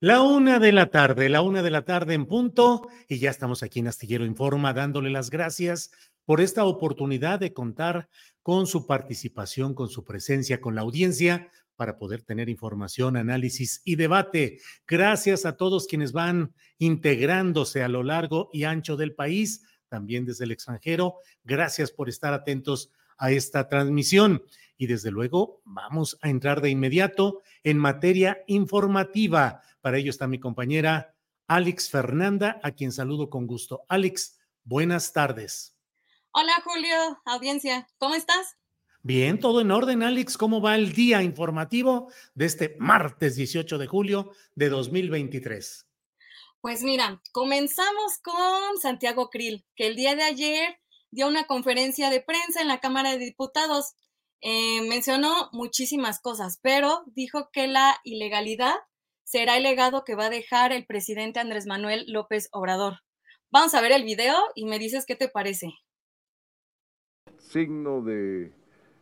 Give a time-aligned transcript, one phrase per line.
[0.00, 3.64] La una de la tarde, la una de la tarde en punto, y ya estamos
[3.64, 5.90] aquí en Astillero Informa dándole las gracias
[6.24, 8.08] por esta oportunidad de contar
[8.44, 13.96] con su participación, con su presencia, con la audiencia para poder tener información, análisis y
[13.96, 14.60] debate.
[14.86, 20.44] Gracias a todos quienes van integrándose a lo largo y ancho del país, también desde
[20.44, 21.16] el extranjero.
[21.42, 24.44] Gracias por estar atentos a esta transmisión.
[24.76, 29.62] Y desde luego vamos a entrar de inmediato en materia informativa.
[29.80, 31.14] Para ello está mi compañera
[31.46, 33.84] Alex Fernanda, a quien saludo con gusto.
[33.88, 35.76] Alex, buenas tardes.
[36.32, 38.56] Hola Julio, audiencia, ¿cómo estás?
[39.02, 40.36] Bien, todo en orden, Alex.
[40.36, 45.86] ¿Cómo va el día informativo de este martes 18 de julio de 2023?
[46.60, 50.80] Pues mira, comenzamos con Santiago Krill, que el día de ayer
[51.10, 53.94] dio una conferencia de prensa en la Cámara de Diputados
[54.40, 58.74] eh, mencionó muchísimas cosas, pero dijo que la ilegalidad
[59.28, 62.94] será el legado que va a dejar el presidente Andrés Manuel López Obrador.
[63.50, 65.74] Vamos a ver el video y me dices qué te parece.
[67.36, 68.52] Signo de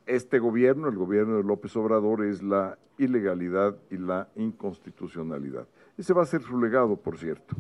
[0.05, 5.69] este gobierno, el gobierno de López Obrador, es la ilegalidad y la inconstitucionalidad.
[5.97, 7.55] Ese va a ser su legado, por cierto,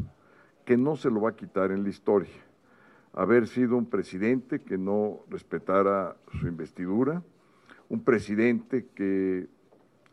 [0.64, 2.34] que no se lo va a quitar en la historia.
[3.12, 7.22] Haber sido un presidente que no respetara su investidura,
[7.88, 9.46] un presidente que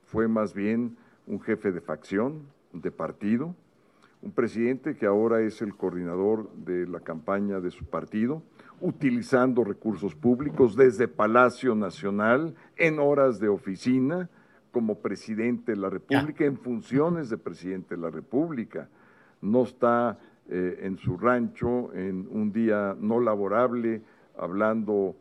[0.04, 0.98] fue más bien
[1.28, 3.56] un jefe de facción, de partido,
[4.22, 8.42] un presidente que ahora es el coordinador de la campaña de su partido,
[8.80, 14.30] utilizando recursos públicos desde Palacio Nacional en horas de oficina
[14.72, 18.90] como presidente de la República, en funciones de presidente de la República.
[19.42, 20.18] No está
[20.50, 24.02] eh, en su rancho en un día no laborable
[24.38, 25.16] hablando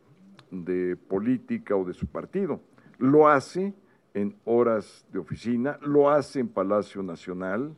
[0.49, 2.61] de política o de su partido.
[2.97, 3.73] Lo hace
[4.13, 7.75] en horas de oficina, lo hace en Palacio Nacional.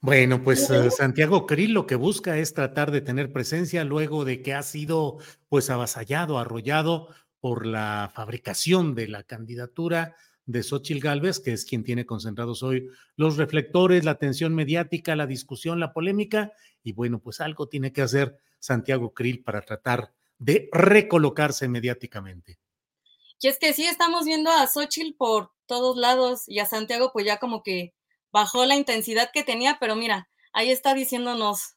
[0.00, 4.42] Bueno, pues uh, Santiago Krill lo que busca es tratar de tener presencia luego de
[4.42, 5.18] que ha sido
[5.48, 7.08] pues avasallado, arrollado
[7.40, 10.14] por la fabricación de la candidatura
[10.44, 15.26] de Xochil Gálvez, que es quien tiene concentrados hoy los reflectores, la atención mediática, la
[15.26, 16.52] discusión, la polémica,
[16.82, 22.58] y bueno, pues algo tiene que hacer Santiago Krill para tratar de recolocarse mediáticamente.
[23.40, 27.26] Y es que sí estamos viendo a Xochitl por todos lados y a Santiago pues
[27.26, 27.94] ya como que
[28.32, 31.76] bajó la intensidad que tenía, pero mira, ahí está diciéndonos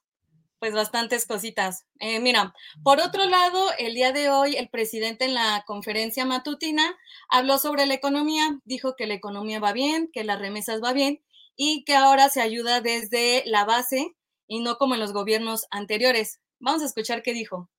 [0.59, 1.85] pues bastantes cositas.
[1.99, 2.53] Eh, mira,
[2.83, 6.97] por otro lado, el día de hoy el presidente en la conferencia matutina
[7.29, 11.21] habló sobre la economía, dijo que la economía va bien, que las remesas va bien
[11.55, 14.15] y que ahora se ayuda desde la base
[14.47, 16.41] y no como en los gobiernos anteriores.
[16.59, 17.69] Vamos a escuchar qué dijo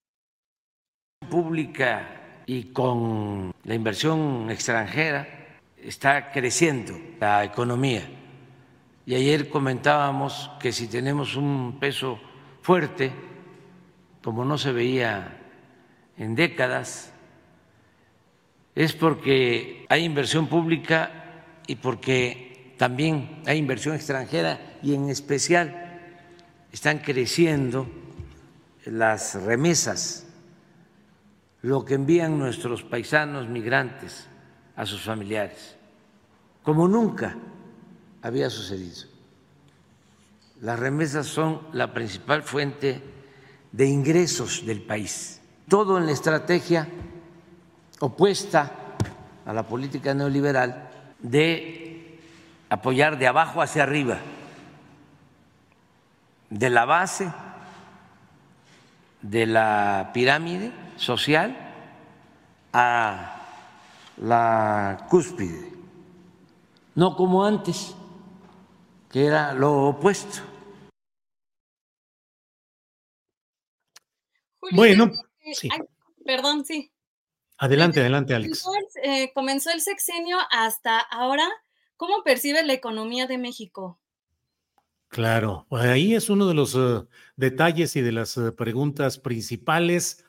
[1.30, 5.26] pública y con la inversión extranjera
[5.82, 8.02] está creciendo la economía.
[9.06, 12.20] Y ayer comentábamos que si tenemos un peso
[12.62, 13.12] fuerte,
[14.22, 15.38] como no se veía
[16.18, 17.12] en décadas,
[18.74, 21.10] es porque hay inversión pública
[21.66, 26.00] y porque también hay inversión extranjera y en especial
[26.72, 27.86] están creciendo
[28.84, 30.26] las remesas,
[31.62, 34.26] lo que envían nuestros paisanos migrantes
[34.76, 35.76] a sus familiares,
[36.62, 37.36] como nunca
[38.22, 39.08] había sucedido.
[40.60, 43.02] Las remesas son la principal fuente
[43.72, 45.40] de ingresos del país.
[45.68, 46.88] Todo en la estrategia
[48.00, 48.72] opuesta
[49.44, 52.18] a la política neoliberal de
[52.68, 54.18] apoyar de abajo hacia arriba,
[56.48, 57.30] de la base
[59.22, 61.56] de la pirámide social
[62.74, 63.40] a
[64.18, 65.72] la cúspide,
[66.94, 67.96] no como antes,
[69.10, 70.42] que era lo opuesto.
[74.72, 75.10] bueno,
[75.40, 75.68] eh, sí.
[76.24, 76.92] perdón, sí.
[77.56, 78.64] Adelante, adelante, Alex.
[79.02, 81.48] Eh, comenzó el sexenio hasta ahora.
[81.96, 84.00] ¿Cómo percibe la economía de México?
[85.08, 90.24] Claro, ahí es uno de los uh, detalles y de las uh, preguntas principales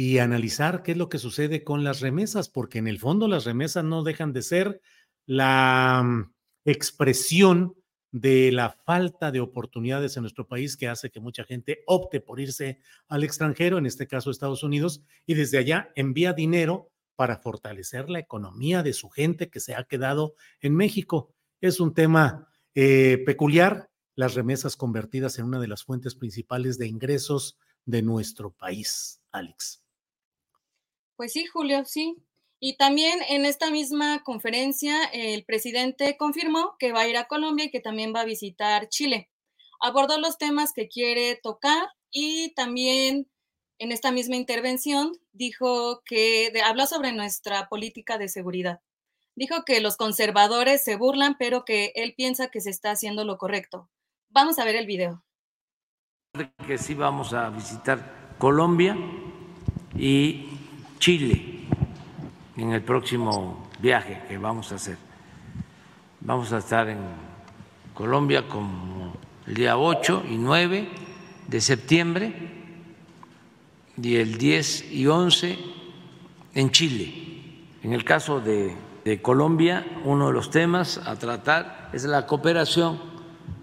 [0.00, 3.44] y analizar qué es lo que sucede con las remesas, porque en el fondo las
[3.44, 4.80] remesas no dejan de ser
[5.26, 6.32] la um,
[6.64, 7.74] expresión
[8.12, 12.38] de la falta de oportunidades en nuestro país que hace que mucha gente opte por
[12.38, 12.78] irse
[13.08, 18.20] al extranjero, en este caso Estados Unidos, y desde allá envía dinero para fortalecer la
[18.20, 21.34] economía de su gente que se ha quedado en México.
[21.60, 26.86] Es un tema eh, peculiar, las remesas convertidas en una de las fuentes principales de
[26.86, 29.87] ingresos de nuestro país, Alex.
[31.18, 32.16] Pues sí, Julio, sí,
[32.60, 37.64] y también en esta misma conferencia, el presidente confirmó que va a ir a Colombia
[37.64, 39.28] y que también va a visitar Chile.
[39.80, 43.28] Abordó los temas que quiere tocar y también
[43.80, 48.80] en esta misma intervención dijo que habló sobre nuestra política de seguridad.
[49.34, 53.38] Dijo que los conservadores se burlan, pero que él piensa que se está haciendo lo
[53.38, 53.90] correcto.
[54.28, 55.24] Vamos a ver el video.
[56.64, 58.96] Que sí vamos a visitar Colombia
[59.96, 60.57] y
[60.98, 61.60] Chile
[62.56, 64.96] en el próximo viaje que vamos a hacer.
[66.20, 66.98] Vamos a estar en
[67.94, 69.14] Colombia como
[69.46, 70.88] el día 8 y 9
[71.46, 72.34] de septiembre
[73.96, 75.58] y el 10 y 11
[76.54, 77.14] en Chile.
[77.82, 78.76] En el caso de,
[79.22, 83.00] Colombia, uno de los temas a tratar es la cooperación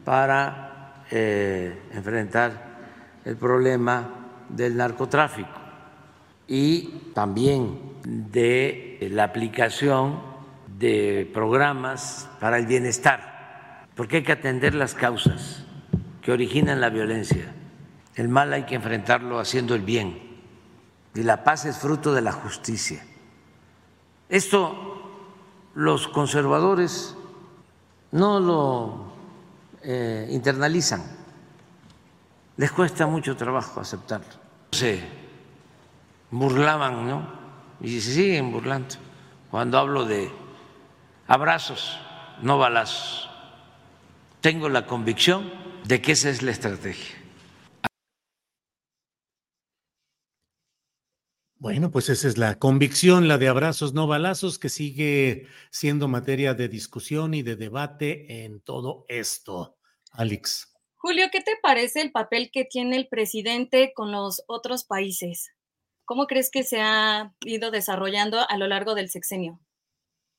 [0.03, 2.79] para eh, enfrentar
[3.23, 4.09] el problema
[4.49, 5.64] del narcotráfico
[6.47, 10.21] y también de la aplicación
[10.77, 15.65] de programas para el bienestar, porque hay que atender las causas
[16.21, 17.53] que originan la violencia.
[18.15, 20.21] El mal hay que enfrentarlo haciendo el bien
[21.13, 23.03] y la paz es fruto de la justicia.
[24.29, 24.95] Esto
[25.75, 27.15] los conservadores
[28.11, 29.13] no lo
[29.83, 31.03] eh, internalizan,
[32.57, 34.33] les cuesta mucho trabajo aceptarlo.
[36.31, 37.45] Burlaban, ¿no?
[37.81, 38.95] y se siguen burlando
[39.51, 40.29] cuando hablo de
[41.27, 41.97] abrazos,
[42.41, 43.29] no balazos.
[44.41, 45.51] Tengo la convicción
[45.85, 47.15] de que esa es la estrategia.
[51.57, 56.53] Bueno, pues esa es la convicción, la de abrazos, no balazos, que sigue siendo materia
[56.53, 59.77] de discusión y de debate en todo esto.
[60.11, 60.73] Alex.
[60.95, 65.54] Julio, ¿qué te parece el papel que tiene el presidente con los otros países?
[66.05, 69.59] ¿Cómo crees que se ha ido desarrollando a lo largo del sexenio?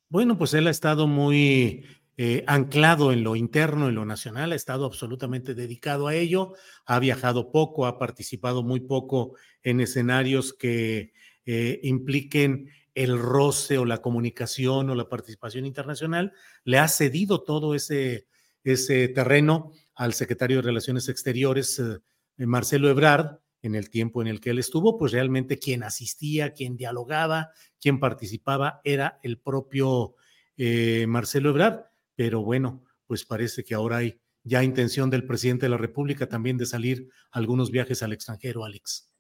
[0.08, 1.85] Bueno, pues él ha estado muy
[2.16, 6.54] eh, anclado en lo interno, en lo nacional, ha estado absolutamente dedicado a ello,
[6.87, 11.12] ha viajado poco, ha participado muy poco en escenarios que
[11.44, 16.32] eh, impliquen el roce o la comunicación o la participación internacional,
[16.64, 18.26] le ha cedido todo ese,
[18.64, 24.40] ese terreno al secretario de Relaciones Exteriores, eh, Marcelo Ebrard, en el tiempo en el
[24.40, 30.14] que él estuvo, pues realmente quien asistía, quien dialogaba, quien participaba era el propio
[30.56, 31.85] eh, Marcelo Ebrard.
[32.14, 36.56] Pero bueno, pues parece que ahora hay ya intención del presidente de la República también
[36.56, 39.11] de salir algunos viajes al extranjero, Alex.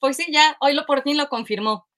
[0.00, 1.88] pues sí, ya hoy lo por fin lo confirmó.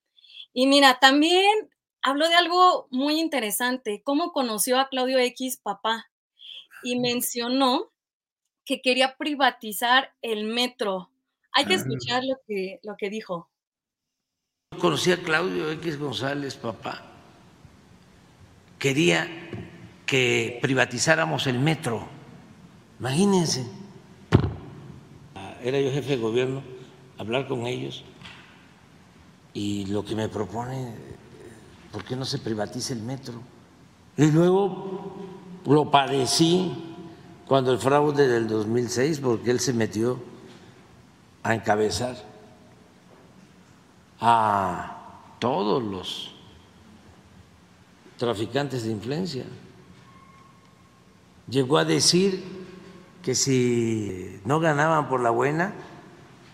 [0.53, 1.71] Y mira, también
[2.03, 6.11] habló de algo muy interesante, cómo conoció a Claudio X, papá,
[6.83, 7.93] y mencionó
[8.65, 11.10] que quería privatizar el metro.
[11.53, 11.77] Hay que ah.
[11.77, 13.51] escuchar lo que, lo que dijo.
[14.81, 17.03] Conocí a Claudio X González, papá.
[18.79, 19.29] Quería
[20.07, 22.07] que privatizáramos el metro.
[22.99, 23.67] Imagínense.
[25.63, 26.63] Era yo jefe de gobierno,
[27.19, 28.05] hablar con ellos
[29.53, 30.95] y lo que me propone,
[31.93, 33.35] ¿por qué no se privatiza el metro?
[34.17, 35.13] Y luego
[35.67, 36.73] lo padecí
[37.47, 40.30] cuando el fraude del 2006, porque él se metió
[41.43, 42.17] a encabezar
[44.21, 44.97] a
[45.39, 46.35] todos los
[48.19, 49.45] traficantes de influencia.
[51.49, 52.45] Llegó a decir
[53.23, 55.73] que si no ganaban por la buena,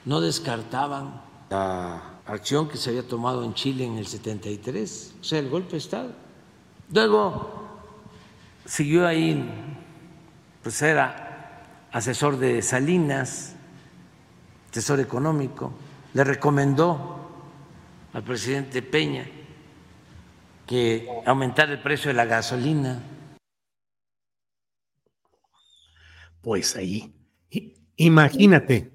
[0.05, 5.41] no descartaban la acción que se había tomado en Chile en el 73, o sea,
[5.41, 6.13] el golpe de Estado.
[6.93, 7.67] Luego
[8.65, 9.45] siguió ahí,
[10.63, 13.56] pues era asesor de Salinas,
[14.77, 15.73] asesor económico,
[16.13, 17.17] le recomendó
[18.13, 19.27] al presidente Peña
[20.67, 23.03] que aumentara el precio de la gasolina.
[26.43, 27.15] Pues ahí,
[27.97, 28.93] imagínate,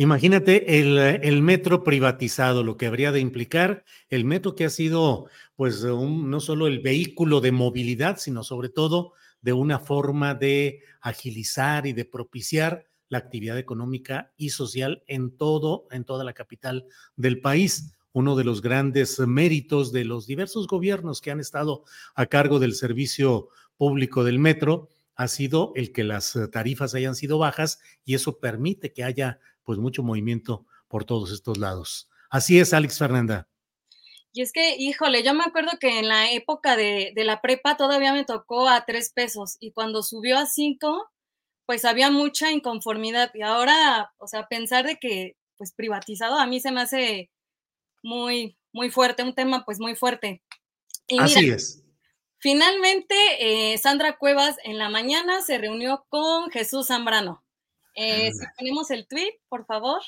[0.00, 5.82] Imagínate el, metro privatizado, lo que habría de implicar el metro que ha sido, pues,
[5.82, 11.94] no solo el vehículo de movilidad, sino sobre todo de una forma de agilizar y
[11.94, 16.86] de propiciar la actividad económica y social en todo, en toda la capital
[17.16, 17.94] del país.
[18.12, 21.84] Uno de los grandes méritos de los diversos gobiernos que han estado
[22.14, 27.38] a cargo del servicio público del metro ha sido el que las tarifas hayan sido
[27.38, 32.08] bajas y eso permite que haya pues mucho movimiento por todos estos lados.
[32.30, 33.48] Así es, Alex Fernanda.
[34.32, 38.12] Y es que, híjole, yo me acuerdo que en la época de, la prepa todavía
[38.12, 41.10] me tocó a tres pesos y cuando subió a cinco,
[41.68, 43.30] pues había mucha inconformidad.
[43.34, 47.30] Y ahora, o sea, pensar de que, pues privatizado, a mí se me hace
[48.02, 50.42] muy, muy fuerte, un tema pues muy fuerte.
[51.18, 51.84] Así es.
[52.38, 57.44] Finalmente, eh, Sandra Cuevas en la mañana se reunió con Jesús Zambrano.
[57.94, 60.00] Eh, si ponemos el tweet, por favor.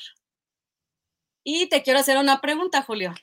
[1.43, 3.13] Y te quiero hacer una pregunta, Julio.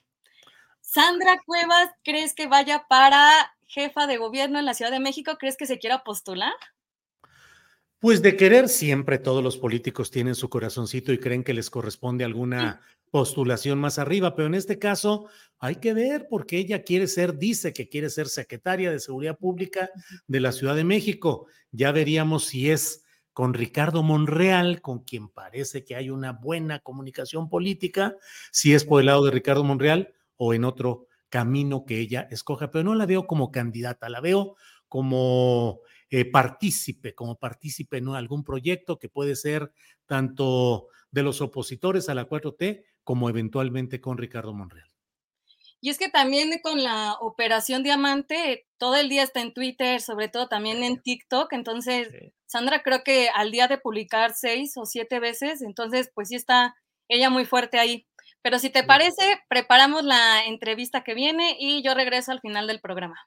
[0.81, 5.39] Sandra Cuevas, ¿crees que vaya para jefa de gobierno en la Ciudad de México?
[5.41, 6.55] ¿Crees que se quiera postular?
[8.01, 12.25] Pues de querer siempre todos los políticos tienen su corazoncito y creen que les corresponde
[12.25, 15.27] alguna postulación más arriba, pero en este caso
[15.59, 19.91] hay que ver porque ella quiere ser, dice que quiere ser secretaria de Seguridad Pública
[20.29, 21.47] de la Ciudad de México.
[21.73, 27.49] Ya veríamos si es con Ricardo Monreal, con quien parece que hay una buena comunicación
[27.49, 28.17] política,
[28.53, 32.71] si es por el lado de Ricardo Monreal o en otro camino que ella escoja,
[32.71, 34.55] pero no la veo como candidata, la veo
[34.89, 39.73] como eh, partícipe, como partícipe en algún proyecto que puede ser
[40.07, 44.89] tanto de los opositores a la 4T como eventualmente con Ricardo Monreal.
[45.81, 50.29] Y es que también con la operación Diamante, todo el día está en Twitter, sobre
[50.29, 51.53] todo también en TikTok.
[51.53, 52.09] Entonces,
[52.47, 56.75] Sandra creo que al día de publicar seis o siete veces, entonces pues sí está
[57.07, 58.07] ella muy fuerte ahí.
[58.43, 62.81] Pero si te parece, preparamos la entrevista que viene y yo regreso al final del
[62.81, 63.19] programa.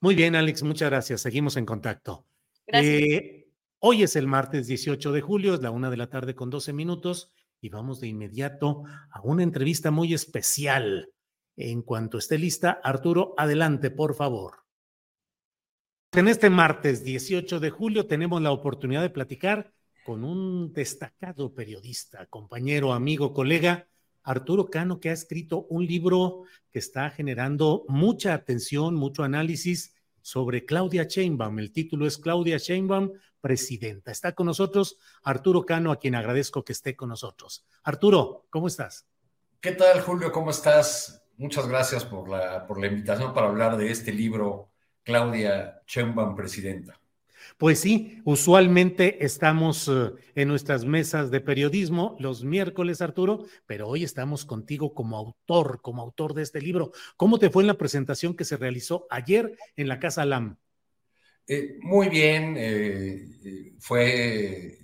[0.00, 1.20] Muy bien, Alex, muchas gracias.
[1.20, 2.26] Seguimos en contacto.
[2.66, 2.94] Gracias.
[2.94, 3.48] Eh,
[3.80, 6.72] hoy es el martes 18 de julio, es la una de la tarde con 12
[6.72, 11.12] minutos y vamos de inmediato a una entrevista muy especial
[11.56, 14.64] en cuanto esté lista, Arturo, adelante, por favor.
[16.12, 19.72] En este martes 18 de julio tenemos la oportunidad de platicar
[20.04, 23.86] con un destacado periodista, compañero, amigo, colega,
[24.22, 30.64] Arturo Cano, que ha escrito un libro que está generando mucha atención, mucho análisis sobre
[30.64, 31.58] Claudia Sheinbaum.
[31.58, 34.10] El título es Claudia Sheinbaum, presidenta.
[34.10, 37.66] Está con nosotros Arturo Cano, a quien agradezco que esté con nosotros.
[37.82, 39.06] Arturo, ¿cómo estás?
[39.60, 40.30] ¿Qué tal, Julio?
[40.32, 41.22] ¿Cómo estás?
[41.36, 44.70] Muchas gracias por la, por la invitación para hablar de este libro,
[45.02, 46.99] Claudia Chemban, Presidenta.
[47.60, 54.02] Pues sí, usualmente estamos eh, en nuestras mesas de periodismo los miércoles, Arturo, pero hoy
[54.02, 56.92] estamos contigo como autor, como autor de este libro.
[57.18, 60.56] ¿Cómo te fue en la presentación que se realizó ayer en la Casa LAM?
[61.46, 64.78] Eh, muy bien, eh, fue,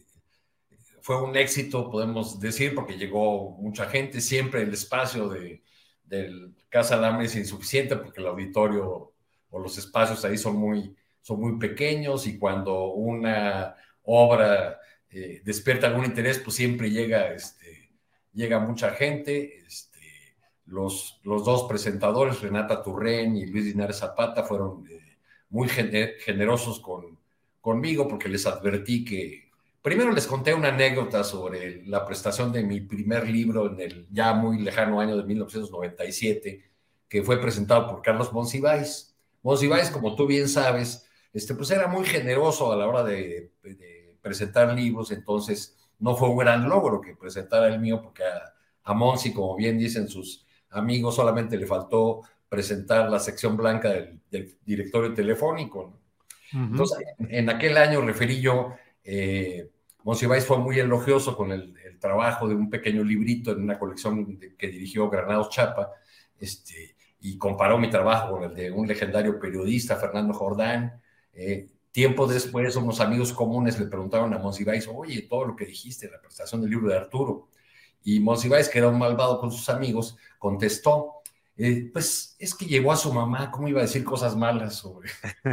[1.00, 5.62] fue un éxito, podemos decir, porque llegó mucha gente, siempre el espacio de,
[6.04, 9.14] del Casa Lam es insuficiente porque el auditorio
[9.48, 10.94] o los espacios ahí son muy,
[11.26, 14.78] son muy pequeños y cuando una obra
[15.10, 17.90] eh, despierta algún interés, pues siempre llega, este,
[18.32, 19.58] llega mucha gente.
[19.66, 19.98] Este,
[20.66, 25.16] los, los dos presentadores, Renata Turren y Luis Linares Zapata, fueron eh,
[25.48, 27.18] muy generosos con,
[27.60, 29.46] conmigo porque les advertí que,
[29.82, 34.32] Primero les conté una anécdota sobre la prestación de mi primer libro en el ya
[34.34, 36.64] muy lejano año de 1997,
[37.08, 39.16] que fue presentado por Carlos Monsiváis.
[39.44, 41.05] Monsiváis, como tú bien sabes,
[41.36, 43.52] este, pues era muy generoso a la hora de,
[44.20, 48.94] presentar libros, entonces no fue un gran logro que presentara el mío, porque a, a
[48.94, 55.12] Monsi, como bien dicen sus amigos, solamente le faltó presentar la sección blanca del, directorio
[55.14, 56.00] telefónico.
[56.52, 59.68] Entonces, en aquel año referí yo, eh,
[60.04, 64.68] Monsiváis fue muy elogioso con el, trabajo de un pequeño librito en una colección que
[64.68, 65.92] dirigió Granados Chapa,
[66.38, 71.00] este, y comparó mi trabajo con el de un legendario periodista, Fernando Jordán.
[71.36, 76.06] Eh, tiempo después, unos amigos comunes le preguntaron a Monsiváis, oye, todo lo que dijiste
[76.06, 77.48] en la presentación del libro de Arturo.
[78.02, 81.12] Y Monsiváis, que era un malvado con sus amigos, contestó,
[81.58, 85.10] eh, pues es que llegó a su mamá, ¿cómo iba a decir cosas malas sobre?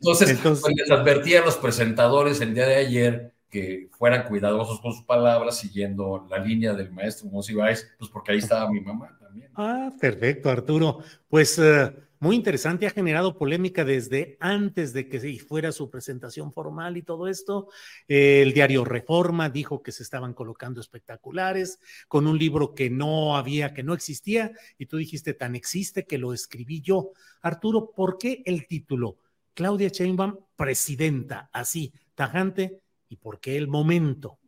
[0.00, 4.92] Entonces, Pues les advertí a los presentadores el día de ayer que fueran cuidadosos con
[4.92, 9.50] sus palabras, siguiendo la línea del maestro Monsiváis, pues porque ahí estaba mi mamá también.
[9.54, 10.98] Ah, perfecto, Arturo.
[11.28, 16.96] Pues uh, muy interesante, ha generado polémica desde antes de que fuera su presentación formal
[16.96, 17.68] y todo esto.
[18.08, 23.74] el diario Reforma dijo que se estaban colocando espectaculares con un libro que no había,
[23.74, 27.10] que no existía, y tú dijiste, tan existe que lo escribí yo.
[27.42, 29.18] Arturo, ¿por qué el título?
[29.54, 34.38] Claudia Sheinbaum, presidenta, así, tajante, y por qué el momento?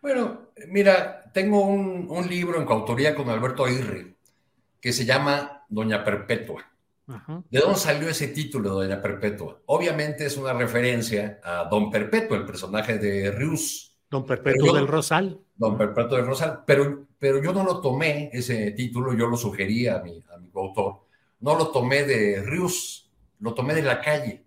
[0.00, 4.16] Bueno, mira, tengo un, libro en coautoría con Alberto Aguirre
[4.80, 6.64] que se llama Doña Perpetua.
[7.50, 9.60] ¿De dónde salió ese título, Doña Perpetua?
[9.66, 13.96] Obviamente es una referencia a Don Perpetuo, el personaje de Rius.
[14.10, 15.40] Don Perpetuo del Rosal.
[15.56, 19.88] Don Perpetuo del Rosal, pero, pero yo no lo tomé, ese título, yo lo sugerí
[19.88, 21.06] a mi, a mi autor,
[21.40, 23.10] no lo tomé de Rius,
[23.40, 24.44] lo tomé de la calle.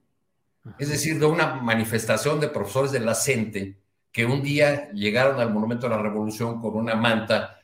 [0.80, 3.78] Es decir, de una manifestación de profesores de la CENTE
[4.12, 7.60] que un día llegaron al Monumento de la Revolución con una manta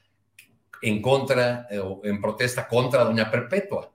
[0.81, 3.93] en contra eh, o en protesta contra Doña Perpetua.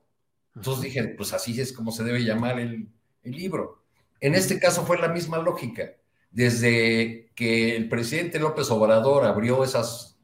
[0.54, 2.88] Entonces dije, pues así es como se debe llamar el,
[3.22, 3.82] libro.
[4.20, 5.90] En este caso fue la misma lógica.
[6.30, 10.16] Desde que el presidente López Obrador abrió esas,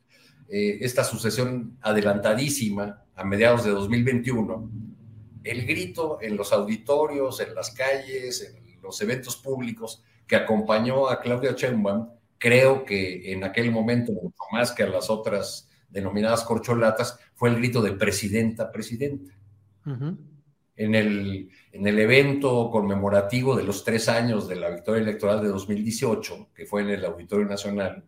[0.49, 4.71] eh, esta sucesión adelantadísima a mediados de 2021,
[5.43, 11.21] el grito en los auditorios, en las calles, en los eventos públicos que acompañó a
[11.21, 17.19] Claudia Sheinbaum, creo que en aquel momento, mucho más que a las otras denominadas corcholatas,
[17.35, 19.33] fue el grito de presidenta, presidenta.
[19.85, 25.49] en, el, en el evento conmemorativo de los tres años de la victoria electoral de
[25.49, 28.05] 2018, que fue en el Auditorio Nacional,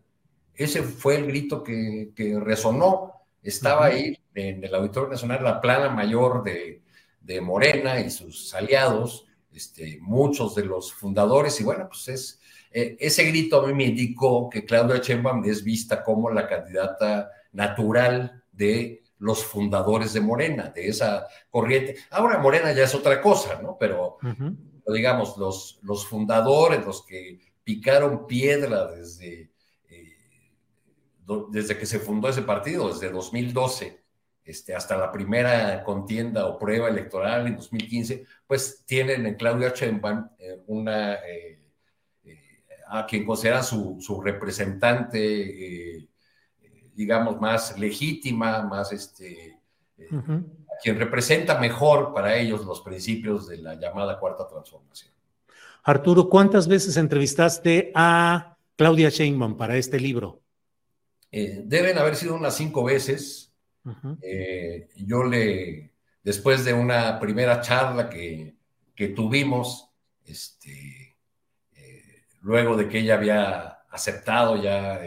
[0.55, 3.12] ese fue el grito que, que resonó.
[3.42, 6.83] Estaba ahí en el Auditorio Nacional la plana mayor de,
[7.20, 12.97] de Morena y sus aliados, este, muchos de los fundadores, y bueno, pues es, eh,
[12.99, 18.45] ese grito a mí me indicó que Claudia Sheinbaum es vista como la candidata natural
[18.53, 21.97] de los fundadores de Morena, de esa corriente.
[22.11, 23.77] Ahora Morena ya es otra cosa, ¿no?
[23.79, 24.19] Pero,
[24.87, 29.51] digamos, los, los fundadores, los que picaron piedra desde,
[29.88, 30.17] eh,
[31.51, 34.05] desde que se fundó ese partido, desde 2012
[34.45, 40.29] este, hasta la primera contienda o prueba electoral en 2015, pues tienen en Claudia Sheinbaum
[40.38, 41.61] eh, una, eh,
[42.88, 46.11] a quien considera su, su representante
[46.95, 49.59] digamos, más legítima, más este,
[49.99, 50.09] eh,
[50.83, 55.13] quien representa mejor para ellos los principios de la llamada cuarta transformación.
[55.83, 60.41] Arturo, ¿cuántas veces entrevistaste a Claudia Sheinbaum para este libro?
[61.31, 63.53] Eh, deben haber sido unas cinco veces.
[64.23, 68.55] Eh, yo le, después de una primera charla que,
[68.95, 69.91] que tuvimos,
[70.25, 71.17] este,
[72.41, 75.01] luego de que ella había aceptado ya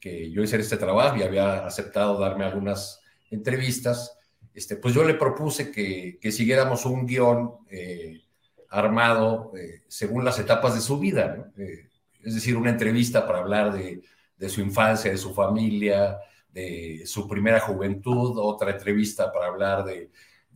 [0.00, 4.16] que, yo hice este trabajo y había aceptado darme algunas entrevistas,
[4.54, 8.22] este, pues yo le propuse que, siguiéramos un guion eh,
[8.68, 11.88] armado eh, según las etapas de su vida, eh,
[12.22, 16.18] es decir, una entrevista para hablar de, su infancia, de su familia,
[16.52, 20.10] de su primera juventud, otra entrevista para hablar de,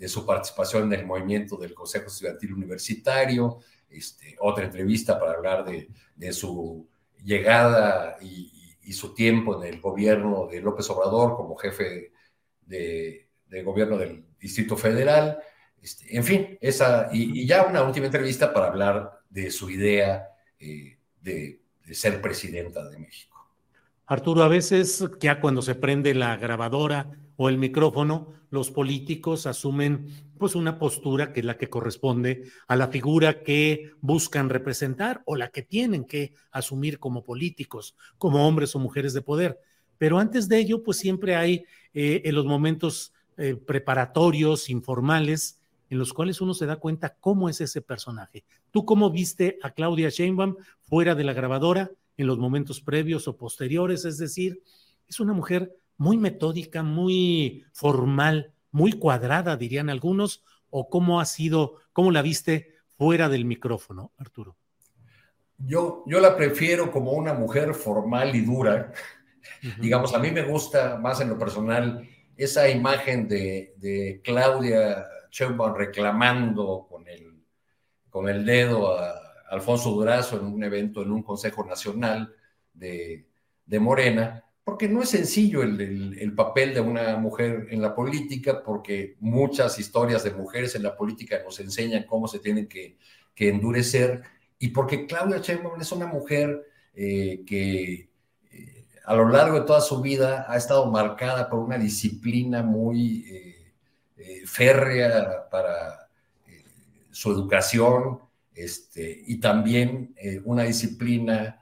[0.09, 6.33] su participación en el movimiento del Consejo Estudiantil Universitario, este, otra entrevista para hablar de,
[6.33, 6.87] su
[7.25, 8.51] llegada y,
[8.85, 12.13] y su tiempo en el gobierno de López Obrador como jefe
[12.61, 13.29] de,
[13.65, 15.39] gobierno del Distrito Federal.
[15.81, 20.99] Este, en fin, esa, y, ya una última entrevista para hablar de su idea eh,
[21.21, 23.35] de, de ser presidenta de México.
[24.07, 30.07] Arturo, a veces ya cuando se prende la grabadora o el micrófono, los políticos asumen
[30.39, 35.37] pues una postura que es la que corresponde a la figura que buscan representar o
[35.37, 39.59] la que tienen que asumir como políticos, como hombres o mujeres de poder.
[39.99, 45.99] Pero antes de ello, pues siempre hay eh, en los momentos eh, preparatorios, informales, en
[45.99, 48.45] los cuales uno se da cuenta cómo es ese personaje.
[48.71, 53.37] ¿Tú cómo viste a Claudia Sheinbaum fuera de la grabadora en los momentos previos o
[53.37, 54.05] posteriores?
[54.05, 54.63] Es decir,
[55.09, 61.77] es una mujer muy metódica, muy formal, muy cuadrada, dirían algunos, o cómo ha sido,
[61.93, 64.57] cómo la viste fuera del micrófono, Arturo?
[65.59, 68.93] Yo, yo la prefiero como una mujer formal y dura.
[69.81, 76.87] Digamos, a mí me gusta más en lo personal esa imagen de, Claudia Sheinbaum reclamando
[76.89, 77.45] con el,
[78.11, 79.15] con el dedo a
[79.51, 82.35] Alfonso Durazo en un evento, en un Consejo Nacional
[82.73, 83.29] de,
[83.65, 89.15] de Morena, porque no es sencillo el, papel de una mujer en la política, porque
[89.21, 92.97] muchas historias de mujeres en la política nos enseñan cómo se tienen que,
[93.37, 94.23] endurecer,
[94.59, 98.09] y porque Claudia Sheinbaum es una mujer eh, que
[98.51, 103.27] eh, a lo largo de toda su vida ha estado marcada por una disciplina muy
[103.29, 106.09] eh, férrea para
[107.11, 108.21] su educación,
[108.55, 111.61] este, y también una disciplina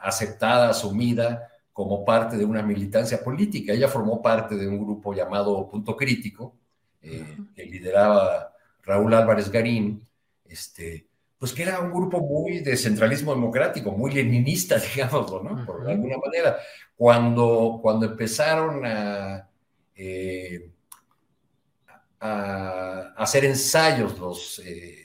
[0.00, 3.72] aceptada, asumida, como parte de una militancia política.
[3.72, 6.56] Ella formó parte de un grupo llamado Punto Crítico,
[7.00, 10.06] eh, que lideraba Raúl Álvarez Garín,
[10.44, 11.06] este,
[11.38, 15.64] pues que era un grupo muy de centralismo democrático, muy leninista, digámoslo, ¿no?
[15.64, 16.58] Por alguna manera.
[16.94, 19.48] Cuando, cuando empezaron a,
[19.96, 20.70] eh,
[22.20, 25.04] a, hacer ensayos los eh,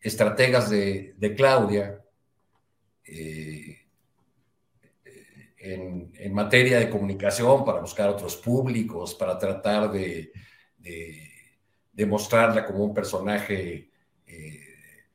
[0.00, 2.00] estrategas de, de Claudia,
[5.74, 10.32] en, materia de comunicación para buscar otros públicos, para tratar de,
[10.78, 13.90] de, mostrarla como un personaje
[14.26, 14.60] eh,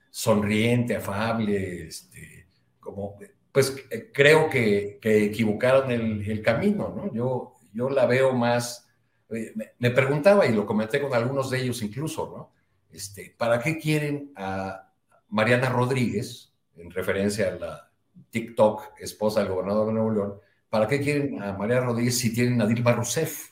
[0.10, 2.48] sonriente, afable, este,
[2.80, 3.18] como,
[3.52, 7.14] pues eh, creo que, que equivocaron el, camino, ¿no?
[7.14, 8.88] Yo, yo la veo más,
[9.30, 12.54] eh, me, preguntaba y lo comenté con algunos de ellos incluso, ¿no?
[12.92, 14.92] Este, ¿Para qué quieren a
[15.30, 17.91] Mariana Rodríguez, en referencia a la
[18.32, 20.34] TikTok, esposa del gobernador de Nuevo León,
[20.70, 23.52] ¿para qué quieren a María Rodríguez si tienen a Dilma Rousseff?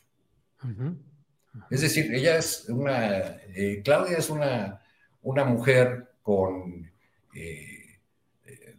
[1.70, 3.20] Es decir, ella es una,
[3.54, 4.82] eh, Claudia es una,
[5.22, 6.90] una mujer con,
[7.36, 8.00] eh,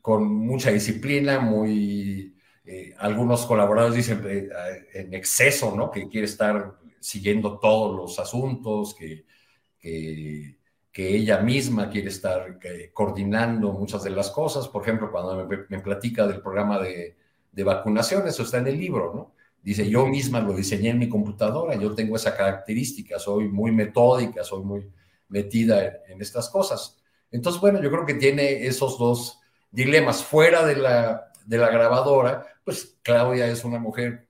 [0.00, 2.34] con mucha disciplina, muy,
[2.64, 4.50] eh, algunos colaboradores dicen
[4.94, 5.90] en exceso, ¿no?
[5.90, 9.24] Que quiere estar siguiendo todos los asuntos, que,
[9.78, 10.59] que
[10.92, 12.58] que ella misma quiere estar
[12.92, 14.68] coordinando muchas de las cosas.
[14.68, 17.16] Por ejemplo, cuando me, platica del programa de,
[17.62, 19.34] vacunación, eso está en el libro, ¿no?
[19.62, 24.42] Dice, yo misma lo diseñé en mi computadora, yo tengo esa característica, soy muy metódica,
[24.42, 24.90] soy muy
[25.28, 26.98] metida en, estas cosas.
[27.30, 29.38] Entonces, bueno, yo creo que tiene esos dos
[29.70, 30.24] dilemas.
[30.24, 34.26] Fuera de la, de la grabadora, pues Claudia es una mujer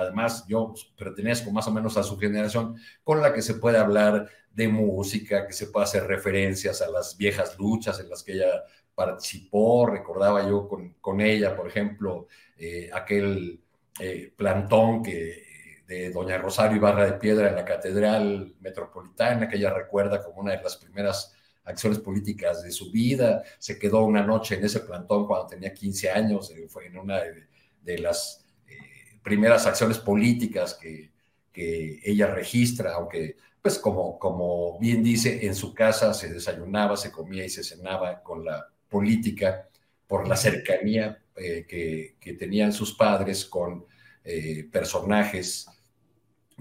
[0.00, 4.28] además yo pertenezco más o menos a su generación, con la que se puede hablar
[4.50, 8.64] de música, que se puede hacer referencias a las viejas luchas en las que ella
[8.94, 9.86] participó.
[9.86, 13.60] Recordaba yo con, con ella, por ejemplo, eh, aquel
[13.98, 15.50] eh, plantón que,
[15.86, 20.52] de Doña Rosario Ibarra de Piedra en la Catedral Metropolitana, que ella recuerda como una
[20.56, 21.34] de las primeras
[21.64, 23.42] acciones políticas de su vida.
[23.58, 27.20] Se quedó una noche en ese plantón cuando tenía 15 años, eh, fue en una
[27.82, 28.39] de, las
[29.22, 31.10] primeras acciones políticas que,
[31.52, 37.12] que ella registra, aunque pues como, como bien dice, en su casa se desayunaba, se
[37.12, 39.68] comía y se cenaba con la política
[40.06, 43.84] por la cercanía eh, que, tenían sus padres con
[44.24, 45.66] eh, personajes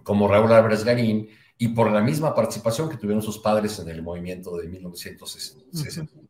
[0.03, 4.01] como Raúl Álvarez Garín y por la misma participación que tuvieron sus padres en el
[4.01, 6.28] movimiento de 1968.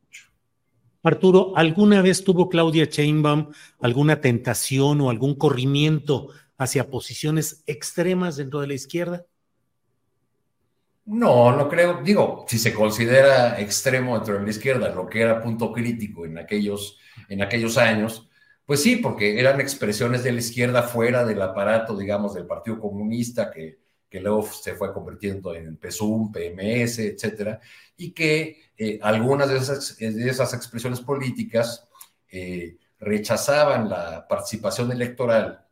[1.04, 8.60] Arturo, ¿alguna vez tuvo Claudia Sheinbaum alguna tentación o algún corrimiento hacia posiciones extremas dentro
[8.60, 9.26] de la izquierda?
[11.06, 12.02] No, no creo.
[12.04, 16.38] Digo, si se considera extremo dentro de la izquierda, lo que era punto crítico en
[16.38, 18.30] aquellos, en aquellos años,
[18.66, 23.50] pues sí, porque eran expresiones de la izquierda fuera del aparato, digamos, del Partido Comunista,
[23.50, 27.60] que, que luego se fue convirtiendo en PSUM, PMS, etcétera,
[27.98, 31.88] y que eh, algunas de esas, de esas, expresiones políticas
[32.32, 35.66] eh, rechazaban la participación electoral,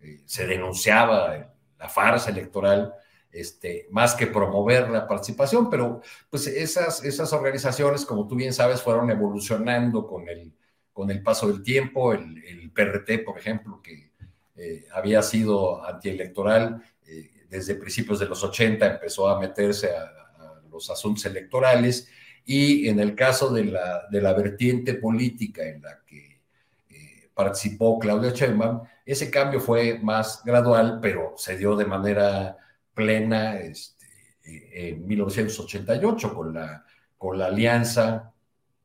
[0.00, 2.92] eh, se denunciaba la farsa electoral
[3.30, 6.00] este, más que promover la participación, pero
[6.30, 10.54] pues esas, esas organizaciones, como tú bien sabes, fueron evolucionando con el,
[10.92, 12.14] con el paso del tiempo.
[12.14, 14.12] El, el PRT, por ejemplo, que
[14.58, 20.25] eh, había sido antielectoral eh, desde principios de los 80, empezó a meterse a,
[20.90, 22.08] asuntos electorales
[22.44, 26.40] y en el caso de la, de la vertiente política en la que
[26.88, 32.56] eh, participó Claudia Sheinbaum, ese cambio fue más gradual, pero se dio de manera
[32.94, 34.06] plena este,
[34.44, 36.84] en 1988 con la,
[37.18, 38.32] con la alianza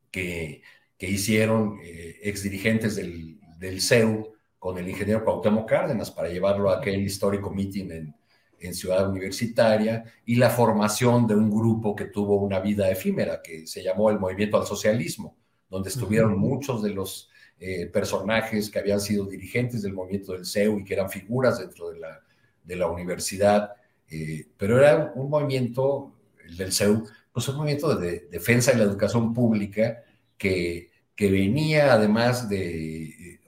[0.09, 0.63] que,
[0.97, 6.77] que hicieron eh, exdirigentes del, del CEU con el ingeniero Cuauhtémoc Cárdenas para llevarlo a
[6.77, 8.15] aquel histórico meeting en,
[8.61, 13.65] en Ciudad Universitaria y la formación de un grupo que tuvo una vida efímera, que
[13.67, 15.37] se llamó el Movimiento al Socialismo,
[15.69, 20.79] donde estuvieron muchos de los eh, personajes que habían sido dirigentes del movimiento del CEU
[20.79, 22.21] y que eran figuras dentro de la,
[22.63, 23.73] de la universidad,
[24.09, 26.13] eh, pero era un movimiento,
[26.45, 30.03] el del CEU, pues un movimiento de defensa de la educación pública
[30.37, 33.39] que, que venía además de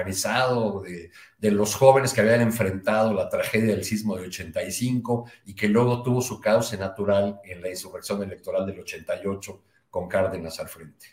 [0.00, 5.68] organizado de, los jóvenes que habían enfrentado la tragedia del sismo de 85 y que
[5.68, 11.06] luego tuvo su cauce natural en la insurrección electoral del 88 con Cárdenas al frente.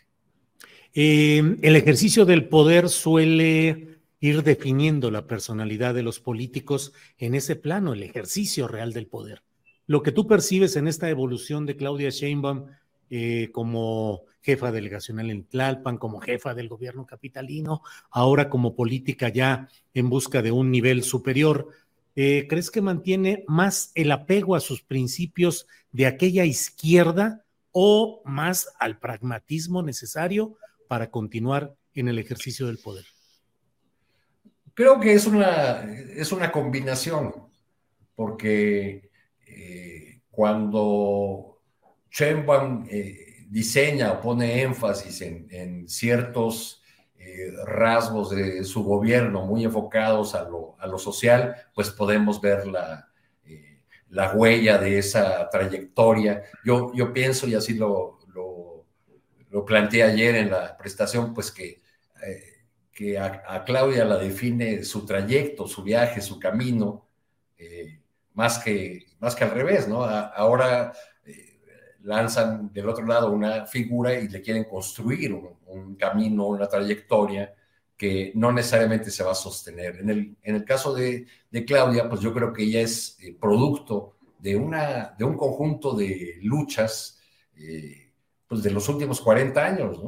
[0.94, 7.56] Eh, el ejercicio del poder suele ir definiendo la personalidad de los políticos en ese
[7.56, 9.42] plano, el ejercicio real del poder.
[9.86, 12.66] Lo que tú percibes en esta evolución de Claudia Sheinbaum
[13.10, 19.68] eh, como jefa delegacional en Tlalpan, como jefa del gobierno capitalino, ahora como política ya
[19.92, 21.68] en busca de un nivel superior.
[22.16, 28.72] Eh, ¿Crees que mantiene más el apego a sus principios de aquella izquierda o más
[28.78, 30.56] al pragmatismo necesario
[30.88, 33.04] para continuar en el ejercicio del poder?
[34.72, 35.82] Creo que es una,
[36.16, 37.34] es una combinación,
[38.14, 39.10] porque
[39.46, 41.60] eh, cuando
[42.90, 46.82] eh, diseña o pone énfasis en, ciertos
[47.18, 52.66] eh, rasgos de su gobierno muy enfocados a lo, a lo social, pues podemos ver
[52.66, 53.08] la,
[53.44, 56.42] eh, la, huella de esa trayectoria.
[56.64, 58.84] Yo, yo pienso, y así lo, lo,
[59.50, 61.80] lo planteé ayer en la prestación, pues que,
[62.24, 62.42] eh,
[62.92, 67.06] que a, Claudia la define su trayecto, su viaje, su camino,
[68.34, 70.04] más, que, más que al revés, ¿no?
[70.04, 70.92] ahora
[72.08, 75.30] lanzan del otro lado una figura y le quieren construir
[75.66, 77.54] un, camino, una trayectoria
[77.96, 79.96] que no necesariamente se va a sostener.
[79.96, 81.26] En el, en el caso de,
[81.66, 86.38] Claudia, pues yo creo que ella es eh, producto de, una, de un conjunto de
[86.42, 87.20] luchas
[87.56, 88.12] eh,
[88.46, 89.98] pues de los últimos 40 años.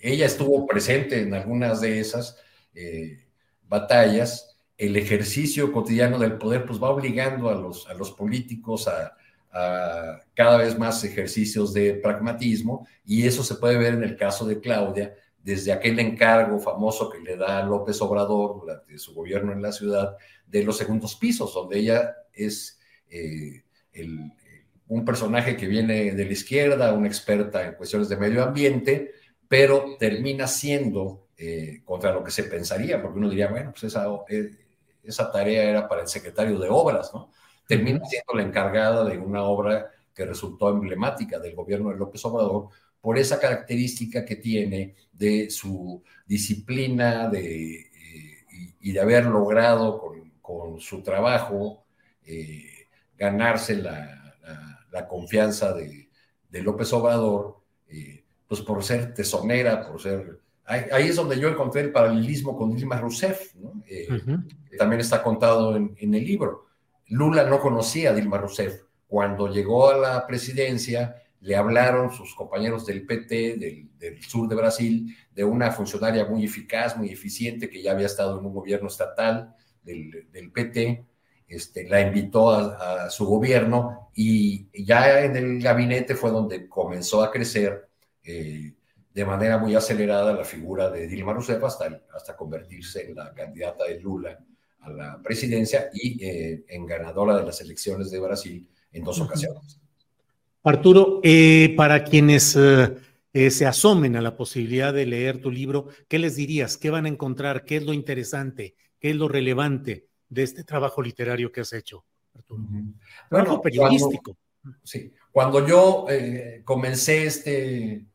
[0.00, 2.38] ella estuvo presente en algunas de esas
[2.74, 3.24] eh,
[3.66, 4.58] batallas.
[4.76, 9.16] El ejercicio cotidiano del poder pues va obligando a los, a los políticos a,
[10.34, 14.60] cada vez más ejercicios de pragmatismo y eso se puede ver en el caso de
[14.60, 19.72] Claudia, desde aquel encargo famoso que le da López Obrador durante su gobierno en la
[19.72, 20.16] ciudad
[20.46, 23.62] de los segundos pisos, donde ella es eh,
[24.88, 29.12] un personaje que viene de la izquierda, una experta en cuestiones de medio ambiente,
[29.48, 34.06] pero termina siendo eh, contra lo que se pensaría, porque uno diría, bueno, pues esa,
[34.28, 34.50] eh,
[35.02, 37.30] esa tarea era para el secretario de Obras, ¿no?
[37.66, 42.68] Termina siendo la encargada de una obra que resultó emblemática del gobierno de López Obrador
[43.00, 48.46] por esa característica que tiene de su disciplina de, eh,
[48.80, 51.86] y, de haber logrado con, su trabajo
[52.24, 54.22] eh, ganarse la,
[55.08, 56.08] confianza de,
[56.62, 60.40] López Obrador, eh, pues por ser tesonera, por ser...
[60.64, 63.54] Ahí, es donde yo encontré el paralelismo con Dilma Rousseff,
[63.86, 64.08] que
[64.78, 66.65] también está contado en el libro
[67.08, 68.82] Lula no conocía a Dilma Rousseff.
[69.06, 73.56] Cuando llegó a la presidencia, le hablaron sus compañeros del PT,
[73.98, 78.38] del, sur de Brasil, de una funcionaria muy eficaz, muy eficiente, que ya había estado
[78.38, 81.06] en un gobierno estatal del, PT.
[81.46, 87.30] Este, la invitó a, su gobierno y ya en el gabinete fue donde comenzó a
[87.30, 87.88] crecer
[88.24, 88.74] eh,
[89.14, 93.84] de manera muy acelerada la figura de Dilma Rousseff hasta, hasta convertirse en la candidata
[93.84, 94.36] de Lula
[94.86, 99.80] a la presidencia y eh, en ganadora de las elecciones de Brasil en dos ocasiones.
[100.62, 106.18] Arturo, eh, para quienes eh, se asomen a la posibilidad de leer tu libro, ¿qué
[106.18, 106.76] les dirías?
[106.76, 107.64] ¿Qué van a encontrar?
[107.64, 108.74] ¿Qué es lo interesante?
[108.98, 112.64] ¿Qué es lo relevante de este trabajo literario que has hecho, Arturo?
[113.28, 114.36] Trabajo periodístico.
[114.82, 116.06] sí, cuando yo
[116.64, 118.06] comencé este,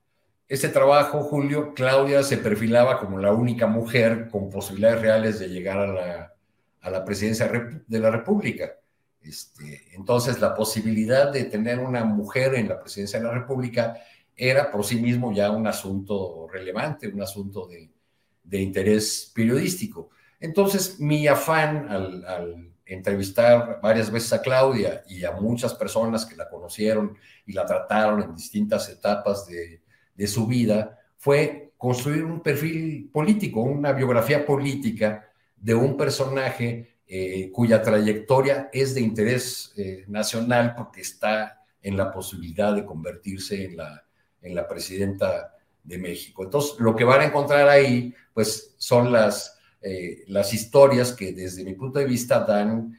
[0.48, 5.78] este trabajo, Julio, Claudia se perfilaba como la única mujer con posibilidades reales de llegar
[5.78, 6.31] a la
[6.82, 7.50] a la presidencia
[7.88, 8.72] de la República.
[9.22, 13.98] Este, entonces, la posibilidad de tener una mujer en la presidencia de la República
[14.36, 17.90] era por sí mismo ya un asunto relevante, un asunto de,
[18.60, 20.10] interés periodístico.
[20.40, 26.50] Entonces, mi afán al, entrevistar varias veces a Claudia y a muchas personas que la
[26.50, 27.16] conocieron
[27.46, 29.82] y la trataron en distintas etapas de,
[30.14, 35.31] de su vida fue construir un perfil político, una biografía política
[35.62, 42.12] de un personaje eh, cuya trayectoria es de interés eh, nacional porque está en la
[42.12, 44.04] posibilidad de convertirse en la,
[44.42, 46.44] en la presidenta de México.
[46.44, 51.64] Entonces, lo que van a encontrar ahí, pues, son las, eh, las historias que desde
[51.64, 52.98] mi punto de vista dan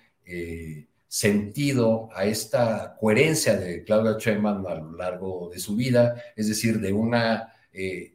[1.08, 6.80] sentido a esta coherencia de Claudia Sheinbaum a lo largo de su vida, es decir,
[6.80, 7.52] de una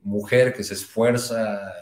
[0.01, 1.73] mujer que se esfuerza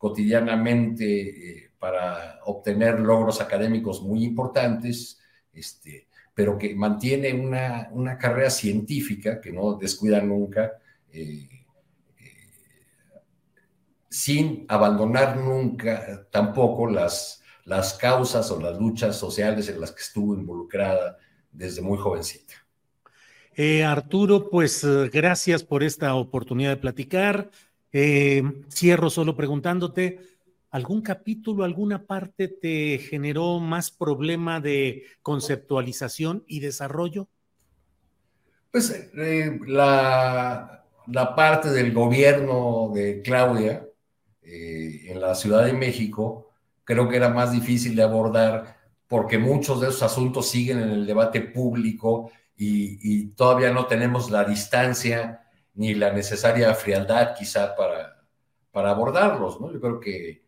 [0.00, 5.18] eh, cotidianamente para obtener logros académicos muy importantes,
[5.52, 10.72] este, pero que mantiene una, una, carrera científica que no descuida nunca,
[11.12, 11.48] eh,
[12.18, 12.24] eh,
[14.08, 20.34] sin abandonar nunca tampoco las, las causas o las luchas sociales en las que estuvo
[20.34, 21.18] involucrada
[21.50, 22.54] desde muy jovencita.
[23.54, 27.50] Eh, Arturo, pues gracias por esta oportunidad de platicar.
[27.92, 30.18] Cierro solo preguntándote,
[30.70, 37.28] ¿Algún capítulo, alguna parte te generó más problema de conceptualización y desarrollo?
[38.70, 40.84] Pues eh, la,
[41.34, 43.84] parte del gobierno de Claudia
[44.42, 46.50] eh, en la Ciudad de México
[46.84, 48.76] creo que era más difícil de abordar
[49.08, 52.30] porque muchos de esos asuntos siguen en el debate público
[52.62, 55.40] y todavía no tenemos la distancia
[55.74, 58.24] ni la necesaria frialdad quizá para,
[58.70, 59.60] para abordarlos.
[59.60, 59.72] ¿no?
[59.72, 60.42] Yo creo que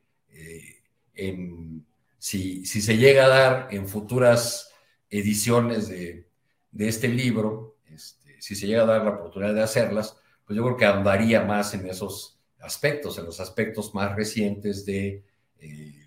[1.14, 1.86] en,
[2.18, 4.70] si, si, se llega a dar en futuras
[5.10, 6.28] ediciones de,
[6.70, 10.64] de este libro, este, si se llega a dar la oportunidad de hacerlas, pues yo
[10.64, 15.24] creo que andaría más en esos aspectos, en los aspectos más recientes de,
[15.58, 16.06] eh,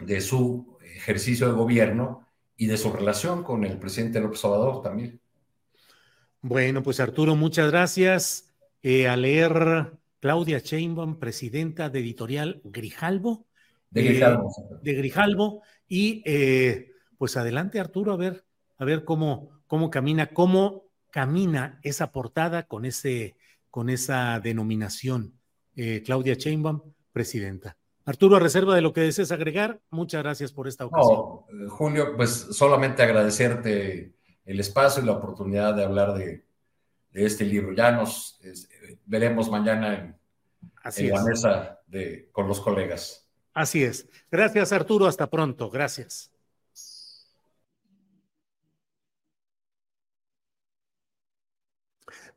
[0.00, 5.20] de su ejercicio de gobierno y de su relación con el presidente López Obrador también.
[6.40, 8.54] Bueno, pues Arturo, muchas gracias.
[8.82, 13.46] Eh, a leer Claudia Sheinbaum, presidenta de Editorial Grijalbo,
[13.90, 14.52] de Grijalbo.
[14.82, 15.62] de Grijalbo.
[15.88, 18.44] Y eh, pues adelante, Arturo, a ver,
[18.76, 23.36] a ver cómo, cómo camina, cómo camina esa portada con, ese,
[23.70, 25.34] con esa denominación.
[25.74, 27.76] Eh, Claudia Chainbaum, presidenta.
[28.04, 31.18] Arturo, a reserva de lo que desees agregar, muchas gracias por esta ocasión.
[31.50, 34.14] No, Julio, pues solamente agradecerte
[34.48, 36.42] el espacio y la oportunidad de hablar de,
[37.12, 37.74] de este libro.
[37.74, 38.40] Ya nos
[39.04, 40.18] veremos mañana en,
[40.96, 43.28] en la mesa de, con los colegas.
[43.52, 44.08] Así es.
[44.30, 45.06] Gracias, Arturo.
[45.06, 45.68] Hasta pronto.
[45.68, 46.30] Gracias.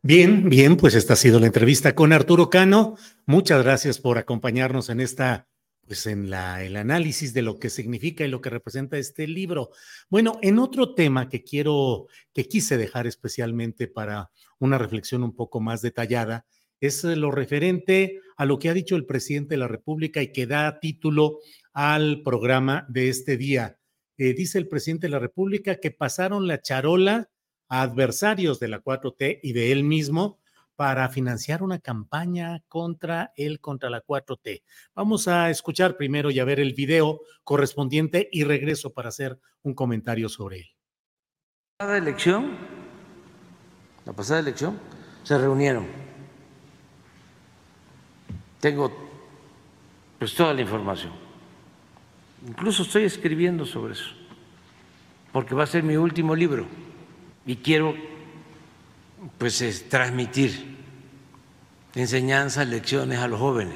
[0.01, 2.97] Bien, bien, pues esta ha sido la entrevista con Arturo Cano.
[3.25, 5.47] Muchas gracias por acompañarnos en esta,
[5.85, 9.71] pues en la, el análisis de lo que significa y lo que representa este libro.
[10.09, 15.59] Bueno, en otro tema que quiero, que quise dejar especialmente para una reflexión un poco
[15.59, 16.45] más detallada,
[16.79, 20.47] es lo referente a lo que ha dicho el presidente de la República y que
[20.47, 21.39] da título
[21.73, 23.77] al programa de este día.
[24.17, 27.29] Eh, dice el presidente de la República que pasaron la charola
[27.69, 30.40] a adversarios de la 4T y de él mismo
[30.75, 34.63] para financiar una campaña contra él, contra la 4T.
[34.95, 39.73] Vamos a escuchar primero y a ver el video correspondiente y regreso para hacer un
[39.73, 40.65] comentario sobre él.
[41.79, 42.57] La pasada elección,
[44.05, 44.79] la pasada elección,
[45.23, 46.11] se reunieron
[48.61, 48.91] tengo
[50.19, 51.11] pues toda la información.
[52.47, 54.09] Incluso estoy escribiendo sobre eso,
[55.33, 56.67] porque va a ser mi último libro
[57.45, 57.95] y quiero
[59.37, 60.77] pues transmitir
[61.95, 63.75] enseñanzas, lecciones a los jóvenes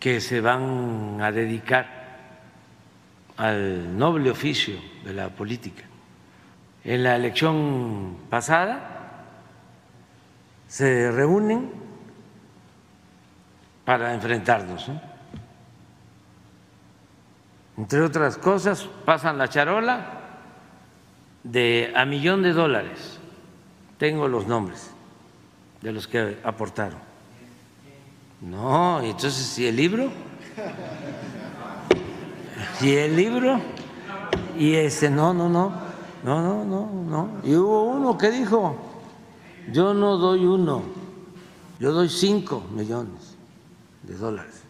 [0.00, 2.02] que se van a dedicar
[3.36, 5.84] al noble oficio de la política.
[6.84, 9.26] En la elección pasada
[10.66, 11.70] se reúnen
[13.84, 14.90] para enfrentarnos.
[17.76, 20.20] Entre otras cosas, pasan la charola
[21.44, 23.21] de a millón de dólares.
[24.02, 24.90] Tengo los nombres
[25.80, 26.98] de los que aportaron.
[28.40, 30.10] No, entonces, si el libro?
[32.80, 33.60] ¿Y el libro?
[34.58, 35.72] Y ese, no, no, no,
[36.24, 37.30] no, no, no, no.
[37.44, 38.74] Y hubo uno que dijo,
[39.70, 40.82] yo no doy uno,
[41.78, 43.36] yo doy cinco millones
[44.02, 44.64] de dólares.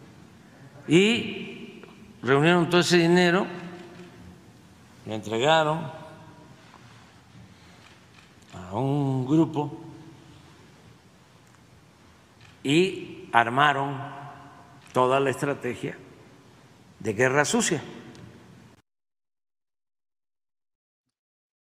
[0.87, 1.81] Y
[2.21, 3.47] reunieron todo ese dinero,
[5.07, 6.02] lo entregaron
[8.79, 9.79] un grupo
[12.63, 13.97] y armaron
[14.93, 15.97] toda la estrategia
[16.99, 17.83] de guerra sucia.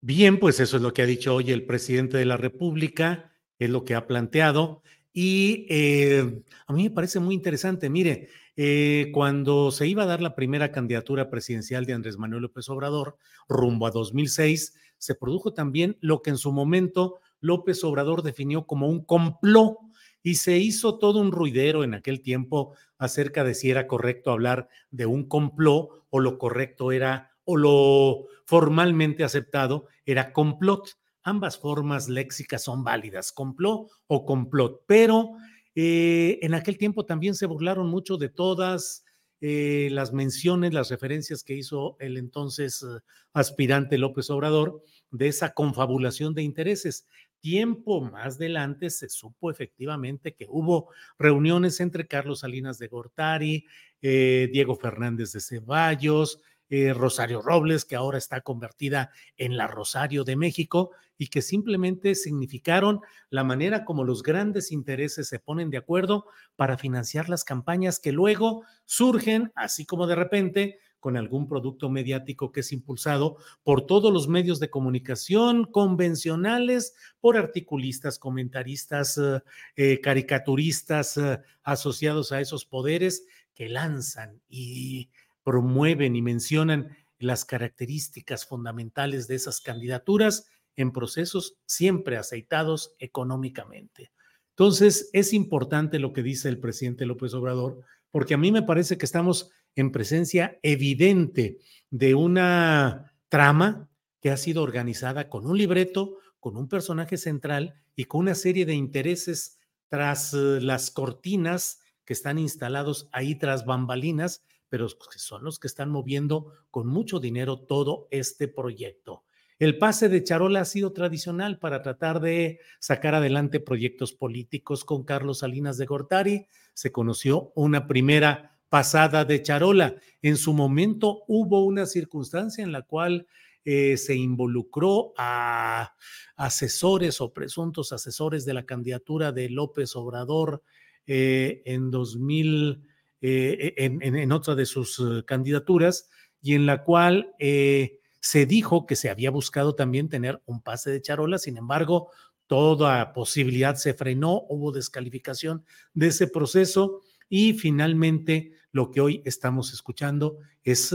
[0.01, 3.69] Bien, pues eso es lo que ha dicho hoy el presidente de la República, es
[3.69, 4.81] lo que ha planteado.
[5.11, 7.89] Y eh, a mí me parece muy interesante.
[7.89, 12.69] Mire, eh, cuando se iba a dar la primera candidatura presidencial de Andrés Manuel López
[12.69, 13.17] Obrador,
[13.49, 18.87] rumbo a 2006, se produjo también lo que en su momento López Obrador definió como
[18.87, 19.77] un complot
[20.23, 24.67] y se hizo todo un ruidero en aquel tiempo acerca de si era correcto hablar
[24.91, 30.89] de un complot o lo correcto era o lo formalmente aceptado era complot.
[31.23, 35.31] Ambas formas léxicas son válidas, complot o complot, pero
[35.75, 39.05] eh, en aquel tiempo también se burlaron mucho de todas
[39.41, 43.01] eh, las menciones, las referencias que hizo el entonces eh,
[43.33, 47.07] aspirante López Obrador de esa confabulación de intereses.
[47.39, 53.65] Tiempo más adelante se supo efectivamente que hubo reuniones entre Carlos Salinas de Gortari,
[54.01, 60.35] Diego Fernández de Ceballos, eh, Rosario Robles, que ahora está convertida en la Rosario de
[60.35, 66.25] México y que simplemente significaron la manera como los grandes intereses se ponen de acuerdo
[66.55, 72.51] para financiar las campañas que luego surgen, así como de repente, con algún producto mediático
[72.51, 79.41] que es impulsado por todos los medios de comunicación convencionales, por articulistas, comentaristas, eh,
[79.75, 81.19] eh, caricaturistas
[81.63, 84.41] asociados a esos poderes que lanzan.
[84.49, 85.09] Y
[85.47, 86.89] promueven y mencionan
[87.19, 90.45] las características fundamentales de esas candidaturas
[90.75, 94.11] en procesos siempre aceitados económicamente.
[94.49, 97.79] Entonces, es importante lo que dice el presidente López Obrador,
[98.11, 101.59] porque a mí me parece que estamos en presencia evidente
[101.91, 103.89] de una trama
[104.19, 108.65] que ha sido organizada con un libreto, con un personaje central y con una serie
[108.65, 115.59] de intereses tras eh, las cortinas que están instalados ahí tras bambalinas pero son los
[115.59, 119.23] que están moviendo con mucho dinero todo este proyecto.
[119.59, 125.03] El pase de charola ha sido tradicional para tratar de sacar adelante proyectos políticos con
[125.03, 126.45] Carlos Salinas de Gortari.
[126.75, 129.95] Se conoció una primera pasada de charola.
[130.21, 133.25] En su momento hubo una circunstancia en la cual
[133.65, 135.95] eh, se involucró a
[136.35, 140.61] asesores o presuntos asesores de la candidatura de López Obrador
[141.07, 142.83] eh, en 2000
[143.21, 146.09] eh, en, otra de sus eh, candidaturas
[146.41, 150.91] y en la cual eh, se dijo que se había buscado también tener un pase
[150.91, 152.11] de charola, sin embargo,
[152.45, 159.73] toda posibilidad se frenó, hubo descalificación de ese proceso y finalmente lo que hoy estamos
[159.73, 160.93] escuchando es,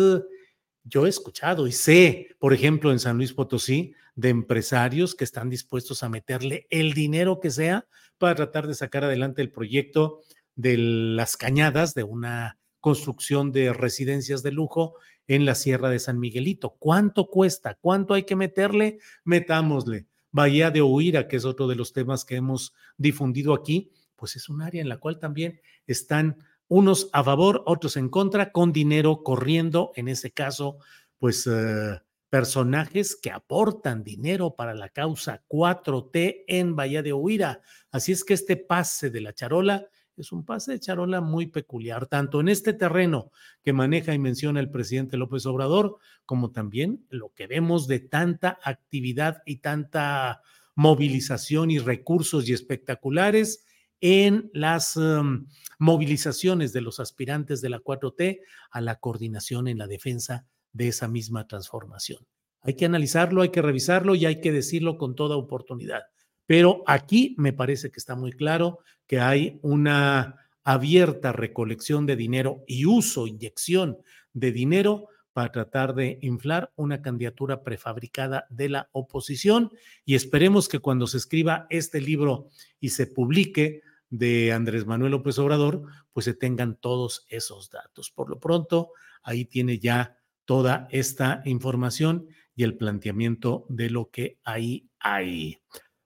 [0.85, 5.51] yo he escuchado y sé, por ejemplo, en San Luis Potosí, de empresarios que están
[5.51, 7.87] dispuestos a meterle el dinero que sea
[8.19, 10.21] para tratar de sacar adelante el proyecto
[10.55, 14.95] de las cañadas de una construcción de residencias de lujo
[15.27, 16.77] en la Sierra de San Miguelito.
[16.79, 17.79] ¿Cuánto cuesta?
[17.81, 18.99] ¿Cuánto hay que meterle?
[19.25, 20.07] Metámosle.
[20.31, 24.49] Bahía de Huira, que es otro de los temas que hemos difundido aquí, pues es
[24.49, 26.39] un área en la cual también están
[26.69, 30.79] unos a favor, otros en contra, con dinero corriendo, en ese caso,
[31.19, 32.01] pues eh,
[32.31, 37.61] personajes que aportan dinero para la causa 4T en Bahía de Huira.
[37.91, 39.87] Así es que este pase de la charola
[40.17, 43.31] es un pase de charola muy peculiar, tanto en este terreno
[43.63, 48.59] que maneja y menciona el presidente López Obrador, como también lo que vemos de tanta
[48.63, 50.43] actividad y tanta
[50.75, 53.65] movilización y recursos y espectaculares
[54.01, 55.47] en las em,
[55.79, 58.41] movilizaciones de los aspirantes de la 4T
[58.71, 62.27] a la coordinación en la defensa de esa misma transformación.
[62.63, 66.03] Hay que analizarlo, hay que revisarlo y hay que decirlo con toda oportunidad.
[66.47, 72.63] Pero aquí me parece que está muy claro que hay una abierta recolección de dinero
[72.67, 73.99] y uso, inyección
[74.33, 79.71] de dinero para tratar de inflar una candidatura prefabricada de la oposición
[80.05, 82.49] y esperemos que cuando se escriba este libro
[82.81, 88.11] y se publique de Andrés Manuel López Obrador, pues se tengan todos esos datos.
[88.11, 88.91] Por lo pronto,
[89.23, 95.63] ahí tiene ya toda esta información y el planteamiento de lo que ahí hay.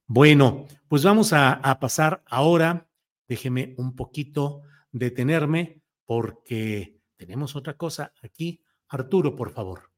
[0.08, 2.88] Bueno, pues vamos a, pasar ahora.
[3.28, 8.62] Déjeme un poquito detenerme porque tenemos otra cosa aquí.
[8.88, 9.95] Arturo, por favor.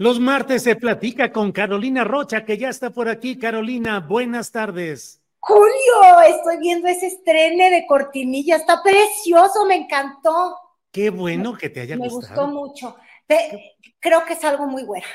[0.00, 3.36] Los martes se platica con Carolina Rocha, que ya está por aquí.
[3.38, 5.20] Carolina, buenas tardes.
[5.40, 10.56] Julio, estoy viendo ese estreno de cortinilla, está precioso, me encantó.
[10.90, 12.18] Qué bueno que te haya gustado.
[12.18, 12.96] Me gustó mucho.
[13.98, 15.06] creo que es algo muy güera.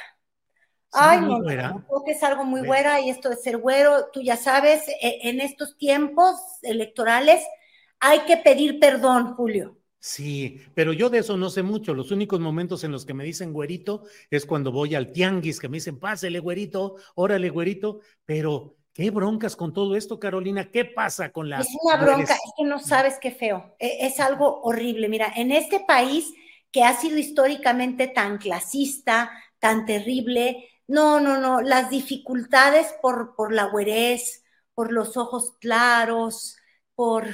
[0.91, 4.37] Ay, no, creo que es algo muy güera y esto de ser güero, tú ya
[4.37, 7.43] sabes, e, en estos tiempos electorales
[7.99, 9.79] hay que pedir perdón, Julio.
[10.05, 11.95] Sí, pero yo de eso no sé mucho.
[11.95, 15.67] Los únicos momentos en los que me dicen güerito es cuando voy al tianguis, que
[15.67, 21.31] me dicen, pásele güerito, órale güerito, pero qué broncas con todo esto, Carolina, ¿qué pasa
[21.31, 21.61] con la...
[21.61, 25.09] Es una bronca, es que no sabes qué feo, e, es algo horrible.
[25.09, 26.31] Mira, en este país
[26.71, 30.69] que ha sido históricamente tan clasista, tan terrible.
[30.85, 34.43] No, no, no, las dificultades por, por la huerez,
[34.75, 36.57] por los ojos claros,
[36.93, 37.25] por,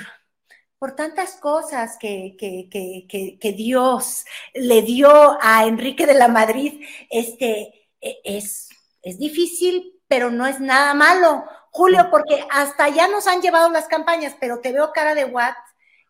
[0.82, 4.26] por tantas cosas que, que, que, que, Dios
[4.56, 8.68] le dio a Enrique de la Madrid, este, e, es,
[9.04, 11.44] es difícil, pero no es nada malo.
[11.70, 15.54] Julio, porque hasta ya nos han llevado las campañas, pero te veo cara de what,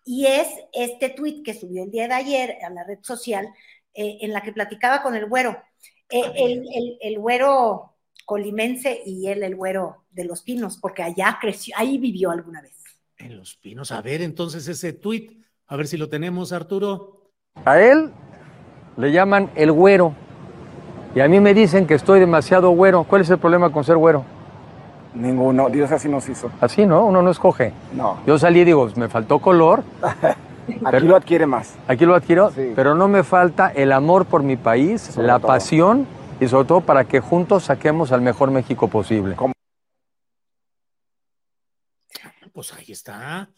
[0.05, 3.49] y es este tweet que subió el día de ayer a la red social,
[3.93, 5.61] eh, en la que platicaba con el güero.
[6.07, 11.39] Eh, el, el, el, güero colimense y él el güero de los pinos, porque allá
[11.41, 12.81] creció, ahí vivió alguna vez.
[13.23, 15.29] En los pinos, a ver entonces ese tweet,
[15.67, 17.29] a ver si lo tenemos, Arturo.
[17.65, 18.11] A él
[18.97, 20.13] le llaman el güero,
[21.13, 23.03] y a mí me dicen que estoy demasiado güero.
[23.03, 24.23] ¿Cuál es el problema con ser güero?
[25.13, 26.49] Ninguno, Dios así nos hizo.
[26.61, 27.05] Así, ¿no?
[27.05, 27.73] Uno no escoge.
[27.93, 28.17] No.
[28.25, 29.83] Yo salí y digo, me faltó color.
[30.85, 31.75] aquí lo adquiere más.
[31.87, 32.71] Aquí lo adquiero, sí.
[32.75, 35.47] pero no me falta el amor por mi país, sobre la todo.
[35.47, 36.07] pasión
[36.39, 39.35] y sobre todo para que juntos saquemos al mejor México posible.
[39.35, 39.53] ¿Cómo?
[42.53, 43.49] Pues ahí está.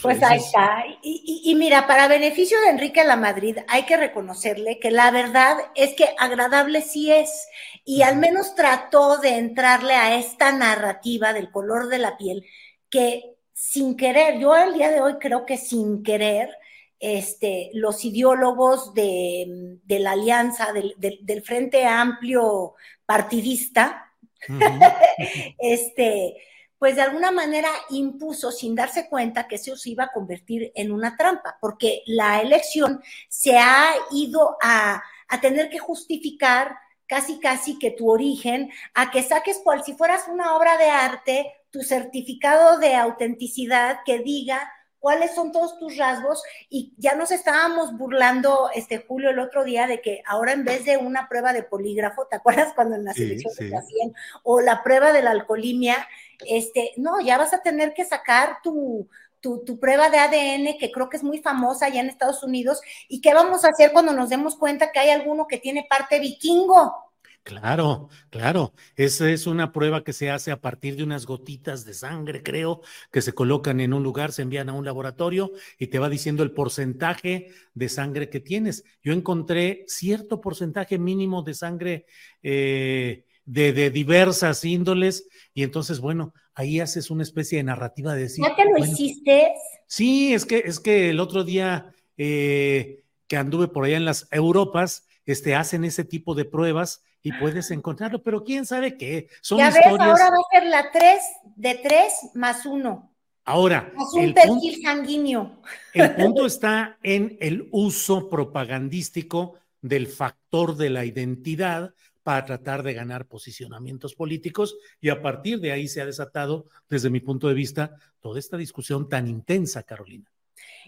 [0.00, 0.84] Pues ahí está.
[1.02, 5.10] Y, y, y, mira, para beneficio de Enrique La Madrid, hay que reconocerle que la
[5.10, 7.46] verdad es que agradable sí es.
[7.84, 12.46] Y al menos trató de entrarle a esta narrativa del color de la piel
[12.88, 16.50] que sin querer, yo el día de hoy creo que sin querer,
[16.98, 22.74] este, los ideólogos de, de la alianza, del, del, del, Frente Amplio
[23.06, 24.12] partidista,
[24.48, 25.54] uh -huh.
[25.58, 26.34] este,
[26.82, 30.90] pues de alguna manera impuso sin darse cuenta que eso se iba a convertir en
[30.90, 36.76] una trampa, porque la elección se ha ido a, a tener que justificar
[37.06, 41.52] casi casi que tu origen, a que saques cual si fueras una obra de arte,
[41.70, 44.68] tu certificado de autenticidad que diga
[45.02, 49.88] cuáles son todos tus rasgos y ya nos estábamos burlando, este Julio, el otro día
[49.88, 53.16] de que ahora en vez de una prueba de polígrafo, ¿te acuerdas cuando en las
[53.16, 53.74] sí, elecciones sí.
[53.74, 54.14] hacían?
[54.44, 56.08] O la prueba de la alcoholimia,
[56.48, 59.08] este, no, ya vas a tener que sacar tu,
[59.42, 63.20] tu, prueba de ADN, que creo que es muy famosa allá en Estados Unidos, y
[63.20, 67.12] qué vamos a hacer cuando nos demos cuenta que hay alguno que tiene parte vikingo.
[67.44, 68.72] Claro, claro.
[68.94, 72.82] Esa es una prueba que se hace a partir de unas gotitas de sangre, creo,
[73.10, 76.44] que se colocan en un lugar, se envían a un laboratorio y te va diciendo
[76.44, 78.84] el porcentaje de sangre que tienes.
[79.02, 82.06] Yo encontré cierto porcentaje mínimo de sangre
[82.44, 88.22] eh, de, de, diversas índoles y entonces, bueno, ahí haces una especie de narrativa de
[88.22, 88.44] decir.
[88.44, 89.52] ¿Ya te lo bueno, hiciste?
[89.86, 94.28] Sí, es que, es que el otro día eh, que anduve por allá en las
[94.30, 99.28] Europas, este, hacen ese tipo de pruebas y puedes encontrarlo, pero quién sabe qué.
[99.40, 99.98] Son ya historias...
[99.98, 101.22] ves, ahora va a ser la 3
[101.56, 103.14] de 3 más 1.
[103.44, 105.62] Ahora, más un perfil punto, sanguíneo.
[105.94, 112.94] El punto está en el uso propagandístico del factor de la identidad para tratar de
[112.94, 117.54] ganar posicionamientos políticos y a partir de ahí se ha desatado, desde mi punto de
[117.54, 120.30] vista, toda esta discusión tan intensa, Carolina.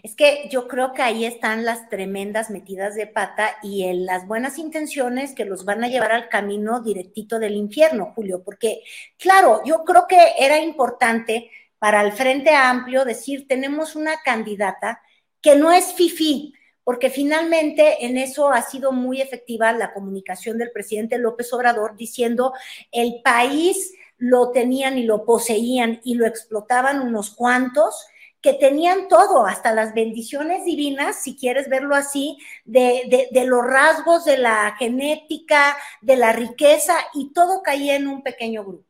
[0.03, 4.57] Es que yo creo que ahí están las tremendas metidas de pata y las buenas
[4.57, 8.83] intenciones que los van a llevar al camino directito del infierno, Julio, porque
[9.17, 15.01] claro, yo creo que era importante para el Frente Amplio decir, tenemos una candidata
[15.41, 16.53] que no es FIFI,
[16.85, 22.53] porque finalmente en eso ha sido muy efectiva la comunicación del presidente López Obrador diciendo,
[22.91, 28.05] el país lo tenían y lo poseían y lo explotaban unos cuantos,
[28.39, 34.23] que tenían todo, hasta las bendiciones divinas, si quieres verlo así, de, de, los rasgos
[34.23, 38.85] de la genética, de la riqueza, y todo caía en un pequeño grupo.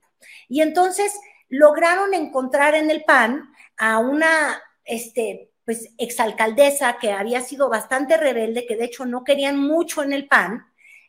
[0.50, 1.18] Y entonces
[1.48, 8.66] lograron encontrar en el PAN a una, este, pues, exalcaldesa que había sido bastante rebelde,
[8.68, 10.66] que de hecho no querían mucho en el PAN,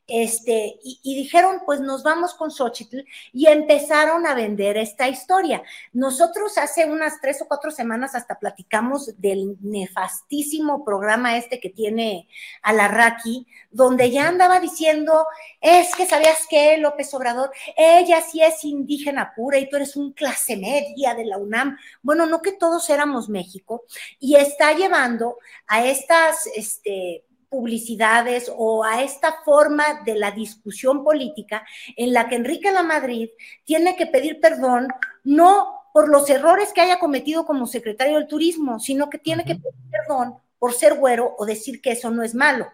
[0.06, 3.00] este, y, y, dijeron, pues nos vamos con Xochitl
[3.32, 5.62] y empezaron a vender esta historia.
[5.92, 12.28] Nosotros hace unas tres o cuatro semanas hasta platicamos del nefastísimo programa este que tiene
[12.62, 15.26] Alarraqui, donde ya andaba diciendo,
[15.60, 20.12] es que sabías que López Obrador, ella sí es indígena pura y tú eres un
[20.12, 21.76] clase media de la UNAM.
[22.02, 23.84] Bueno, no que todos éramos México
[24.18, 27.24] y está llevando a estas, este,
[27.56, 31.64] publicidades o a esta forma de la discusión política
[31.96, 33.30] en la que Enrique La Madrid
[33.64, 34.88] tiene que pedir perdón
[35.24, 39.54] no por los errores que haya cometido como secretario del turismo, sino que tiene que
[39.54, 42.66] pedir perdón por ser güero o decir que eso no es malo.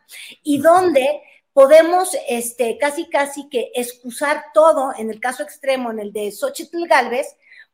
[0.42, 1.22] Y donde
[1.52, 6.88] podemos este, casi casi que excusar todo, en el caso extremo, en el de Xochitl
[6.88, 7.28] Galvez,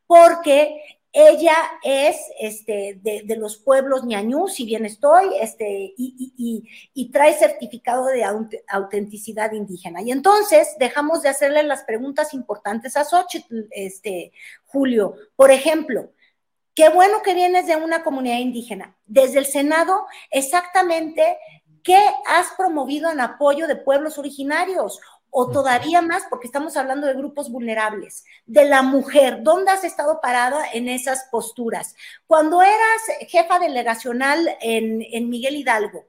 [0.05, 8.05] porque ella es este, de, los pueblos ñañú, si bien estoy, este, y, trae certificado
[8.05, 8.23] de
[8.67, 10.01] autenticidad indígena.
[10.01, 14.31] Y entonces dejamos de hacerle las preguntas importantes a Xochitl, este,
[14.65, 15.15] Julio.
[15.35, 16.11] Por ejemplo,
[16.75, 18.95] qué bueno que vienes de una comunidad indígena.
[19.07, 21.39] Desde el Senado, exactamente,
[21.83, 24.99] ¿qué has promovido en apoyo de pueblos originarios?
[25.31, 30.19] O todavía más, porque estamos hablando de grupos vulnerables, de la mujer, ¿dónde has estado
[30.21, 31.95] parada en esas posturas?
[32.25, 36.07] Cuando eras jefa delegacional en, en Miguel Hidalgo,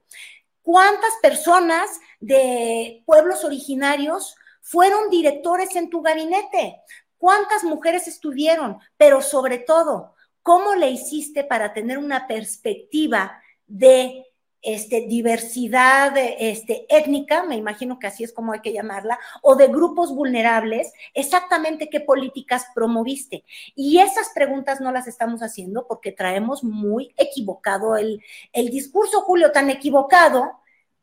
[0.61, 6.81] ¿cuántas personas de pueblos originarios fueron directores en tu gabinete?
[7.17, 8.79] ¿Cuántas mujeres estuvieron?
[8.97, 14.30] Pero sobre todo, ¿cómo le hiciste para tener una perspectiva de
[14.61, 19.67] este, diversidad este, étnica, me imagino que así es como hay que llamarla, o de
[19.67, 23.43] grupos vulnerables, exactamente qué políticas promoviste.
[23.75, 28.21] Y esas preguntas no las estamos haciendo porque traemos muy equivocado el,
[28.53, 30.59] el discurso, Julio, tan equivocado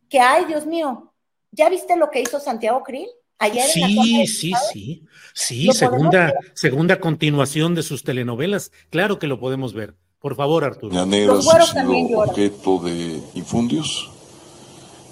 [0.09, 1.13] que, ay, Dios mío,
[1.51, 3.09] ¿ya viste lo que hizo Santiago Krill?
[3.41, 9.29] Ayer sí, en la sí, sí, sí, segunda, segunda continuación de sus telenovelas, claro que
[9.29, 9.95] lo podemos ver.
[10.21, 10.93] Por favor, Arturo.
[10.93, 14.11] Llaneras he sido objeto de infundios,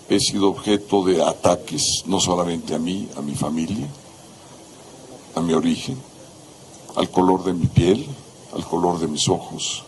[0.09, 3.87] he sido objeto de ataques, no solamente a mí, a mi familia,
[5.37, 5.97] a mi origen,
[6.97, 8.05] al color de mi piel,
[8.53, 9.85] al color de mis ojos,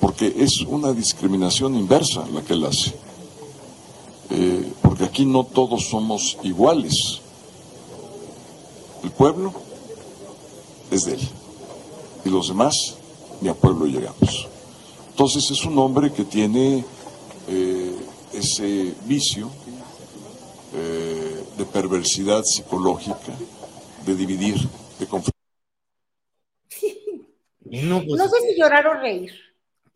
[0.00, 2.94] porque es una discriminación inversa la que él hace.
[4.30, 7.20] Eh, porque aquí no todos somos iguales.
[9.02, 9.52] El pueblo
[10.90, 11.28] es de él
[12.24, 12.97] y los demás
[13.40, 14.48] ni a pueblo llegamos.
[15.10, 16.84] Entonces es un hombre que tiene
[17.48, 17.96] eh,
[18.32, 19.50] ese vicio
[20.74, 23.34] eh, de perversidad psicológica,
[24.06, 24.56] de dividir,
[24.98, 25.38] de conflicto.
[27.64, 29.32] No, pues, no sé si llorar o reír.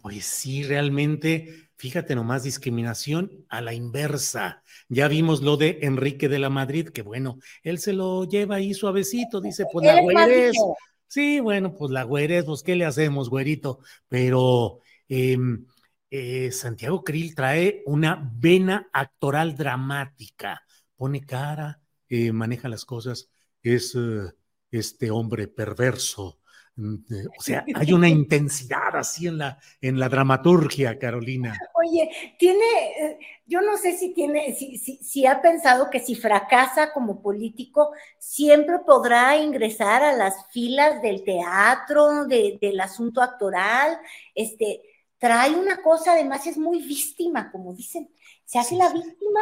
[0.03, 4.62] Pues sí, realmente, fíjate nomás, discriminación a la inversa.
[4.88, 8.74] Ya vimos lo de Enrique de la Madrid, que bueno, él se lo lleva ahí
[8.74, 10.16] suavecito, dice, pues la güey
[11.12, 13.80] Sí, bueno, pues la güerez, pues ¿qué le hacemos, güerito?
[14.08, 15.66] Pero em,
[16.10, 20.62] eh, Santiago Krill trae una vena actoral dramática,
[20.96, 23.28] pone cara, eh, maneja las cosas,
[23.62, 24.32] es eh,
[24.70, 26.38] este hombre perverso.
[26.74, 26.94] Mm,
[27.38, 31.58] o sea, hay una intensidad así en la, en la dramaturgia, Carolina.
[31.74, 37.92] Oye, tiene, yo no sé si tiene, si, ha pensado que si fracasa como político,
[38.18, 43.98] siempre podrá ingresar a las filas del teatro, del asunto actoral,
[44.34, 44.80] este,
[45.18, 48.10] trae una cosa, además es muy víctima, como dicen,
[48.45, 49.40] se hace la víctima,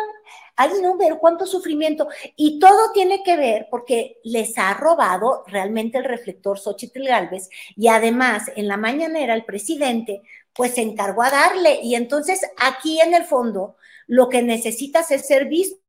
[0.57, 5.99] ay no, pero cuánto sufrimiento, y todo tiene que ver porque les ha robado realmente
[5.99, 10.23] el reflector Xochitl Galvez, y además en la mañanera el presidente
[10.53, 13.77] pues se encargó a darle, y entonces aquí en el fondo
[14.07, 15.81] lo que necesitas es ser visto.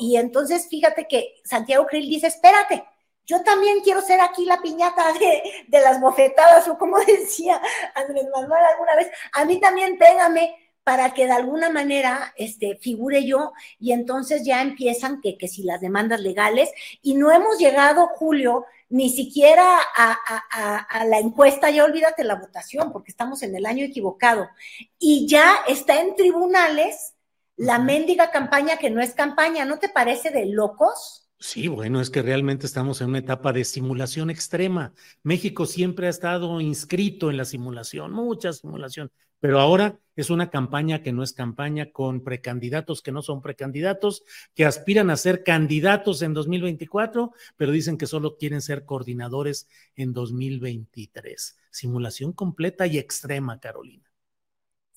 [0.00, 2.84] Y entonces fíjate que Santiago Krill dice, espérate,
[3.26, 7.60] yo también quiero ser aquí la piñata de, de las bofetadas, o como decía
[7.94, 10.54] Andrés Manuel alguna vez, a mí también pégame
[10.86, 15.64] para que de alguna manera este, figure yo y entonces ya empiezan que, que si
[15.64, 16.70] las demandas legales
[17.02, 20.16] y no hemos llegado, Julio, ni siquiera a,
[20.52, 24.48] a, a, la encuesta, ya olvídate la votación porque estamos en el año equivocado
[24.96, 27.14] y ya está en tribunales
[27.56, 31.25] la mendiga campaña que no es campaña, ¿no te parece de locos?
[31.38, 34.94] Sí, bueno, es que realmente estamos en una etapa de simulación extrema.
[35.22, 41.02] México siempre ha estado inscrito en la simulación, mucha simulación, pero ahora es una campaña
[41.02, 44.24] que no es campaña con precandidatos que no son precandidatos,
[44.54, 50.14] que aspiran a ser candidatos en 2024, pero dicen que solo quieren ser coordinadores en
[50.14, 51.58] 2023.
[51.70, 54.05] Simulación completa y extrema, Carolina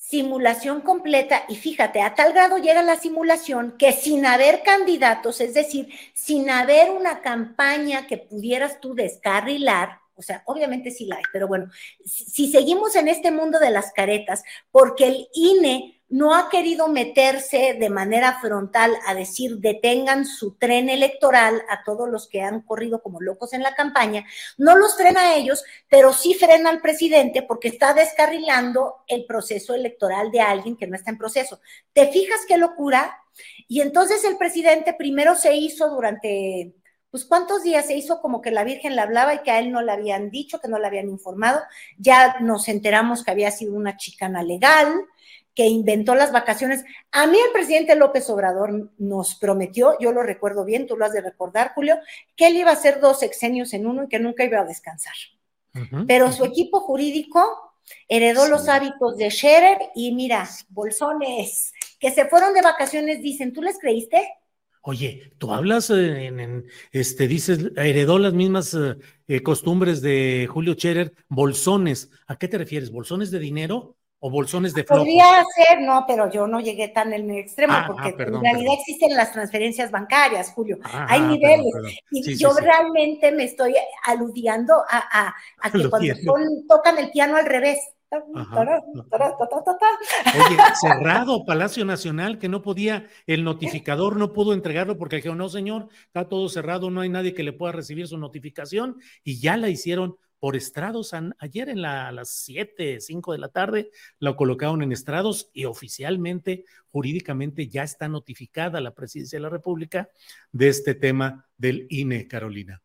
[0.10, 5.54] simulación completa y fíjate, a tal grado llega la simulación que sin haber candidatos, es
[5.54, 11.24] decir, sin haber una campaña que pudieras tú descarrilar, o sea, obviamente sí la hay,
[11.32, 11.70] pero bueno,
[12.04, 17.76] si seguimos en este mundo de las caretas, porque el INE no ha querido meterse
[17.80, 23.02] de manera frontal a decir detengan su tren electoral a todos los que han corrido
[23.02, 24.26] como locos en la campaña,
[24.58, 29.74] no los frena a ellos, pero sí frena al presidente porque está descarrilando el proceso
[29.74, 31.60] electoral de alguien que no está en proceso.
[31.94, 33.22] ¿Te fijas qué locura?
[33.68, 36.74] Y entonces el presidente primero se hizo durante
[37.12, 39.72] pues cuántos días se hizo como que la Virgen le hablaba y que a él
[39.72, 41.62] no le habían dicho, que no le habían informado.
[41.98, 44.94] Ya nos enteramos que había sido una chicana legal,
[45.56, 46.84] que inventó las vacaciones.
[47.12, 51.14] A mí el presidente López Obrador nos prometió, yo lo recuerdo bien, tú lo has
[51.14, 51.98] de recordar, Julio,
[52.36, 55.16] que él iba a hacer dos sexenios en uno y que nunca iba a descansar.
[56.08, 57.42] pero su equipo jurídico
[58.08, 63.62] heredó los hábitos de Scherer y mira, bolsones, que se fueron de vacaciones, dicen, ¿tú
[63.62, 64.28] les creíste?
[64.82, 68.96] Oye, tú hablas en, este, dices, heredó las mismas eh,
[69.28, 72.10] eh, costumbres de Julio Scherer, bolsones.
[72.28, 72.90] ¿A qué te refieres?
[72.90, 75.06] ¿Bolsones de dinero o bolsones de flojos?
[75.06, 78.42] Podría ser, no, pero yo no llegué tan en el extremo, ah, porque ah, en
[78.42, 80.80] realidad existen las transferencias bancarias, Julio.
[80.84, 81.74] Ah, Hay niveles.
[82.12, 85.34] y yo realmente me estoy aludiendo a,
[85.72, 86.14] que cuando
[86.68, 87.80] tocan el piano al revés.
[88.12, 95.48] Oye, cerrado Palacio Nacional, que no podía, el notificador no pudo entregarlo porque dijeron, no
[95.48, 99.58] señor, está todo cerrado, no hay nadie que le pueda recibir su notificación y ya
[99.58, 101.14] la hicieron por estrados.
[101.40, 105.66] Ayer en la, a las 7, 5 de la tarde lo colocaron en estrados y
[105.66, 110.10] oficialmente, jurídicamente ya está notificada la presidencia de la República
[110.52, 112.82] de este tema del INE, Carolina.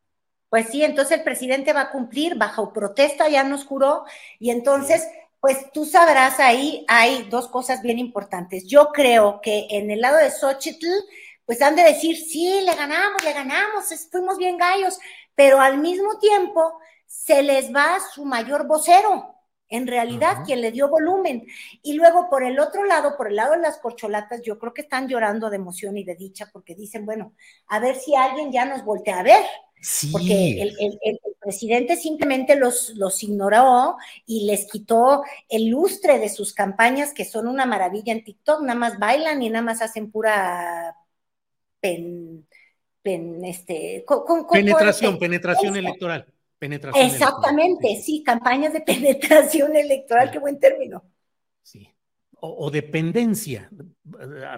[0.55, 4.05] Pues sí, entonces el presidente va a cumplir bajo protesta, ya nos juró,
[4.38, 5.05] y entonces,
[5.40, 8.64] pues tú sabrás, ahí hay dos cosas bien importantes.
[8.64, 10.86] Yo creo que en el lado de Xochitl,
[11.44, 14.98] pues han de decir, sí, le ganamos, le ganamos, fuimos bien gallos,
[15.34, 16.78] pero al mismo tiempo
[17.24, 19.34] se les va su mayor vocero,
[19.68, 21.46] en realidad, quien le dio volumen.
[21.82, 24.82] Y luego, por el otro lado, por el lado de las corcholatas, yo creo que
[24.82, 27.34] están llorando de emoción y de dicha porque dicen, bueno,
[27.68, 29.44] a ver si alguien ya nos voltea a ver.
[30.12, 37.12] Porque el, presidente simplemente los, los ignoró y les quitó el lustre de sus campañas,
[37.12, 40.96] que son una maravilla en TikTok, nada más bailan y nada más hacen pura
[41.80, 42.46] pen,
[43.04, 44.04] este,
[44.50, 46.34] penetración, penetración electoral.
[46.64, 51.04] Penetración Exactamente, sí, campañas de penetración electoral, qué buen término.
[51.62, 51.90] Sí.
[52.40, 53.70] O, o dependencia,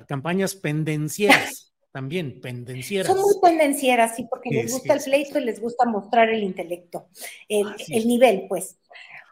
[0.07, 1.73] campañas pendencieras.
[1.97, 3.07] también pendencieras.
[3.07, 7.09] Son muy pendencieras, sí, porque les gusta el pleito y les gusta mostrar el intelecto,
[7.49, 8.77] el, nivel, pues.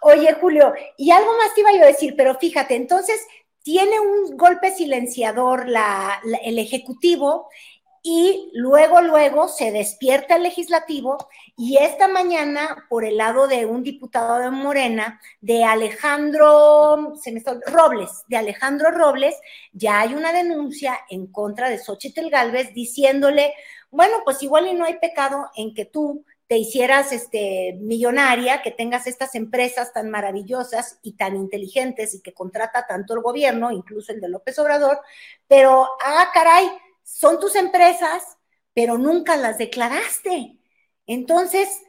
[0.01, 3.21] Oye, Julio, y algo más te iba yo a decir, pero fíjate, entonces
[3.63, 7.51] tiene un golpe silenciador la, el Ejecutivo
[8.03, 11.19] y luego, luego se despierta el legislativo
[11.57, 17.15] y esta mañana, por el lado de un diputado de Morena, de Alejandro
[17.67, 19.37] Robles, de Alejandro Robles,
[19.73, 23.55] ya hay una denuncia en contra de Xochitl Galvez diciéndole,
[23.91, 28.73] bueno, pues igual y no hay pecado en que tú te hicieras este, millonaria, que
[28.73, 34.13] tengas estas empresas tan maravillosas y tan inteligentes y que contrata tanto el gobierno, incluso
[34.13, 34.99] el de López Obrador,
[35.47, 36.69] pero, ah, caray,
[37.05, 38.39] son tus empresas,
[38.75, 40.59] pero nunca las declaraste.
[41.07, 41.83] Entonces,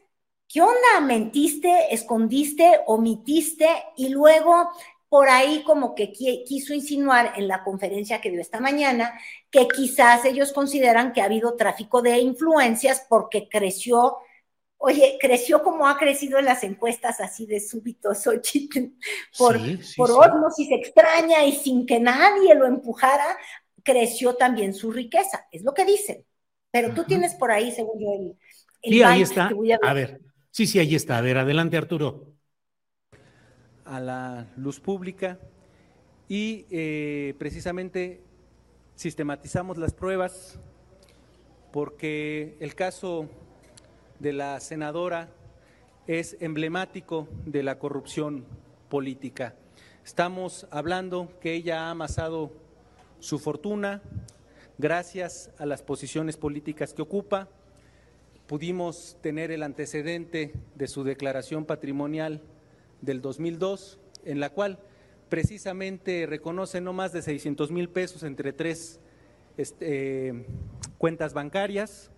[0.47, 1.01] ¿qué onda?
[1.01, 4.72] ¿Mentiste, escondiste, omitiste y luego
[5.09, 9.18] por ahí como que quiso insinuar en la conferencia que dio esta mañana
[9.49, 14.18] que quizás ellos consideran que ha habido tráfico de influencias porque creció,
[14.78, 18.88] oye, creció como ha crecido en las encuestas así de súbito Xochitl,
[19.38, 19.57] por,
[19.95, 23.38] por osmosis extraña y sin que nadie lo empujara,
[23.84, 26.26] creció también su riqueza, es lo que dicen.
[26.72, 28.38] Pero tú tienes por ahí, según yo, el...
[28.86, 29.51] sí, ahí está.
[29.83, 30.21] A ver.
[30.51, 31.17] sí, sí, ahí está.
[31.17, 32.33] A ver, adelante, Arturo.
[33.86, 35.39] A la luz pública
[36.27, 38.21] y eh, precisamente
[38.95, 40.59] sistematizamos las pruebas
[41.71, 43.29] porque el caso
[44.19, 45.29] de la senadora
[46.07, 48.45] es emblemático de la corrupción
[48.89, 49.55] política.
[50.03, 52.51] Estamos hablando que ella ha amasado
[53.19, 54.01] su fortuna,
[54.77, 57.49] gracias a las posiciones políticas que ocupa,
[58.47, 62.41] pudimos tener el antecedente de su declaración patrimonial
[63.01, 64.79] del 2002, en la cual
[65.29, 68.99] precisamente reconoce no más de 600 mil pesos entre tres
[69.57, 70.45] este,
[70.97, 72.11] cuentas bancarias.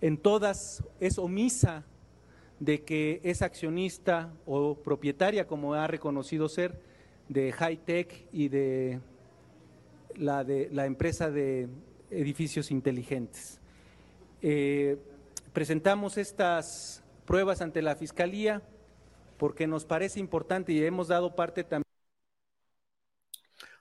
[0.00, 1.84] En todas es omisa
[2.60, 6.78] de que es accionista o propietaria, como ha reconocido ser,
[7.28, 9.00] de High Tech y de
[10.16, 11.68] la, de, la empresa de
[12.10, 13.60] edificios inteligentes.
[14.42, 14.98] Eh,
[15.54, 18.60] presentamos estas pruebas ante la Fiscalía
[19.38, 21.84] porque nos parece importante y hemos dado parte también.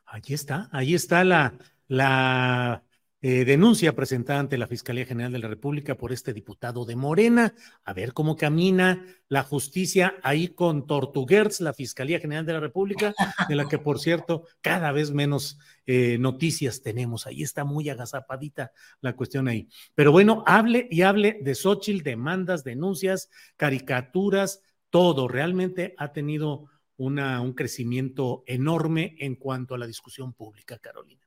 [0.05, 1.53] Ahí está, ahí está la,
[1.87, 2.83] la
[3.25, 7.55] eh, denuncia presentada ante la Fiscalía General de la República por este diputado de Morena.
[7.85, 13.13] A ver cómo camina la justicia ahí con Tortuguerz, la Fiscalía General de la República,
[13.47, 17.25] de la que, por cierto, cada vez menos eh, noticias tenemos.
[17.25, 19.69] Ahí está muy agazapadita la cuestión ahí.
[19.95, 25.29] Pero bueno, hable y hable de Xochitl, demandas, denuncias, caricaturas, todo.
[25.29, 26.65] Realmente ha tenido
[26.97, 31.22] una, un crecimiento enorme en cuanto a la discusión pública, Carolina.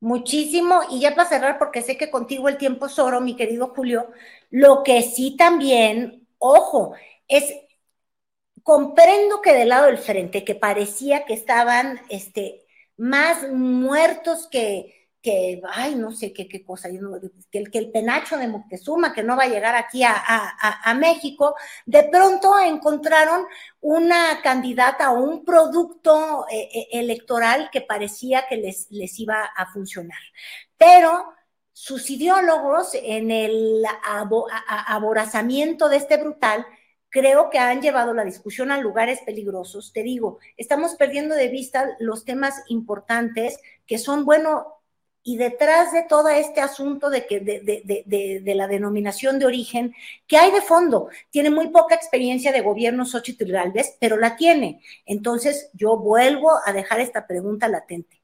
[0.00, 3.68] Muchísimo, y ya para cerrar, porque sé que contigo el tiempo es oro, mi querido
[3.74, 4.10] Julio,
[4.50, 6.94] lo que sí también, ojo,
[7.28, 7.54] es
[8.62, 12.64] comprendo que del lado del frente, que parecía que estaban este,
[12.96, 18.36] más muertos que, que, ay, no sé qué, qué cosa, que, el, que el penacho
[18.38, 23.44] de Moctezuma, que no va a llegar aquí a, a, México, de pronto encontraron
[23.80, 29.66] una candidata o un producto eh, eh, electoral que parecía que les, les iba a
[29.72, 30.20] funcionar.
[30.78, 31.24] Pero
[31.72, 33.84] sus ideólogos en el
[34.86, 36.64] aborazamiento de este brutal,
[37.08, 39.92] creo que han llevado la discusión a lugares peligrosos.
[39.92, 44.75] Te digo, estamos perdiendo de vista los temas importantes que son, bueno,
[45.28, 49.92] y detrás de todo este asunto de, que, de, la denominación de origen,
[50.28, 51.08] que hay de fondo?
[51.30, 54.80] Tiene muy poca experiencia de gobierno Xochitl Galvez, pero la tiene.
[55.04, 58.15] Entonces, yo vuelvo a dejar esta pregunta latente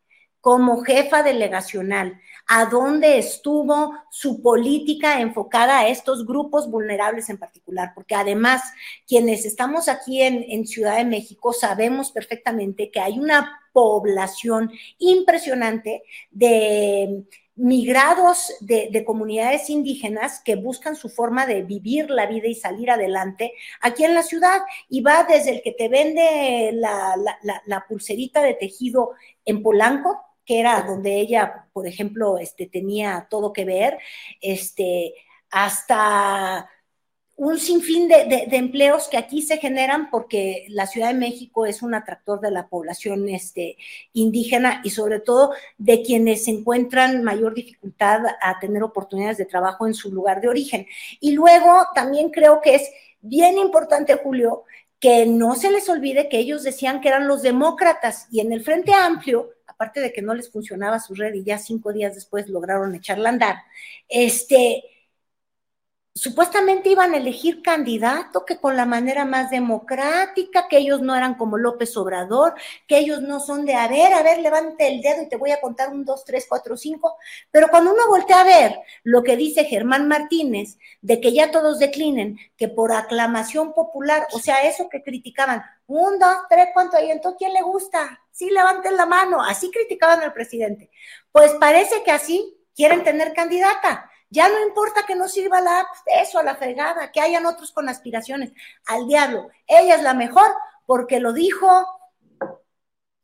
[0.43, 7.93] como jefa delegacional, a dónde estuvo su política enfocada a estos grupos vulnerables en particular,
[7.95, 8.61] porque además
[9.07, 17.25] quienes estamos aquí en, Ciudad de México sabemos perfectamente que hay una población impresionante de
[17.55, 23.53] migrados de, comunidades indígenas que buscan su forma de vivir la vida y salir adelante
[23.81, 24.63] aquí en la ciudad.
[24.89, 29.13] Y va desde el que te vende la, pulserita de tejido
[29.45, 33.99] en Polanco, que era donde ella, por ejemplo, este, tenía todo que ver,
[34.41, 35.15] este,
[35.51, 36.69] hasta
[37.37, 41.83] un sinfín de, de, empleos que aquí se generan porque la Ciudad de México es
[41.83, 43.77] un atractor de la población este,
[44.13, 49.95] indígena y sobre todo de quienes encuentran mayor dificultad a tener oportunidades de trabajo en
[49.95, 50.87] su lugar de origen.
[51.21, 52.89] Y luego también creo que es
[53.23, 54.65] bien importante, Julio,
[55.03, 58.63] que no se les olvide que ellos decían que eran los demócratas y en el
[58.63, 59.51] Frente Amplio
[59.83, 63.31] aparte de que no les funcionaba su red y ya cinco días después lograron echarla
[63.31, 63.57] a andar,
[64.09, 64.85] este,
[66.15, 71.37] supuestamente iban a elegir candidato que con la manera más democrática, que ellos no eran
[71.37, 72.55] como López Obrador,
[72.87, 75.53] que ellos no son de, a ver, a ver, levante el dedo y te voy
[75.53, 77.17] a contar un, dos, tres, cuatro, cinco.
[77.51, 81.79] Pero cuando uno voltea a ver lo que dice Germán Martínez, de que ya todos
[81.79, 87.11] declinen, que por aclamación popular, o sea, eso que criticaban, un, dos, tres, ¿cuánto hay?
[87.11, 88.21] Entonces, ¿quién le gusta?
[88.31, 89.43] Sí, levanten la mano.
[89.43, 90.91] Así criticaban al presidente.
[91.33, 94.11] Pues parece que así quieren tener candidata.
[94.33, 97.91] Ya no importa que no sirva la eso a la fregada, que hayan otros con
[97.91, 98.51] aspiraciones.
[98.87, 99.51] Al diablo.
[99.67, 100.51] Ella es la mejor
[100.87, 101.69] porque lo dijo,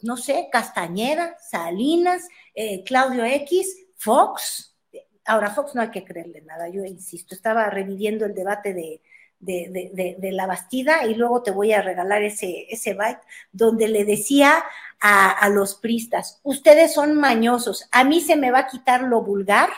[0.03, 4.77] no sé, Castañeda, Salinas, eh, Claudio X, Fox.
[5.25, 7.35] Ahora, Fox no hay que creerle nada, yo insisto.
[7.35, 9.01] Estaba reviviendo el debate de,
[9.41, 14.63] de, la Bastida y luego te voy a regalar ese, ese byte donde le decía
[15.01, 19.23] a, a los pristas, ustedes son mañosos, a mí se me va a quitar lo
[19.23, 19.71] vulgar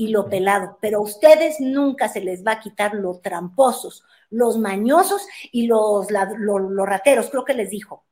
[0.00, 4.56] y lo pelado, pero a ustedes nunca se les va a quitar lo tramposos, los
[4.56, 6.06] mañosos y los,
[6.38, 8.06] los, rateros, creo que les dijo.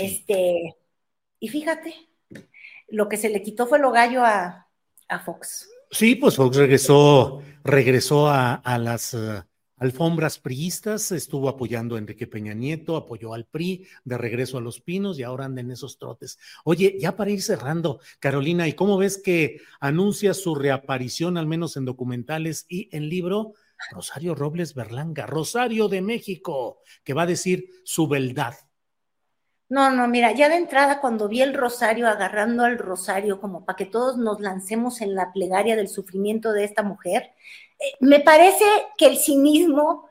[0.00, 0.76] Este,
[1.38, 1.94] y fíjate,
[2.88, 4.68] lo que se le quitó fue lo gallo a,
[5.24, 5.68] Fox.
[5.90, 9.44] Sí, pues Fox regresó, regresó a, las eh,
[9.82, 14.80] alfombras priistas, estuvo apoyando a Enrique Peña Nieto, apoyó al PRI de regreso a los
[14.80, 16.38] pinos y ahora anda en esos trotes.
[16.64, 21.76] Oye, ya para ir cerrando, Carolina, ¿y cómo ves que anuncia su reaparición, al menos
[21.76, 23.54] en documentales y en libro?
[23.90, 28.54] Rosario Robles Berlanga, Rosario de México, que va a decir su beldad.
[29.68, 33.76] No, no, mira, ya de entrada cuando vi el rosario agarrando al rosario como para
[33.76, 37.32] que todos nos lancemos en la plegaria del sufrimiento de esta mujer,
[38.00, 38.64] me parece
[38.96, 40.08] que el cinismo,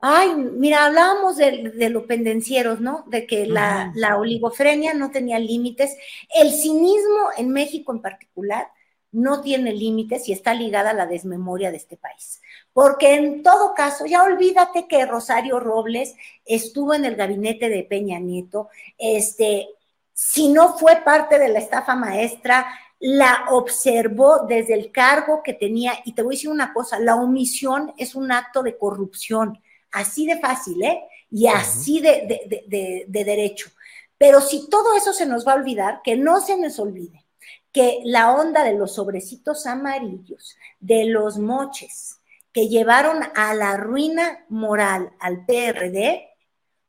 [0.00, 3.04] ay, mira, hablábamos de, de los pendencieros, ¿no?
[3.08, 5.96] De que la, la oligofrenia no tenía límites.
[6.34, 8.68] El cinismo en México en particular
[9.12, 12.40] no tiene límites y está ligada a la desmemoria de este país.
[12.72, 16.14] Porque en todo caso, ya olvídate que Rosario Robles
[16.46, 19.68] estuvo en el gabinete de Peña Nieto, este,
[20.14, 22.66] si no fue parte de la estafa maestra,
[23.04, 25.92] la observó desde el cargo que tenía.
[26.04, 30.24] Y te voy a decir una cosa, la omisión es un acto de corrupción, así
[30.24, 31.02] de fácil, ¿eh?
[31.28, 33.70] Y así de, de, derecho.
[34.16, 37.26] Pero si todo eso se nos va a olvidar, que no se nos olvide
[37.72, 42.20] que la onda de los sobrecitos amarillos, de los moches,
[42.52, 46.28] que llevaron a la ruina moral al PRD,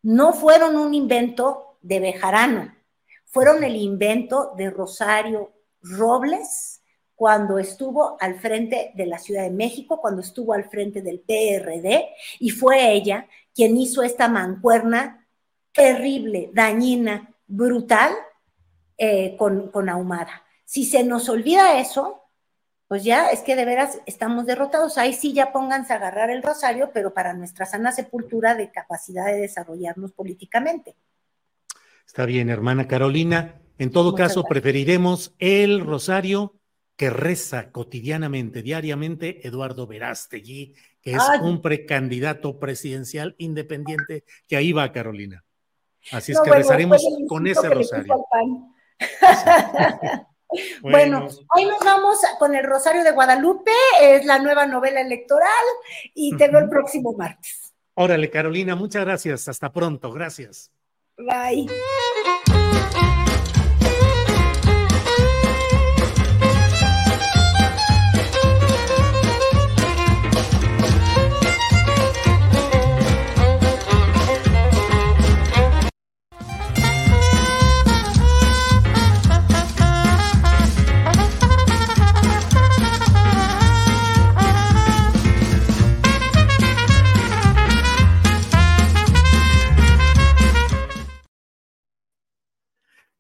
[0.03, 2.75] no fueron un invento de Bejarano,
[3.25, 5.52] fueron el invento de Rosario
[5.83, 6.81] Robles
[7.15, 12.09] cuando estuvo al frente de la Ciudad de México, cuando estuvo al frente del PRD,
[12.39, 15.27] y fue ella quien hizo esta mancuerna
[15.71, 18.13] terrible, dañina, brutal
[18.97, 20.43] eh, con, con Ahumada.
[20.65, 22.23] Si se nos olvida eso,
[22.87, 24.97] pues ya es que de veras estamos derrotados.
[24.97, 29.25] Ahí sí ya pónganse a agarrar el rosario, pero para nuestra sana sepultura de capacidad
[29.25, 30.95] de desarrollarnos políticamente.
[32.05, 33.62] Está bien, hermana Carolina.
[33.77, 36.55] En todo caso, preferiremos el rosario
[36.95, 44.91] que reza cotidianamente, diariamente, Eduardo Verástegui, que es un precandidato presidencial independiente, que ahí va
[44.91, 45.43] Carolina.
[46.11, 48.25] Así es que rezaremos con ese rosario.
[50.81, 51.27] Bueno.
[51.55, 53.71] hoy nos vamos con el Rosario de Guadalupe,
[54.01, 55.49] es la nueva novela electoral
[56.13, 57.73] y te veo el próximo martes.
[57.95, 59.47] Órale, Carolina, muchas gracias.
[59.47, 60.11] Hasta pronto.
[60.11, 60.71] Gracias.
[61.17, 61.67] Bye.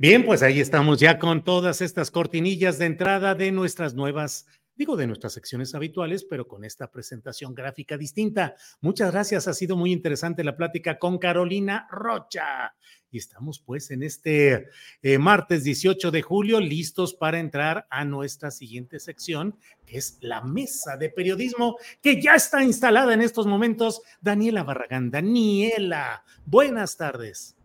[0.03, 4.97] Bien, pues ahí estamos ya con todas estas cortinillas de entrada de nuestras nuevas, digo
[4.97, 8.53] de nuestras secciones habituales, pero con esta presentación gráfica distinta.
[8.81, 12.75] Muchas gracias, ha sido muy interesante la plática con Carolina Rocha.
[13.11, 14.67] Y estamos pues en este
[15.01, 20.41] eh, martes 18 de julio listos para entrar a nuestra siguiente sección, que es la
[20.41, 24.01] mesa de periodismo, que ya está instalada en estos momentos.
[24.19, 25.11] Daniela Barragán.
[25.11, 27.55] Daniela, buenas tardes.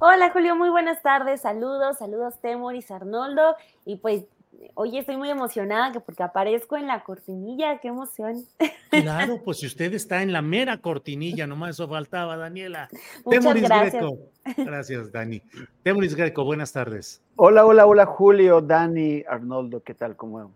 [0.00, 4.26] Hola Julio, muy buenas tardes, saludos, saludos Temoris, Arnoldo, y pues
[4.74, 8.44] hoy estoy muy emocionada porque aparezco en la cortinilla, qué emoción.
[8.90, 12.88] Claro, pues si usted está en la mera cortinilla, nomás eso faltaba, Daniela.
[13.24, 13.92] Muchas Temoris gracias.
[13.94, 14.18] Greco.
[14.56, 15.42] Gracias, Dani.
[15.82, 17.20] Temoris Greco, buenas tardes.
[17.34, 20.14] Hola, hola, hola, Julio, Dani, Arnoldo, ¿qué tal?
[20.14, 20.52] ¿Cómo?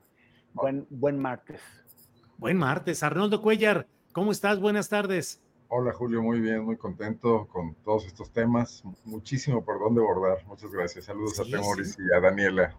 [0.53, 1.61] Buen, buen martes.
[2.39, 3.03] Buen martes.
[3.03, 4.61] Arnoldo Cuellar, ¿cómo estás?
[4.61, 5.43] Buenas tardes.
[5.75, 8.83] Hola Julio, muy bien, muy contento con todos estos temas.
[9.07, 10.47] Muchísimo por dónde abordar.
[10.47, 11.07] Muchas gracias.
[11.07, 12.77] Saludos a Temoris y a Daniela.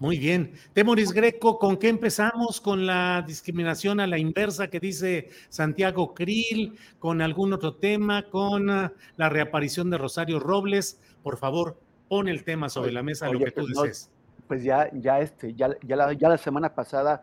[0.00, 0.52] Muy bien.
[0.72, 2.60] Temoris Greco, ¿con qué empezamos?
[2.60, 6.76] ¿Con la discriminación a la inversa que dice Santiago Krill?
[6.98, 8.28] ¿Con algún otro tema?
[8.28, 11.00] ¿Con ah, la reaparición de Rosario Robles?
[11.22, 14.10] Por favor, pon el tema sobre la mesa, lo que tú pues dices.
[14.48, 17.22] pues ya, ya, este, ya, ya, la, ya la semana pasada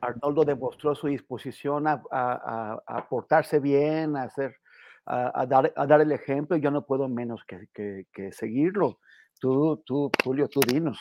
[0.00, 4.56] Arnoldo demostró su disposición a, portarse bien, a, hacer,
[5.06, 9.00] a, dar, a dar el ejemplo, y yo no puedo menos que, seguirlo.
[9.38, 10.98] Tú, tú, Julio, tú dinos.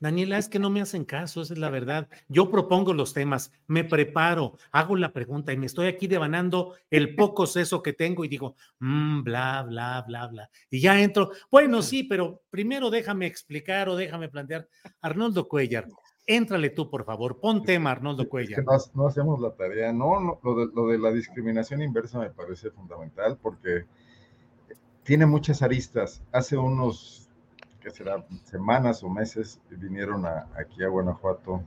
[0.00, 2.08] Daniela, es que no me hacen caso, esa es la verdad.
[2.28, 7.14] Yo propongo los temas, me preparo, hago la pregunta y me estoy aquí devanando el
[7.16, 10.50] poco seso que tengo y digo, mmm, bla, bla, bla, bla.
[10.68, 11.30] Y ya entro.
[11.50, 14.68] Bueno, sí, pero primero déjame explicar o déjame plantear.
[15.00, 15.86] Arnoldo Cuellar,
[16.26, 17.38] Éntrale tú, por favor.
[17.38, 18.56] Pon tema, Arnoldo Cuella.
[18.94, 19.92] no, hacemos la tarea.
[19.92, 23.84] No, lo, de, la discriminación inversa me parece fundamental porque
[25.02, 26.22] tiene muchas aristas.
[26.32, 27.28] Hace unos,
[27.80, 28.24] ¿qué será?
[28.44, 31.62] Semanas o meses vinieron aquí a Guanajuato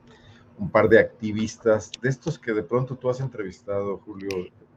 [0.57, 4.29] un par de activistas, de estos que de pronto tú has entrevistado, Julio,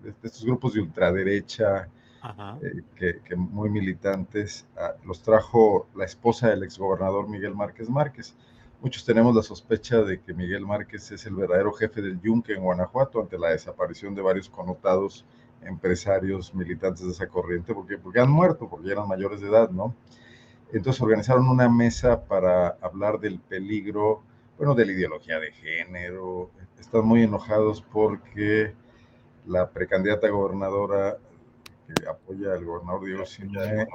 [0.03, 1.89] de, estos grupos de ultraderecha,
[2.63, 8.37] eh, que, que, muy militantes, ah, los trajo la esposa del exgobernador Miguel Márquez Márquez.
[8.83, 12.63] Muchos tenemos la sospecha de que Miguel Márquez es el verdadero jefe del Yunque en
[12.63, 15.27] Guanajuato ante la desaparición de varios connotados
[15.63, 19.95] empresarios militantes de esa corriente, porque, porque han muerto, porque eran mayores de edad, ¿no?
[20.73, 24.23] Entonces organizaron una mesa para hablar del peligro,
[24.57, 26.51] bueno, de la ideología de género.
[26.79, 28.73] Están muy enojados porque
[29.47, 31.19] la precandidata gobernadora
[31.87, 33.87] que apoya al gobernador Diego eh,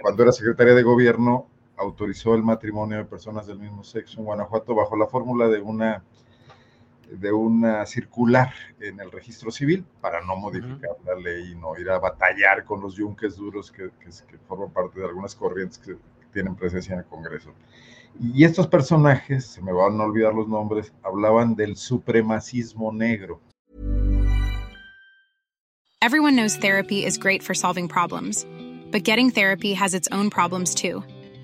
[0.00, 1.46] cuando era secretaria de gobierno,
[1.76, 6.02] autorizó el matrimonio de personas del mismo sexo en Guanajuato bajo la fórmula de una
[7.10, 11.88] de una circular en el registro civil para no modificar la ley y no ir
[11.90, 15.96] a batallar con los yunques duros que, que, forman parte de algunas corrientes que
[16.32, 17.52] tienen presencia en el Congreso.
[18.20, 23.40] Y estos personajes, se me van a olvidar los nombres, hablaban del supremacismo negro.
[26.02, 28.46] Everyone knows therapy is great for solving problems,
[28.92, 31.02] but getting therapy has its own problems too.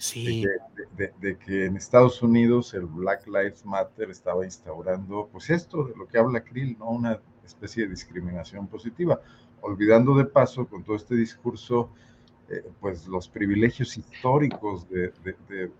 [0.00, 0.42] Sí.
[0.42, 5.84] De, de, de, que en Estados Unidos el Black Lives Matter estaba instaurando, pues esto
[5.84, 6.88] de lo que habla Krill, ¿no?
[6.88, 9.20] Una especie de discriminación positiva,
[9.60, 11.90] olvidando de paso con todo este discurso
[12.48, 15.12] eh, pues los privilegios históricos de,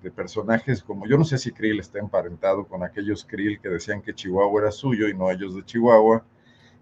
[0.03, 4.03] de, personajes como, yo no sé si Krill está emparentado con aquellos Krill que decían
[4.03, 6.25] que Chihuahua era suyo y no ellos de Chihuahua,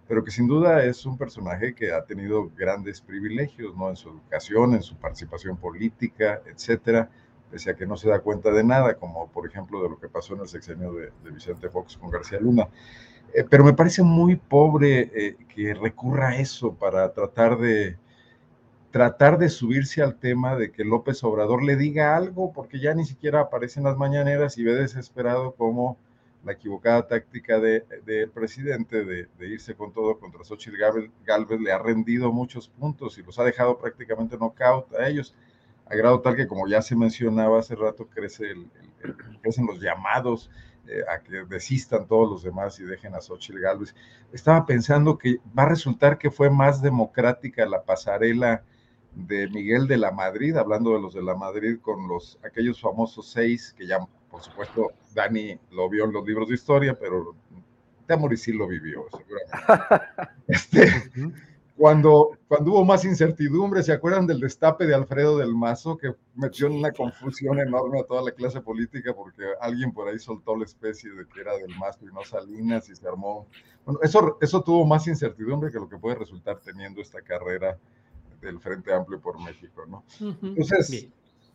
[0.09, 3.91] pero que sin duda es un personaje que ha tenido grandes privilegios, ¿no?
[3.91, 7.09] En su educación, en su participación política, etcétera,
[7.51, 10.09] pese a que no se da cuenta de nada, como por ejemplo de lo que
[10.09, 12.69] pasó en el sexenio de, Vicente Fox con García Luna.
[13.35, 17.97] Eh, pero me parece muy pobre eh, que recurra a eso para tratar de,
[18.91, 23.05] tratar de subirse al tema de que López Obrador le diga algo, porque ya ni
[23.05, 25.99] siquiera aparece en las mañaneras y ve desesperado como
[26.45, 30.77] la equivocada táctica del de, presidente de, irse con todo contra Xochitl
[31.25, 35.35] Galvez le ha rendido muchos puntos y los ha dejado prácticamente knockout a ellos,
[35.91, 38.71] a grado tal que, como ya se mencionaba hace rato, crece el,
[39.41, 40.51] crecen los llamados
[40.87, 43.95] eh, a que desistan todos los demás y dejen a Xochitl Galvez.
[44.33, 48.63] Estaba pensando que va a resultar que fue más democrática la pasarela
[49.15, 53.31] de Miguel de la Madrid, hablando de los de la Madrid con los aquellos famosos
[53.31, 53.99] seis, que ya
[54.31, 57.35] por supuesto Dani lo vio en los libros de historia, pero
[58.07, 60.07] Temori sí lo vivió, seguramente.
[60.49, 60.87] Este,
[61.79, 66.67] cuando, cuando hubo más incertidumbre, ¿se acuerdan del destape de Alfredo del Mazo que metió
[66.67, 70.65] en una confusión enorme a toda la clase política porque alguien por ahí soltó la
[70.65, 73.47] especie de que era del Mazo y no Salinas y se armó?
[73.85, 77.79] Bueno, eso, eso tuvo más incertidumbre que lo que puede resultar teniendo esta carrera
[78.41, 80.03] del Frente Amplio por México, ¿no?
[80.43, 81.09] Entonces,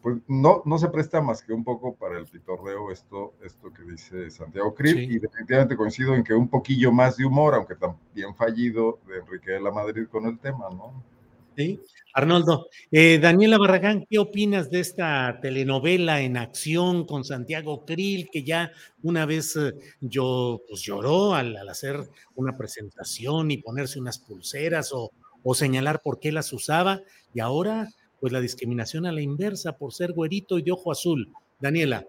[0.04, 3.84] pues no, no se presta más que un poco para el pitorreo esto, esto que
[3.84, 8.36] dice Santiago Krill, y definitivamente coincido en que un poquillo más de humor, aunque también
[8.36, 11.02] fallido, de Enrique de la Madrid con el tema, ¿no?
[11.56, 11.80] Sí,
[12.14, 12.68] Arnoldo.
[12.92, 18.72] Eh, Daniela Barragán, ¿qué opinas de esta telenovela en acción con Santiago Krill, que ya
[19.04, 24.92] una vez eh, yo, pues lloró al, al, hacer una presentación y ponerse unas pulseras
[24.92, 25.12] o,
[25.44, 27.02] o señalar por qué las usaba
[27.34, 27.88] y ahora
[28.24, 31.34] pues la discriminación a la inversa por ser güerito y de ojo azul.
[31.60, 32.08] Daniela.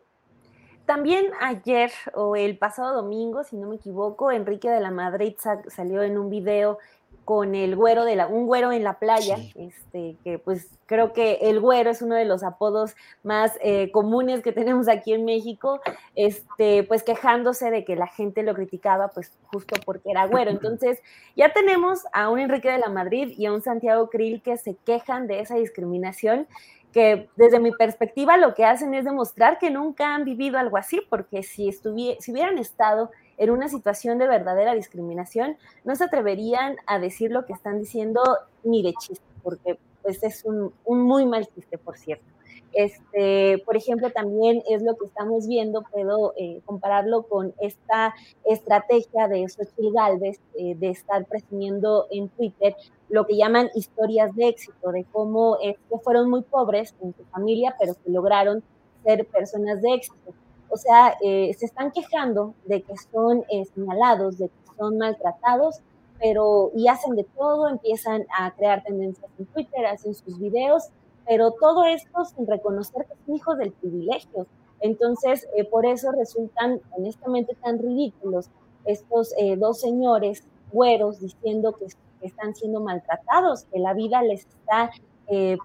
[0.87, 5.35] También ayer o el pasado domingo, si no me equivoco, Enrique de la Madrid
[5.67, 6.79] salió en un video
[7.25, 11.39] con el güero de la, un güero en la playa, este, que pues creo que
[11.43, 15.81] el güero es uno de los apodos más eh, comunes que tenemos aquí en México,
[16.15, 20.51] este, pues quejándose de que la gente lo criticaba, pues justo porque era güero.
[20.65, 21.01] Entonces,
[21.37, 24.77] ya tenemos a un Enrique de la Madrid y a un Santiago Krill que se
[24.85, 26.47] quejan de esa discriminación
[26.93, 31.03] que desde mi perspectiva lo que hacen es demostrar que nunca han vivido algo así,
[31.11, 36.99] porque si, si hubieran estado en una situación de verdadera discriminación, no se atreverían a
[36.99, 38.23] decir lo que están diciendo
[38.63, 42.25] ni de chiste, porque pues es un, muy mal chiste, por cierto.
[42.73, 48.15] Este, por ejemplo, también es lo que estamos viendo, puedo eh, compararlo con esta
[48.45, 52.75] estrategia de Xochitl Galvez eh, de estar presumiendo en Twitter
[53.09, 57.77] lo que llaman historias de éxito, de cómo es fueron muy pobres en su familia,
[57.79, 58.63] pero que lograron
[59.05, 60.35] ser personas de éxito.
[60.75, 65.83] O sea, eh, se están quejando de que son eh, señalados, de que son maltratados,
[66.19, 70.89] pero y hacen de todo, empiezan a crear tendencias en Twitter, hacen sus videos,
[71.29, 74.49] pero todo esto sin reconocer que son hijos del privilegio.
[74.81, 78.51] Entonces, eh, por eso resultan honestamente tan ridículos
[78.85, 80.43] estos dos señores
[80.73, 81.87] güeros diciendo que,
[82.21, 84.91] están siendo maltratados, que la vida les está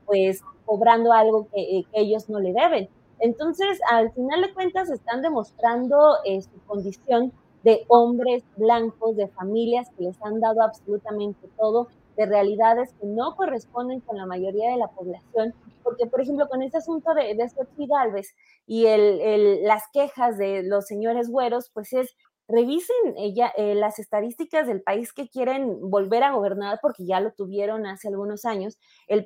[0.06, 2.90] pues cobrando algo que ellos no le deben.
[3.20, 7.34] Entonces, al final de cuentas, están demostrando eh, su condición
[7.64, 13.36] de hombres blancos, de familias que les han dado absolutamente todo, de realidades que no
[13.36, 17.86] corresponden con la mayoría de la población, porque, por ejemplo, con este asunto de, de
[17.88, 18.36] Galvez
[18.68, 22.16] y el, las quejas de los señores güeros, pues es
[22.50, 27.32] revisen ella, eh, las estadísticas del país que quieren volver a gobernar, porque ya lo
[27.32, 28.78] tuvieron hace algunos años,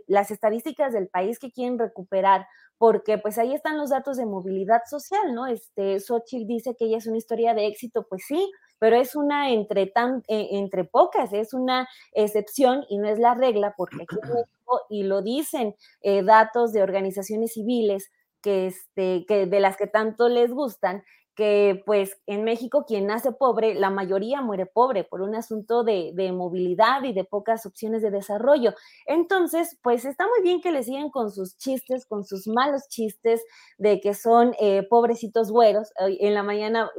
[0.07, 2.45] las estadísticas del país que quieren recuperar,
[2.77, 5.47] porque pues ahí están los datos de movilidad social, ¿no?
[5.47, 9.51] Este, Xochitl dice que ella es una historia de éxito, pues sí, pero es una
[9.51, 14.17] entre, tan, eh, entre pocas, es una excepción y no es la regla, porque aquí
[14.21, 19.77] en México, y lo dicen eh, datos de organizaciones civiles, que, este, que de las
[19.77, 21.03] que tanto les gustan,
[21.35, 26.13] que pues en México quien nace pobre, la mayoría muere pobre por un asunto de,
[26.33, 28.73] movilidad y de pocas opciones de desarrollo.
[29.05, 33.43] Entonces, pues está muy bien que le siguen con sus chistes, con sus malos chistes
[33.77, 35.91] de que son eh, pobrecitos güeros.
[35.97, 36.91] En la mañana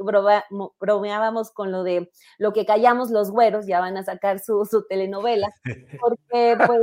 [0.79, 4.85] bromeábamos con lo de lo que callamos los güeros, ya van a sacar su, su
[4.87, 5.47] telenovela,
[6.01, 6.81] porque pues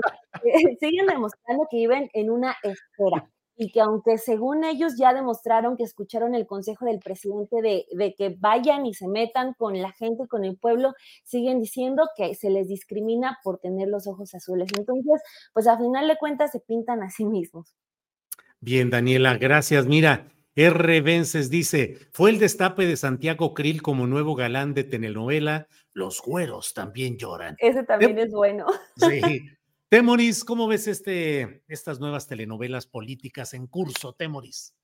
[0.80, 5.84] siguen demostrando que viven en una esfera y que aunque según ellos ya demostraron que
[5.84, 10.44] escucharon el consejo del presidente de, que vayan y se metan con la gente, con
[10.44, 14.68] el pueblo, siguen diciendo que se les discrimina por tener los ojos azules.
[14.76, 15.20] Entonces,
[15.52, 17.74] pues a final de cuentas se pintan a sí mismos.
[18.60, 19.86] Bien, Daniela, gracias.
[19.86, 21.00] Mira, R.
[21.00, 26.72] Vences dice, fue el destape de Santiago Krill como nuevo galán de telenovela, Los güeros
[26.72, 27.56] también lloran.
[27.58, 28.66] Ese también es bueno.
[28.96, 29.20] Sí,
[29.92, 34.74] Temoris, ¿cómo ves este, estas nuevas telenovelas políticas en curso, Temoris?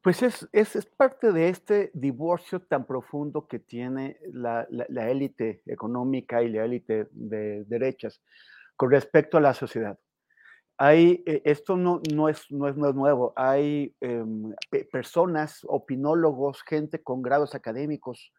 [0.00, 4.66] Pues es, es, parte de este divorcio tan profundo que tiene la,
[5.10, 8.22] élite económica y la élite de derechas
[8.74, 9.98] con respecto a la sociedad.
[10.78, 14.54] Hay, eh, esto no, no, es, no, es, nuevo, hay em,
[14.90, 18.32] personas, opinólogos, gente con grados académicos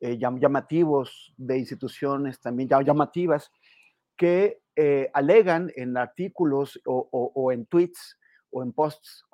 [0.00, 3.50] eh, llamativos de instituciones también llamativas
[4.16, 8.18] que eh, alegan en artículos o, en tweets
[8.50, 9.24] o en posts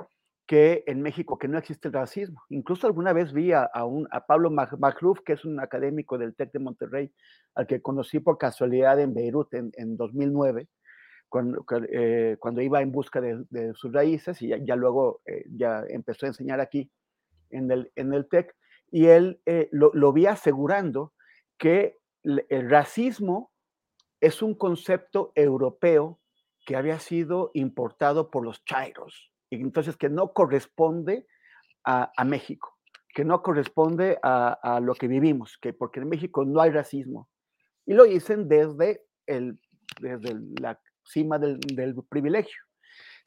[0.47, 2.43] que en México que no existe el racismo.
[2.49, 6.53] Incluso alguna vez vi a, un, a Pablo Macluf, que es un académico del TEC
[6.53, 7.13] de Monterrey,
[7.55, 10.69] al que conocí por casualidad en Beirut en, 2009,
[11.29, 16.27] cuando, eh, cuando, iba en busca de, sus raíces y ya, luego eh, ya empezó
[16.27, 16.91] a enseñar aquí
[17.51, 18.55] en el, en el TEC.
[18.91, 19.41] Y él
[19.71, 21.13] lo, lo vi asegurando
[21.57, 23.53] que el racismo
[24.21, 26.21] es un concepto europeo
[26.67, 31.27] que había sido importado por los chairos, y entonces que no corresponde
[31.85, 32.77] a, México,
[33.15, 37.29] que no corresponde a, lo que vivimos, que porque en México no hay racismo.
[37.87, 39.59] Y lo dicen desde, el,
[40.01, 41.59] desde la cima del,
[42.09, 42.63] privilegio.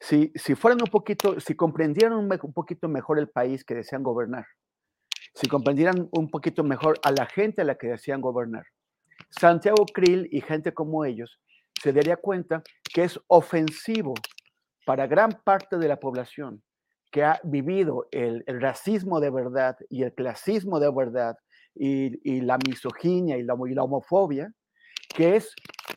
[0.00, 4.02] Si, si, fueran un poquito, si comprendieran un, un, poquito mejor el país que desean
[4.02, 4.46] gobernar,
[5.34, 8.64] si comprendieran un poquito mejor a la gente a la que desean gobernar,
[9.38, 11.40] Santiago Krill y gente como ellos
[11.82, 12.62] se daría cuenta
[12.92, 14.14] que es ofensivo
[14.86, 16.62] para gran parte de la población
[17.10, 21.36] que ha vivido el, racismo de verdad y el clasismo de verdad
[21.74, 24.52] y, la misoginia y la, homofobia,
[25.14, 25.54] que es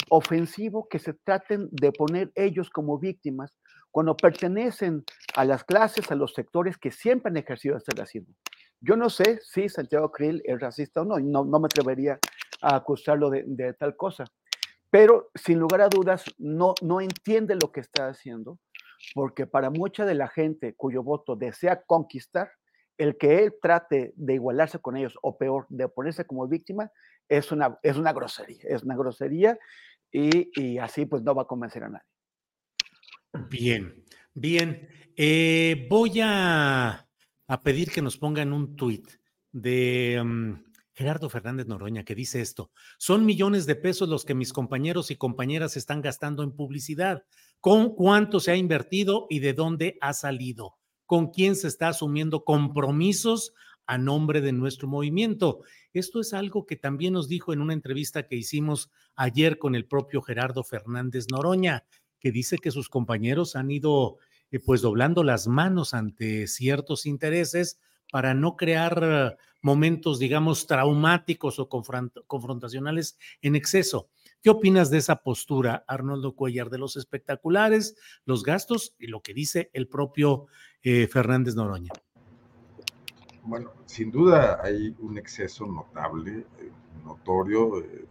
[0.09, 3.57] ofensivo que se traten de poner ellos como víctimas
[3.91, 5.03] cuando pertenecen
[5.35, 8.35] a las clases, a los sectores que siempre han ejercido este racismo.
[8.79, 12.19] Yo no sé si Santiago Krill es racista o no, no, no me atrevería
[12.61, 14.25] a acusarlo de, tal cosa.
[14.89, 18.59] Pero sin lugar a dudas, no, no entiende lo que está haciendo,
[19.13, 22.51] porque para mucha de la gente cuyo voto desea conquistar,
[22.97, 26.91] el que él trate de igualarse con ellos, o peor, de ponerse como víctima,
[27.29, 29.57] es una, es una grosería, es una grosería
[30.11, 32.05] y, así pues no va a convencer a nadie.
[33.49, 34.03] Bien,
[34.33, 34.89] bien.
[35.15, 37.07] Eh, voy a,
[37.63, 39.07] pedir que nos pongan un tuit
[39.51, 40.66] de mm,
[40.97, 45.15] Gerardo Fernández Noroña, que dice esto, son millones de pesos los que mis compañeros y
[45.15, 47.23] compañeras están gastando en publicidad.
[47.61, 50.79] ¿Con cuánto se ha invertido y de dónde ha salido?
[51.05, 53.53] ¿Con quién se está asumiendo compromisos
[53.85, 55.61] a nombre de nuestro movimiento?
[55.93, 59.85] Esto es algo que también nos dijo en una entrevista que hicimos ayer con el
[59.85, 61.85] propio Gerardo Fernández Noroña,
[62.19, 64.17] que dice que sus compañeros han ido
[64.49, 67.77] eh, pues doblando las manos ante ciertos intereses
[68.11, 74.09] para no crear momentos, digamos, traumáticos o confrontacionales en exceso.
[74.41, 79.33] ¿Qué opinas de esa postura, Arnoldo Cuellar, de los espectaculares, los gastos y lo que
[79.33, 80.47] dice el propio
[80.83, 81.91] eh, Fernández Noroña?
[83.43, 86.71] Bueno, sin duda hay un exceso notable, eh,
[87.03, 87.79] notorio.
[87.81, 88.05] Eh,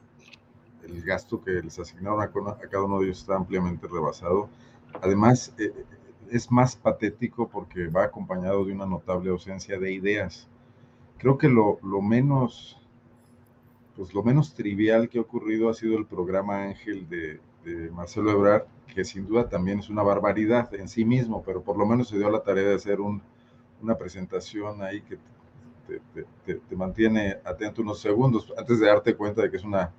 [0.82, 4.48] el gasto que les asignaron a, cada uno de ellos está ampliamente rebasado.
[5.00, 5.54] Además,
[6.30, 10.48] es más patético porque va acompañado de una notable ausencia de ideas.
[11.18, 12.78] Creo que lo, menos,
[13.96, 17.40] pues lo menos trivial que ha ocurrido ha sido el programa Ángel de,
[17.90, 18.62] Marcelo Ebrard,
[18.94, 22.16] que sin duda también es una barbaridad en sí mismo, pero por lo menos se
[22.16, 25.18] dio la tarea de hacer una presentación ahí que
[26.44, 29.92] te, mantiene atento unos segundos antes de darte cuenta de que es una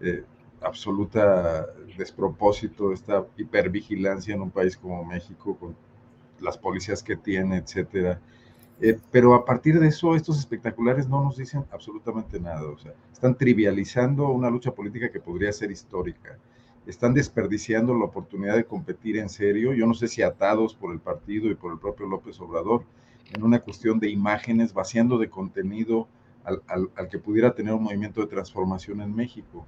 [0.00, 0.24] eh,
[0.60, 1.66] absoluta
[1.96, 5.76] despropósito, esta hipervigilancia en un país como México, con
[6.40, 8.20] las policías que tiene, etcétera.
[8.80, 12.68] Eh, pero a partir de eso, estos espectaculares no nos dicen absolutamente nada.
[12.68, 16.36] O sea, están trivializando una lucha política que podría ser histórica.
[16.84, 19.72] Están desperdiciando la oportunidad de competir en serio.
[19.72, 22.84] Yo no sé si atados por el partido y por el propio López Obrador,
[23.32, 26.08] en una cuestión de imágenes, vaciando de contenido
[26.44, 29.64] al, al, que pudiera tener un movimiento de transformación en México,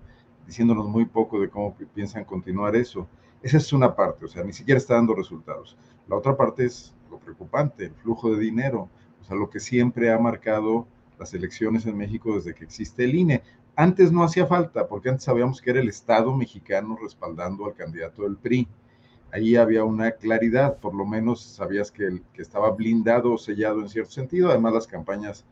[0.46, 3.06] diciéndonos muy poco de cómo piensan continuar eso.
[3.42, 5.76] Esa es una parte, o sea, ni siquiera está dando resultados.
[6.08, 8.88] La otra parte es lo preocupante, el flujo de dinero,
[9.20, 10.86] o sea, lo que siempre ha marcado
[11.18, 13.42] las elecciones en México desde que existe el INE.
[13.76, 18.22] Antes no hacía falta, porque antes sabíamos que era el Estado mexicano respaldando al candidato
[18.22, 18.68] del PRI.
[19.32, 23.88] Ahí había una claridad, por lo menos sabías que, que estaba blindado o sellado en
[23.88, 24.50] cierto sentido.
[24.50, 25.44] Además, las campañas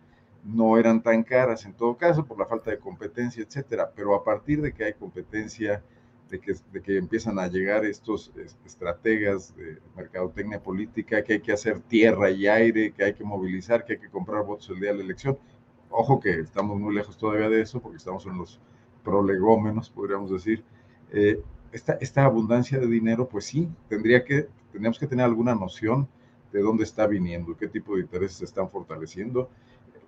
[0.44, 3.92] no eran tan caras en todo caso por la falta de competencia, etcétera.
[3.94, 5.82] Pero a partir de que hay competencia,
[6.28, 8.32] de que, de que empiezan a llegar estos
[8.64, 13.84] estrategas de mercadotecnia política, que hay que hacer tierra y aire, que hay que movilizar,
[13.84, 15.38] que hay que comprar votos el día de la elección,
[15.94, 18.58] Ojo que estamos muy lejos todavía de eso, porque estamos en los
[19.04, 20.64] prolegómenos, podríamos decir.
[21.12, 26.08] Eh, esta, esta, abundancia de dinero, pues sí, tendría que, tendríamos que tener alguna noción
[26.50, 29.50] de dónde está viniendo, qué tipo de intereses se están fortaleciendo.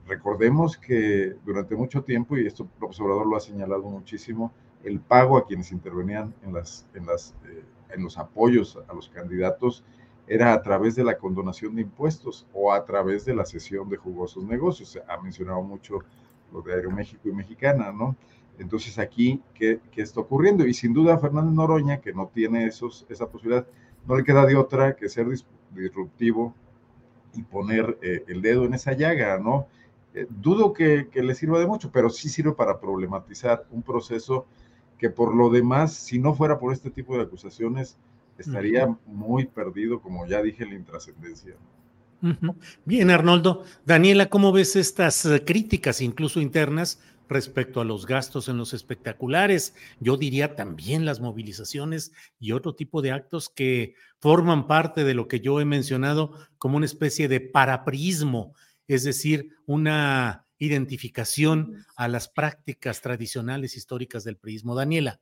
[0.06, 4.52] Recordemos que durante mucho tiempo, y esto el Obrador lo ha señalado muchísimo,
[4.82, 7.64] el pago a quienes intervenían en, las, en, las, eh,
[7.94, 9.82] en los apoyos a los candidatos
[10.26, 13.96] era a través de la condonación de impuestos o a través de la cesión de
[13.96, 14.98] jugosos negocios.
[15.08, 16.00] Ha mencionado mucho
[16.52, 18.16] lo de Aeroméxico y Mexicana, ¿no?
[18.58, 20.66] Entonces aquí, ¿qué, ¿qué, está ocurriendo?
[20.66, 23.66] Y sin duda Fernández Noroña, que no tiene esos, esa posibilidad,
[24.06, 25.26] no le queda de otra que ser
[25.70, 26.54] disruptivo
[27.34, 29.66] y poner eh, el dedo en esa llaga, ¿no?
[30.14, 34.46] Eh, dudo que, que, le sirva de mucho, pero sí sirve para problematizar un proceso
[34.98, 37.96] que por lo demás, si no fuera por este tipo de acusaciones,
[38.38, 41.54] estaría muy perdido, como ya dije, la intrascendencia.
[42.84, 43.64] Bien, Arnoldo.
[43.84, 49.74] Daniela, ¿cómo ves estas eh, críticas, incluso internas, respecto a los gastos en los espectaculares?
[50.00, 55.28] Yo diría también las movilizaciones y otro tipo de actos que forman parte de lo
[55.28, 58.54] que yo he mencionado como una especie de paraprismo,
[58.86, 64.74] es decir, una identificación a las prácticas tradicionales históricas del prismo.
[64.74, 65.20] Daniela.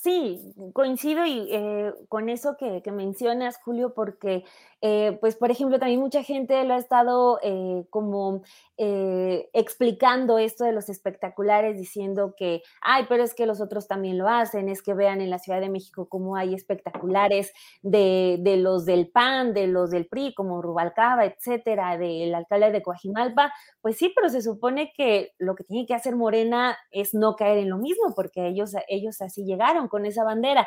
[0.00, 4.44] Sí, coincido y eh, con eso que, mencionas, Julio, porque,
[4.80, 8.42] eh, pues, por ejemplo, también mucha gente lo ha estado eh, como
[9.52, 14.28] explicando esto de los espectaculares, diciendo que, ay, pero es que los otros también lo
[14.28, 17.52] hacen, es que vean en la Ciudad de México cómo hay espectaculares
[17.82, 22.82] de, de los del PAN, de los del PRI, como Rubalcaba, etcétera, del alcalde de
[22.82, 23.52] Coajimalpa.
[23.80, 27.58] Pues sí, pero se supone que lo que tiene que hacer Morena es no caer
[27.58, 30.66] en lo mismo, porque ellos, ellos así llegaron con esa bandera.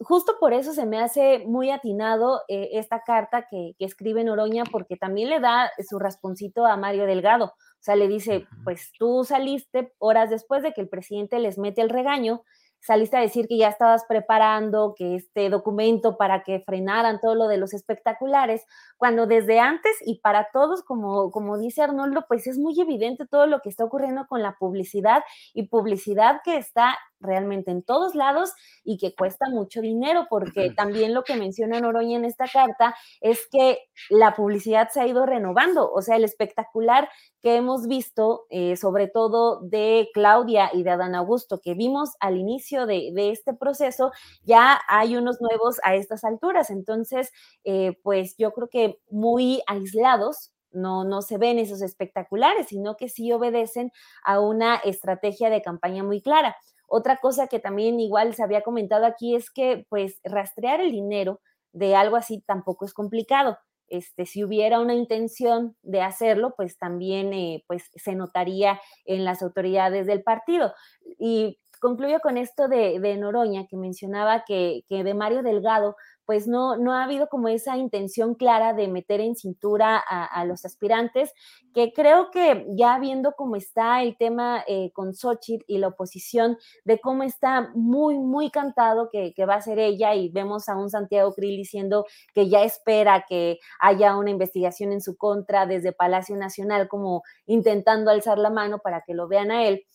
[0.00, 4.96] Justo por eso se me hace muy atinado eh, esta carta que, escribe Noroña, porque
[4.96, 7.46] también le da su rasponcito a Mario Delgado.
[7.46, 11.80] O sea, le dice, pues tú saliste horas después de que el presidente les mete
[11.80, 12.42] el regaño,
[12.80, 17.48] saliste a decir que ya estabas preparando que este documento para que frenaran todo lo
[17.48, 18.64] de los espectaculares,
[18.96, 23.46] cuando desde antes y para todos, como, como dice Arnoldo, pues es muy evidente todo
[23.46, 25.24] lo que está ocurriendo con la publicidad
[25.54, 28.52] y publicidad que está realmente en todos lados
[28.84, 33.46] y que cuesta mucho dinero, porque también lo que menciona Noroña en esta carta es
[33.50, 33.78] que
[34.10, 37.08] la publicidad se ha ido renovando, o sea, el espectacular
[37.42, 42.36] que hemos visto, eh, sobre todo de Claudia y de Adán Augusto, que vimos al
[42.36, 44.12] inicio de, este proceso,
[44.42, 46.70] ya hay unos nuevos a estas alturas.
[46.70, 47.30] Entonces,
[47.64, 53.08] eh, pues yo creo que muy aislados, no, no se ven esos espectaculares, sino que
[53.08, 53.90] sí obedecen
[54.24, 56.56] a una estrategia de campaña muy clara.
[56.88, 61.40] Otra cosa que también igual se había comentado aquí es que pues rastrear el dinero
[61.72, 63.58] de algo así tampoco es complicado.
[63.88, 69.42] Este, si hubiera una intención de hacerlo, pues también eh, pues, se notaría en las
[69.42, 70.74] autoridades del partido.
[71.18, 75.96] Y concluyo con esto de, Noroña, que mencionaba que, que, de Mario Delgado
[76.28, 80.66] pues no, no ha habido como esa intención clara de meter en cintura a, los
[80.66, 81.32] aspirantes,
[81.72, 86.58] que creo que ya viendo cómo está el tema eh, con Xochitl y la oposición,
[86.84, 90.90] de cómo está muy, muy cantado que, va a ser ella y vemos a un
[90.90, 96.36] Santiago Krill diciendo que ya espera que haya una investigación en su contra desde Palacio
[96.36, 99.86] Nacional, como intentando alzar la mano para que lo vean a él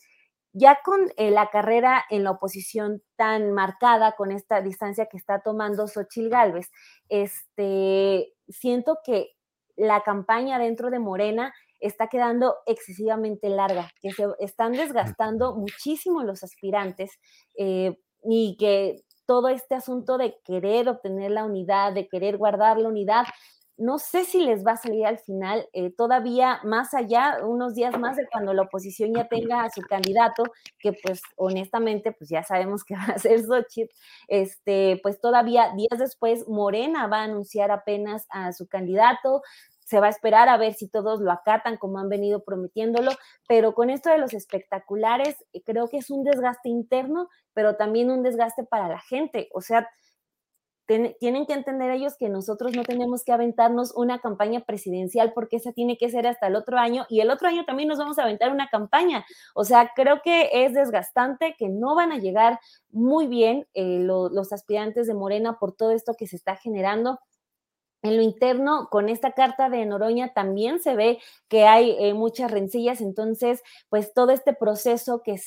[0.53, 5.41] ya con eh, la carrera en la oposición tan marcada, con esta distancia que está
[5.41, 6.71] tomando Xochil Gálvez,
[7.09, 9.31] este, siento que
[9.75, 16.43] la campaña dentro de Morena está quedando excesivamente larga, que se están desgastando muchísimo los
[16.43, 17.19] aspirantes
[17.57, 22.89] eh, y que todo este asunto de querer obtener la unidad, de querer guardar la
[22.89, 23.25] unidad,
[23.77, 27.97] no sé si les va a salir al final, eh, todavía más allá, unos días
[27.99, 30.43] más de cuando la oposición ya tenga a su candidato,
[30.79, 33.93] que pues honestamente pues ya sabemos que va a ser Xochitl,
[34.27, 39.41] este, pues todavía días después Morena va a anunciar apenas a su candidato,
[39.85, 43.11] se va a esperar a ver si todos lo acatan como han venido prometiéndolo,
[43.47, 48.09] pero con esto de los espectaculares, eh, creo que es un desgaste interno, pero también
[48.09, 49.49] un desgaste para la gente.
[49.53, 49.89] O sea,
[50.85, 55.71] tienen que entender ellos que nosotros no tenemos que aventarnos una campaña presidencial porque esa
[55.71, 58.23] tiene que ser hasta el otro año y el otro año también nos vamos a
[58.23, 59.25] aventar una campaña.
[59.55, 62.59] O sea, creo que es desgastante, que no van a llegar
[62.91, 67.19] muy bien eh, los aspirantes de Morena por todo esto que se está generando.
[68.03, 72.51] En lo interno, con esta carta de Noroña también se ve que hay eh, muchas
[72.51, 75.39] rencillas, entonces, pues todo este proceso que,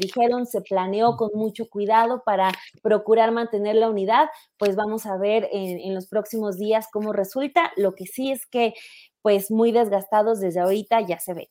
[0.00, 2.50] dijeron se planeó con mucho cuidado para
[2.82, 7.70] procurar mantener la unidad, pues vamos a ver en, los próximos días cómo resulta.
[7.76, 8.74] Lo que sí es que,
[9.22, 11.48] pues muy desgastados desde ahorita ya se ve.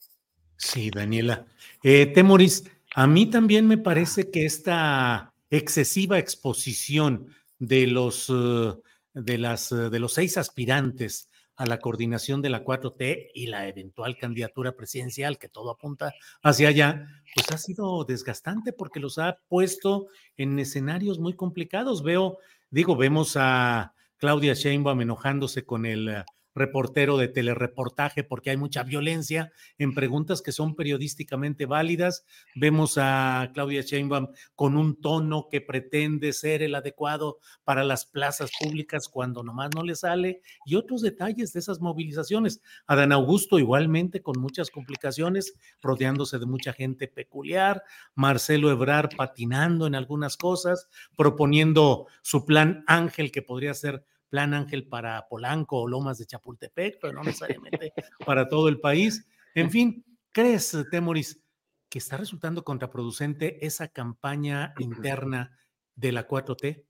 [0.57, 1.45] Sí, Daniela.
[1.81, 8.29] Eh, Temoris, a mí también me parece que esta excesiva exposición de los...
[8.29, 8.81] Uh,
[9.13, 13.67] de, las, eh, de los seis aspirantes a la coordinación de la 4T y la
[13.67, 19.37] eventual candidatura presidencial, que todo apunta hacia allá, pues ha sido desgastante porque los ha
[19.47, 20.07] puesto
[20.37, 22.03] en escenarios muy complicados.
[22.03, 22.39] Veo,
[22.69, 26.23] digo, vemos a Claudia Sheinbaum enojándose con el
[26.53, 32.25] reportero de telereportaje porque hay mucha violencia en preguntas que son periodísticamente válidas.
[32.55, 38.51] Vemos a Claudia Sheinbaum con un tono que pretende ser el adecuado para las plazas
[38.59, 42.61] públicas cuando nomás no le sale y otros detalles de esas movilizaciones.
[42.87, 47.83] Adán Augusto igualmente con muchas complicaciones, rodeándose de mucha gente peculiar.
[48.15, 54.87] Marcelo Ebrar patinando en algunas cosas, proponiendo su plan Ángel que podría ser Plan Ángel
[54.87, 57.93] para Polanco o Lomas de Chapultepec, pero no necesariamente
[58.25, 59.27] para todo el país.
[59.53, 61.43] En fin, ¿crees, Temoris,
[61.89, 65.59] que está resultando contraproducente esa campaña interna
[65.95, 66.85] de la 4T?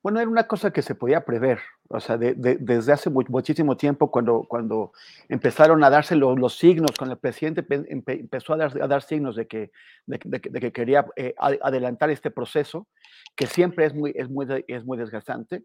[0.00, 4.44] Bueno, era una cosa que se podía prever, o sea, desde hace muchísimo tiempo, cuando,
[4.46, 4.92] cuando
[5.30, 9.46] empezaron a darse los, signos, cuando el presidente empezó a dar, a dar signos de
[9.46, 9.72] que,
[10.04, 12.86] de, que quería eh, adelantar este proceso,
[13.34, 15.64] que siempre es muy, es muy, es muy desgastante,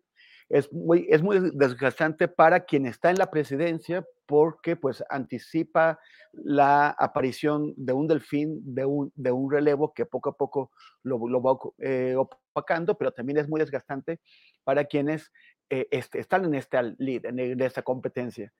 [0.50, 6.00] es muy, es muy desgastante para quien está en la presidencia porque pues anticipa
[6.34, 10.72] la aparición de un delfín, de un, de un relevo que poco a poco
[11.04, 14.20] lo, lo va eh, opacando, pero también es muy desgastante
[14.64, 15.32] para quienes
[15.70, 18.52] eh, este, están en esta lead, en, esta competencia.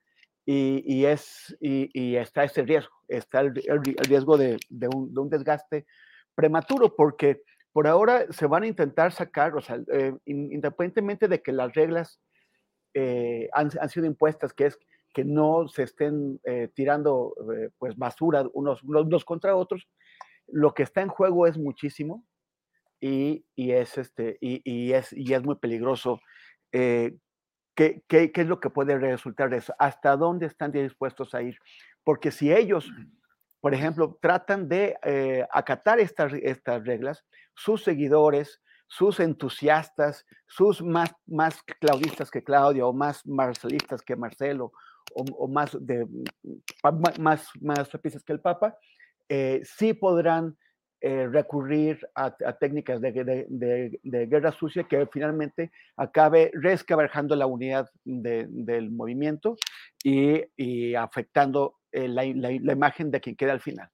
[0.46, 3.54] Y, y es, y, y, está ese riesgo, está el,
[4.08, 5.86] riesgo de, de, un, de un desgaste
[6.34, 7.42] prematuro, porque
[7.72, 12.20] por ahora se van a intentar sacar, o sea, eh, independientemente de que las reglas
[12.94, 14.78] eh, han, sido impuestas, que es
[15.14, 17.34] que no se estén eh, tirando
[17.78, 19.88] pues basura unos, unos, contra otros,
[20.46, 22.24] lo que está en juego es muchísimo
[23.00, 26.20] y, es, este, y, es, y es muy peligroso.
[26.70, 27.18] ¿qué,
[27.74, 29.74] qué, qué es lo que puede resultar de eso?
[29.78, 31.56] ¿Hasta dónde están dispuestos a ir?
[32.04, 32.90] Porque si ellos
[33.60, 37.24] por ejemplo, tratan de eh, acatar estas, estas reglas,
[37.54, 44.72] sus seguidores, sus entusiastas, sus más, más claudistas que Claudia, o más marcelistas que Marcelo,
[45.14, 46.06] o, más, de,
[47.18, 47.90] más, más
[48.24, 48.76] que el Papa,
[49.28, 50.56] eh, sí podrán
[51.02, 58.90] eh, recurrir a, técnicas de, de, guerra sucia que finalmente acabe rescabrajando la unidad del
[58.90, 59.56] movimiento
[60.04, 63.90] y, y afectando eh, la, imagen de quien queda al final.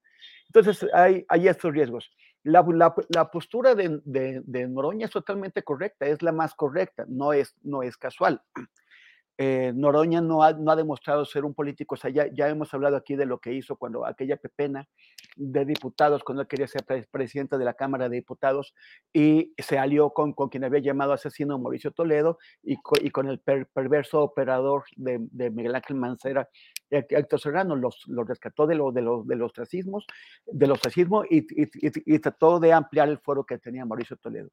[0.46, 2.10] Entonces, hay, hay estos riesgos.
[2.42, 2.64] La,
[3.08, 7.82] la, postura de, de, Noroña es totalmente correcta, es la más correcta, no es, no
[7.82, 8.40] es casual.
[9.38, 12.72] Eh, Noroña no ha, no ha, demostrado ser un político, o sea, ya, ya, hemos
[12.72, 14.88] hablado aquí de lo que hizo cuando aquella pepena
[15.34, 18.74] de diputados, cuando él quería ser presidente de la Cámara de Diputados
[19.12, 23.40] y se alió con, con quien había llamado asesino Mauricio Toledo y, y con el
[23.40, 26.48] perverso operador de, de, Miguel Ángel Mancera,
[26.90, 30.06] Héctor Serrano, los, rescató de, lo, de, los, de los racismos,
[30.46, 34.50] de los racismos y, y, y, trató de ampliar el foro que tenía Mauricio Toledo.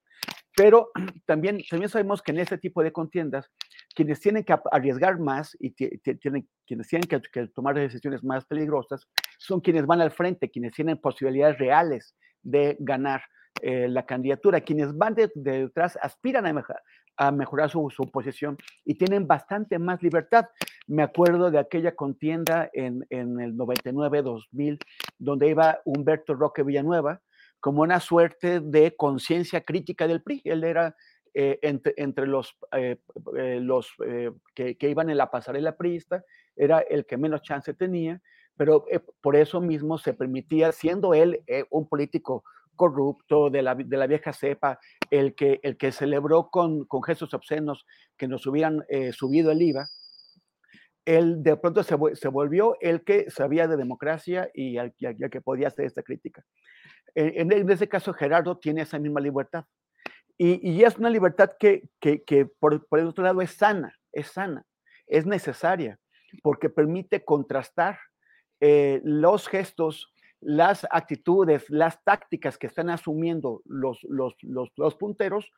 [0.55, 0.89] Pero
[1.25, 3.49] también, también sabemos que en ese tipo de contiendas,
[3.95, 9.07] quienes tienen que arriesgar más y tienen, quienes tienen que, tomar decisiones más peligrosas
[9.37, 13.21] son quienes van al frente, quienes tienen posibilidades reales de ganar
[13.61, 14.61] eh, la candidatura.
[14.61, 16.65] Quienes van detrás aspiran a,
[17.17, 20.45] a mejorar su, su, posición y tienen bastante más libertad.
[20.87, 24.79] Me acuerdo de aquella contienda en, en el 99-2000,
[25.19, 27.21] donde iba Humberto Roque Villanueva
[27.59, 30.41] como una suerte de conciencia crítica del PRI.
[30.43, 30.95] Él era
[31.35, 32.97] eh, entre, los, eh,
[33.35, 33.91] eh, los
[34.53, 36.23] que, iban en la pasarela priista,
[36.55, 38.21] era el que menos chance tenía,
[38.55, 38.85] pero
[39.19, 41.41] por eso mismo se permitía, siendo él
[41.71, 42.43] un político
[42.75, 44.79] corrupto de la, de la, vieja cepa,
[45.09, 47.85] el que, el que celebró con, con gestos obscenos
[48.17, 49.87] que nos hubieran subido el IVA,
[51.05, 54.93] él de pronto se, se, volvió el que sabía de democracia y el,
[55.31, 56.43] que podía hacer esta crítica.
[57.15, 59.65] En, en, ese caso, Gerardo tiene esa misma libertad.
[60.37, 63.95] Y, y es una libertad que, que, que por, por, el otro lado es sana,
[64.11, 64.65] es sana,
[65.05, 65.99] es necesaria,
[66.41, 67.99] porque permite contrastar
[68.59, 70.12] eh, los gestos,
[70.45, 75.51] las actitudes, las tácticas que están asumiendo los, los, los, punteros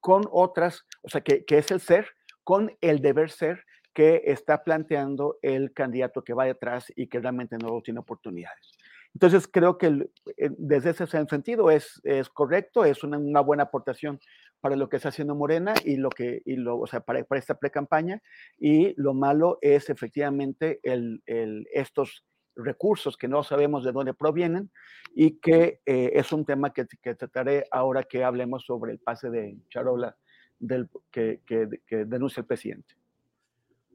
[0.00, 2.08] con otras, o sea, que, que es el ser,
[2.44, 3.64] con el deber ser
[3.94, 8.72] que está planteando el candidato que va detrás y que realmente no tiene oportunidades.
[9.14, 10.08] Entonces, creo que
[10.38, 14.18] eh, desde ese sentido es, es correcto, es una, una, buena aportación
[14.60, 17.38] para lo que está haciendo Morena y lo que, y lo, o sea, para, para
[17.38, 18.22] esta pre-campaña.
[18.58, 22.24] Y lo malo es efectivamente el, el, estos
[22.56, 24.70] recursos que no sabemos de dónde provienen
[25.14, 29.30] y que eh, es un tema que, que, trataré ahora que hablemos sobre el pase
[29.30, 30.16] de charola
[30.58, 32.94] del, que, que, denuncia el presidente.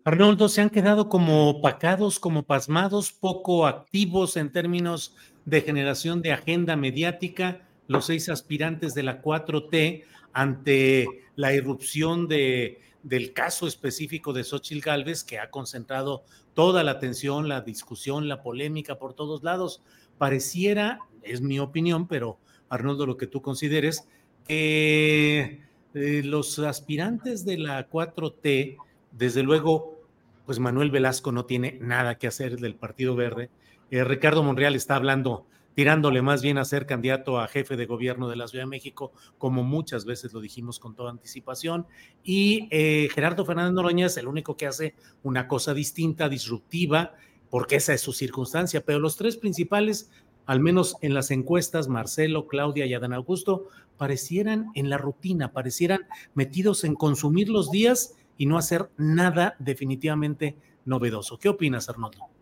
[0.03, 5.15] Arnoldo, se han quedado como opacados, como pasmados, poco activos en términos
[5.45, 10.03] de generación de agenda mediática, los seis aspirantes de la 4T
[10.33, 16.91] ante la irrupción de, del caso específico de Xochitl Gálvez, que ha concentrado toda la
[16.91, 19.81] atención, la discusión, la polémica por todos lados.
[20.17, 24.07] Pareciera, es mi opinión, pero Arnoldo, lo que tú consideres,
[24.47, 25.61] que
[25.93, 28.77] eh, los aspirantes de la 4T,
[29.11, 29.99] desde luego,
[30.45, 33.49] pues Manuel Velasco no tiene nada que hacer del Partido Verde.
[33.91, 35.45] Eh, Ricardo Monreal está hablando,
[35.77, 39.11] tirándole más bien a ser candidato a jefe de gobierno de la Ciudad de México,
[39.37, 41.85] como muchas veces lo dijimos con toda anticipación.
[42.23, 47.13] Y eh, Gerardo Fernández Noroña es el único que hace una cosa distinta, disruptiva,
[47.51, 48.83] porque esa es su circunstancia.
[48.83, 50.09] Pero los tres principales,
[50.47, 53.67] al menos en las encuestas, Marcelo, Claudia y Adán Augusto,
[53.97, 60.57] parecieran en la rutina, parecieran metidos en consumir los días y no hacer nada definitivamente
[60.85, 61.37] novedoso.
[61.37, 62.36] ¿Qué opinas, Arnoldo?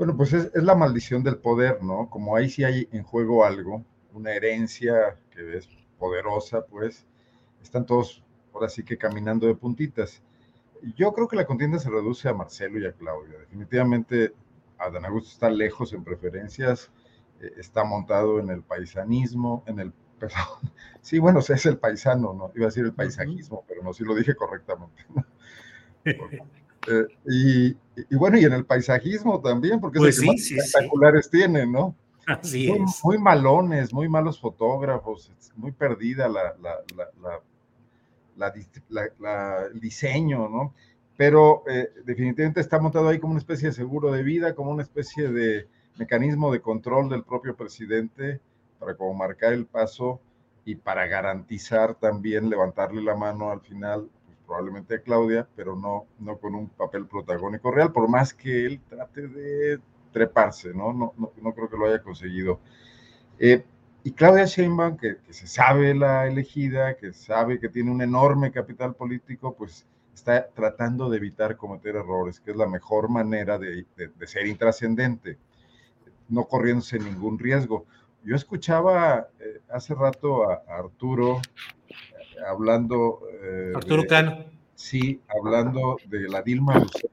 [0.00, 2.08] Bueno, pues es, es, la maldición del poder, ¿no?
[2.08, 5.68] Como ahí sí hay en juego algo, una herencia que es
[5.98, 7.06] poderosa, pues
[7.60, 8.24] están todos
[8.54, 10.22] ahora sí que caminando de puntitas.
[10.96, 13.40] Yo creo que la contienda se reduce a Marcelo y a Claudia.
[13.40, 14.32] Definitivamente
[14.78, 16.90] Adán Augusto está lejos en preferencias,
[17.42, 20.72] eh, está montado en el paisanismo, en el perdón.
[21.02, 22.52] Sí, bueno, es el paisano, ¿no?
[22.54, 25.04] Iba a decir el paisajismo, pero no, sí lo dije correctamente.
[26.88, 27.68] eh, y,
[28.10, 31.38] y, bueno, y en el paisajismo también, porque pues es el sí, sí, espectaculares sí.
[31.38, 31.94] tienen, ¿no?
[32.26, 33.00] Así muy, es.
[33.04, 36.76] muy malones, muy malos fotógrafos, muy perdida la, la,
[37.20, 38.52] la,
[39.18, 40.74] la, el diseño, ¿no?
[41.16, 44.82] Pero eh, definitivamente está montado ahí como una especie de seguro de vida, como una
[44.82, 48.40] especie de mecanismo de control del propio presidente
[48.78, 50.20] para como marcar el paso
[50.64, 54.08] y para garantizar también levantarle la mano al final,
[54.50, 58.80] probablemente a Claudia, pero no, no con un papel protagónico real, por más que él
[58.88, 59.78] trate de
[60.12, 60.92] treparse, ¿no?
[60.92, 62.58] No, no, no creo que lo haya conseguido.
[63.38, 63.64] Eh,
[64.02, 68.50] y Claudia Sheinbaum, que, que, se sabe la elegida, que sabe que tiene un enorme
[68.50, 73.86] capital político, pues está tratando de evitar cometer errores, que es la mejor manera de,
[73.96, 75.38] de, de ser intrascendente,
[76.28, 77.86] no corriéndose ningún riesgo.
[78.24, 81.40] Yo escuchaba eh, hace rato a, Arturo
[82.46, 83.20] hablando.
[83.42, 84.44] Eh, Arturo de, Cano.
[84.74, 87.10] Sí, hablando de la Dilma Rousseff.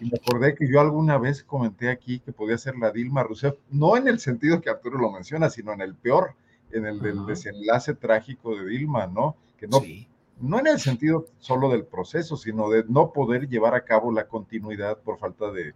[0.00, 3.54] Y me acordé que yo alguna vez comenté aquí que podía ser la Dilma Rousseff,
[3.70, 6.34] no en el sentido que Arturo lo menciona, sino en el peor,
[6.72, 7.26] en el del uh -huh.
[7.26, 9.36] desenlace trágico de Dilma, ¿no?
[9.56, 10.08] Que no, sí.
[10.40, 14.26] no en el sentido solo del proceso, sino de no poder llevar a cabo la
[14.26, 15.74] continuidad por falta de,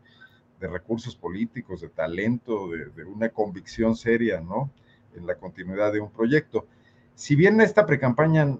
[0.60, 4.70] de recursos políticos, de talento, de, de, una convicción seria, ¿no?
[5.14, 6.66] En la continuidad de un proyecto.
[7.14, 8.58] Si bien esta precampaña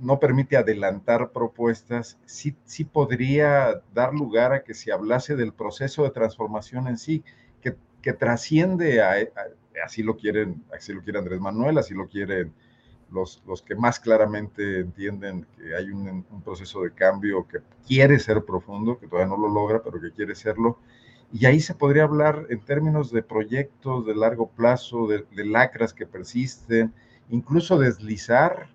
[0.00, 6.02] no permite adelantar propuestas, sí, sí podría dar lugar a que se hablase del proceso
[6.04, 7.24] de transformación en sí,
[7.60, 9.14] que, que trasciende a,
[9.84, 12.52] así lo quieren, así lo quiere Andrés Manuel, así lo quieren
[13.10, 18.44] los, los que más claramente entienden que hay un, proceso de cambio que quiere ser
[18.44, 20.78] profundo, que todavía no lo logra, pero que quiere serlo,
[21.32, 26.06] y ahí se podría hablar en términos de proyectos de largo plazo, de lacras que
[26.06, 26.92] persisten,
[27.30, 28.68] incluso deslizar,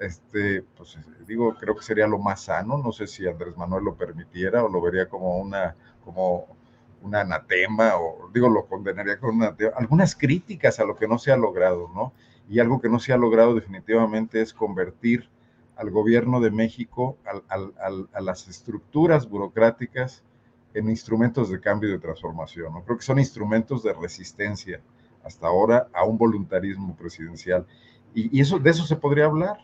[0.00, 3.94] este, pues digo, creo que sería lo más sano, no sé si Andrés Manuel lo
[3.94, 6.46] permitiera o lo vería como una, como
[7.02, 11.32] un anatema, o digo, lo condenaría con una, algunas críticas a lo que no se
[11.32, 12.12] ha logrado, ¿no?
[12.48, 15.28] Y algo que no se ha logrado definitivamente es convertir
[15.76, 20.24] al gobierno de México, al, al, al, a las estructuras burocráticas,
[20.74, 22.72] en instrumentos de cambio y de transformación.
[22.72, 22.84] ¿no?
[22.84, 24.80] Creo que son instrumentos de resistencia
[25.24, 27.66] hasta ahora a un voluntarismo presidencial.
[28.14, 29.58] Y, y eso, de eso se podría hablar.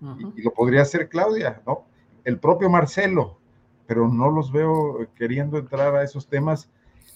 [0.00, 0.32] Uh -huh.
[0.36, 1.84] y, y, lo podría hacer Claudia, ¿no?
[2.24, 3.38] El propio Marcelo,
[3.86, 6.70] pero no los veo queriendo entrar a esos temas.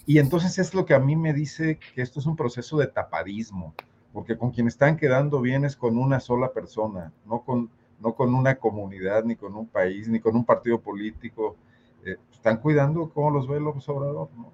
[0.05, 2.87] Y entonces es lo que a mí me dice que esto es un proceso de
[2.87, 3.75] tapadismo,
[4.13, 8.33] porque con quien están quedando bien es con una sola persona, no con, no con
[8.33, 11.55] una comunidad, ni con un país, ni con un partido político.
[12.03, 14.51] Eh, están cuidando cómo los ve López Obrador, ¿no?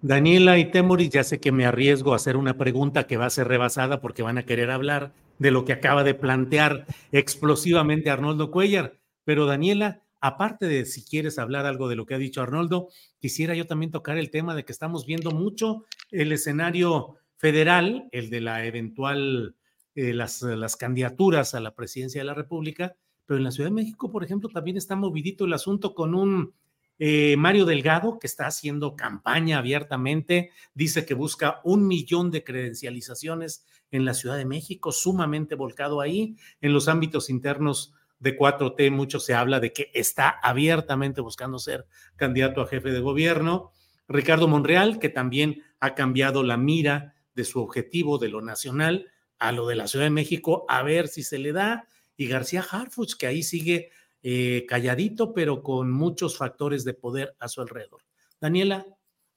[0.00, 3.30] Daniela y Temoris, ya sé que me arriesgo a hacer una pregunta que va a
[3.30, 8.50] ser rebasada porque van a querer hablar de lo que acaba de plantear explosivamente Arnoldo
[8.50, 8.98] Cuellar.
[9.24, 12.88] Pero Daniela, aparte de si quieres hablar algo de lo que ha dicho Arnoldo,
[13.20, 18.30] quisiera yo también tocar el tema de que estamos viendo mucho el escenario federal, el
[18.30, 19.54] de la eventual,
[19.94, 22.96] eh, las, las candidaturas a la presidencia de la República,
[23.26, 26.54] pero en la Ciudad de México, por ejemplo, también está movidito el asunto con un
[26.98, 33.64] eh, Mario Delgado, que está haciendo campaña abiertamente, dice que busca un millón de credencializaciones
[33.90, 36.36] en la Ciudad de México, sumamente volcado ahí.
[36.60, 41.86] En los ámbitos internos de 4T, mucho se habla de que está abiertamente buscando ser
[42.16, 43.72] candidato a jefe de gobierno.
[44.08, 49.06] Ricardo Monreal, que también ha cambiado la mira de su objetivo de lo nacional
[49.38, 51.86] a lo de la Ciudad de México, a ver si se le da.
[52.16, 53.90] Y García Harfuch, que ahí sigue
[54.22, 58.02] eh, calladito, pero con muchos factores de poder a su alrededor.
[58.40, 58.86] Daniela,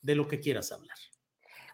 [0.01, 0.97] de lo que quieras hablar.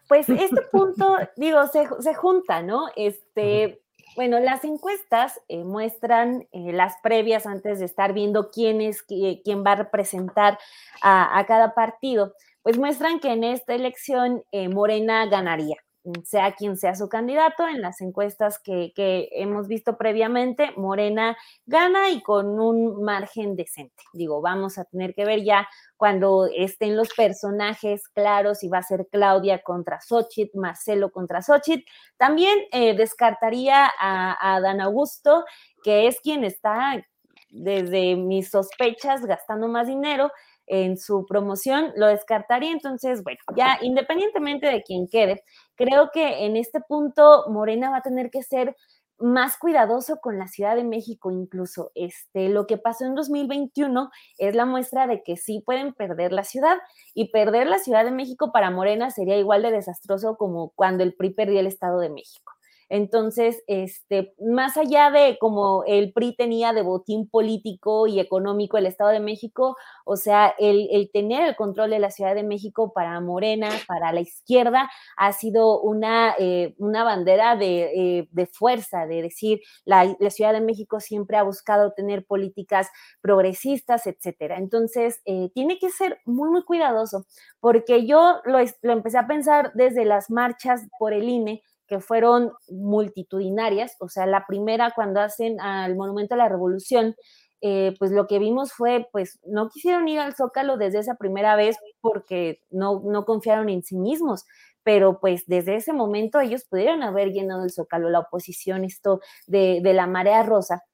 [0.08, 2.88] Pues este punto, digo, se, junta, ¿no?
[2.96, 3.82] Este,
[4.16, 9.64] bueno, las encuestas eh, muestran eh, las previas antes de estar viendo quién es quién
[9.64, 10.58] va a representar
[11.02, 15.76] a, a, cada partido, pues muestran que en esta elección Morena ganaría
[16.24, 18.92] sea quien sea su candidato, en las encuestas que,
[19.32, 21.36] hemos visto previamente, Morena
[21.66, 24.02] gana y con un margen decente.
[24.12, 28.82] Digo, vamos a tener que ver ya cuando estén los personajes claros si va a
[28.82, 31.84] ser Claudia contra Xochitl, Marcelo contra Xochitl.
[32.16, 35.44] También eh, descartaría a, a Dan Augusto,
[35.82, 37.02] que es quien está
[37.50, 40.30] desde mis sospechas gastando más dinero
[40.68, 42.70] en su promoción, lo descartaría.
[42.70, 45.42] Entonces, bueno, ya independientemente de quién quede,
[45.78, 48.76] creo que en este punto Morena va a tener que ser
[49.18, 51.90] más cuidadoso con la Ciudad de México incluso.
[51.94, 56.44] Este, lo que pasó en 2021 es la muestra de que sí pueden perder la
[56.44, 56.76] ciudad
[57.14, 61.14] y perder la Ciudad de México para Morena sería igual de desastroso como cuando el
[61.14, 62.52] PRI perdió el Estado de México.
[62.90, 68.86] Entonces, este, más allá de como el PRI tenía de botín político y económico el
[68.86, 73.20] Estado de México, o sea, el, tener el control de la Ciudad de México para
[73.20, 79.22] Morena, para la izquierda, ha sido una, eh, una bandera de, eh, de, fuerza, de
[79.22, 82.88] decir, la, Ciudad de México siempre ha buscado tener políticas
[83.20, 84.58] progresistas, etcétera.
[84.58, 87.26] Entonces, eh, tiene que ser muy, muy cuidadoso,
[87.60, 92.52] porque yo lo, lo empecé a pensar desde las marchas por el INE, que fueron
[92.68, 97.16] multitudinarias, o sea, la primera cuando hacen al Monumento a la Revolución,
[97.60, 101.56] eh, pues lo que vimos fue, pues no quisieron ir al Zócalo desde esa primera
[101.56, 104.44] vez porque no, no confiaron en sí mismos,
[104.84, 109.80] pero pues desde ese momento ellos pudieron haber llenado el Zócalo, la oposición, esto de,
[109.82, 110.84] de la marea rosa.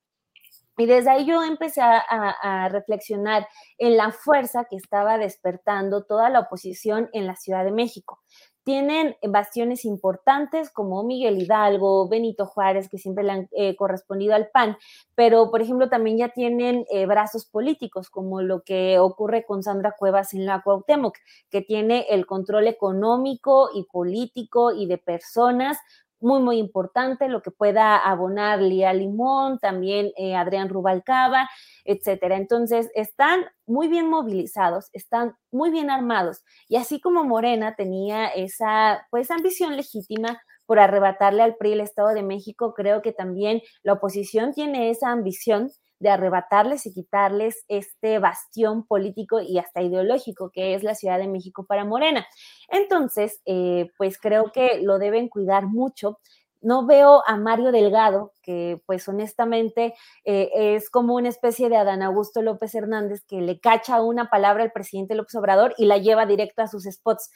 [0.77, 3.47] Y desde ahí yo empecé a, a, reflexionar
[3.79, 8.21] en la fuerza que estaba despertando toda la oposición en la Ciudad de México
[8.65, 14.49] tienen bastiones importantes como Miguel Hidalgo, Benito Juárez, que siempre le han eh, correspondido al
[14.49, 14.77] PAN,
[15.15, 19.95] pero por ejemplo también ya tienen eh, brazos políticos, como lo que ocurre con Sandra
[19.99, 21.17] Cuevas en la Cuauhtémoc,
[21.51, 25.79] que tiene el control económico y político y de personas
[26.25, 31.49] muy, muy importante, lo que pueda abonar Lía Limón, también eh, Adrián Rubalcaba,
[31.85, 32.37] etcétera.
[32.37, 36.43] Entonces, están muy bien movilizados, están muy bien armados.
[36.69, 42.09] Y así como Morena tenía esa, pues, ambición legítima por arrebatarle al PRI el Estado
[42.09, 45.71] de México, creo que también la oposición tiene esa ambición
[46.05, 51.27] de arrebatarles y quitarles este bastión político y hasta ideológico que es la Ciudad de
[51.27, 52.25] México para Morena.
[52.69, 56.19] Entonces, eh, pues creo que lo deben cuidar mucho
[56.65, 59.95] no veo a Mario Delgado, que pues honestamente
[60.25, 64.63] eh, es como una especie de Adán Augusto López Hernández que le cacha una palabra
[64.63, 67.31] al presidente López Obrador y la lleva directo a sus spots.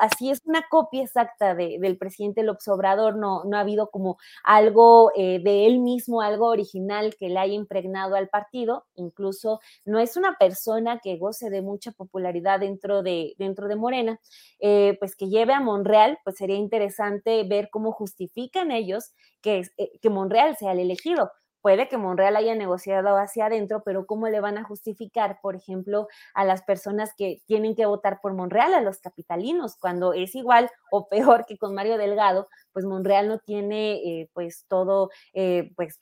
[0.00, 5.10] Así es una copia exacta del presidente López Obrador, no, no ha habido como algo
[5.16, 10.16] eh, de él mismo, algo original que le haya impregnado al partido, incluso no es
[10.16, 14.20] una persona que goce de mucha popularidad dentro de, dentro de Morena,
[14.60, 19.98] eh, pues que lleve a Monreal, pues sería interesante ver cómo justifican ellos que, eh,
[20.00, 21.30] que Monreal sea el elegido.
[21.62, 26.08] Puede que Monreal haya negociado hacia adentro, pero ¿cómo le van a justificar, por ejemplo,
[26.34, 30.70] a las personas que tienen que votar por Monreal, a los capitalinos, cuando es igual
[30.90, 36.00] o peor que con Mario Delgado, pues Monreal no tiene eh, pues todo, eh, pues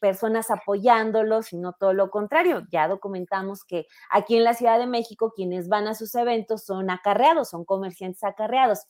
[0.00, 2.66] personas apoyándolo, sino todo lo contrario.
[2.70, 6.90] Ya documentamos que aquí en la Ciudad de México quienes van a sus eventos son
[6.90, 8.80] acarreados, son comerciantes acarreados.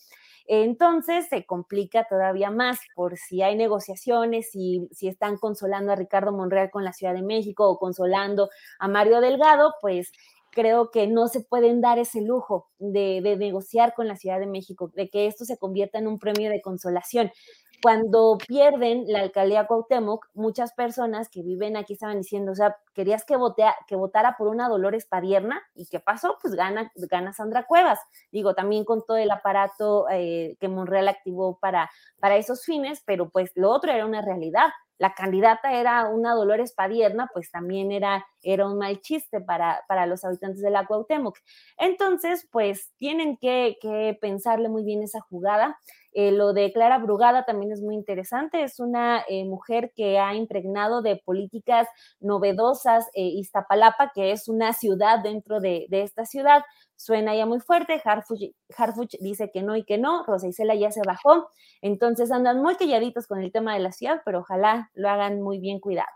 [0.46, 6.32] Entonces se complica todavía más por si hay negociaciones, si, si están consolando a Ricardo
[6.32, 8.48] Monreal con la Ciudad de México o consolando
[8.78, 10.10] a Mario Delgado, pues
[10.50, 14.90] creo que no se pueden dar ese lujo de, negociar con la Ciudad de México,
[14.94, 17.30] de que esto se convierta en un premio de consolación
[17.82, 23.24] cuando pierden la alcaldía Cuauhtémoc, muchas personas que viven aquí estaban diciendo, o sea, querías
[23.24, 26.38] que, votea, que votara por una Dolores Padierna y ¿qué pasó?
[26.42, 28.00] Pues gana, gana Sandra Cuevas.
[28.32, 31.90] Digo, también con todo el aparato eh, que Monreal activó para,
[32.20, 34.70] para esos fines, pero pues lo otro era una realidad.
[34.98, 40.06] La candidata era una Dolores Padierna, pues también era, era un mal chiste para, para
[40.06, 41.38] los habitantes de la Cuauhtémoc.
[41.76, 45.78] Entonces, pues tienen que, que pensarle muy bien esa jugada.
[46.12, 48.62] Eh, lo de Clara Brugada también es muy interesante.
[48.62, 51.86] Es una eh, mujer que ha impregnado de políticas
[52.18, 56.62] novedosas eh, Iztapalapa, que es una ciudad dentro de, esta ciudad.
[56.98, 58.02] Suena ya muy fuerte.
[58.04, 60.24] Harfuch, dice que no y que no.
[60.26, 61.48] Rosa Isela ya se bajó.
[61.80, 65.60] Entonces andan muy calladitos con el tema de la ciudad, pero ojalá lo hagan muy
[65.60, 66.08] bien cuidado.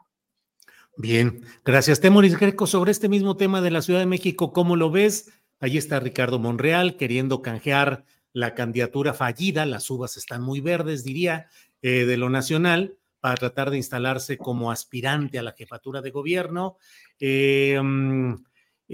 [0.96, 2.00] Bien, gracias.
[2.00, 5.32] Temoris Greco, sobre este mismo tema de la Ciudad de México, ¿cómo lo ves?
[5.60, 11.46] Ahí está Ricardo Monreal queriendo canjear la candidatura fallida, las uvas están muy verdes, diría,
[11.80, 16.76] eh, de lo nacional, para tratar de instalarse como aspirante a la jefatura de gobierno.
[17.20, 18.34] Eh, mm,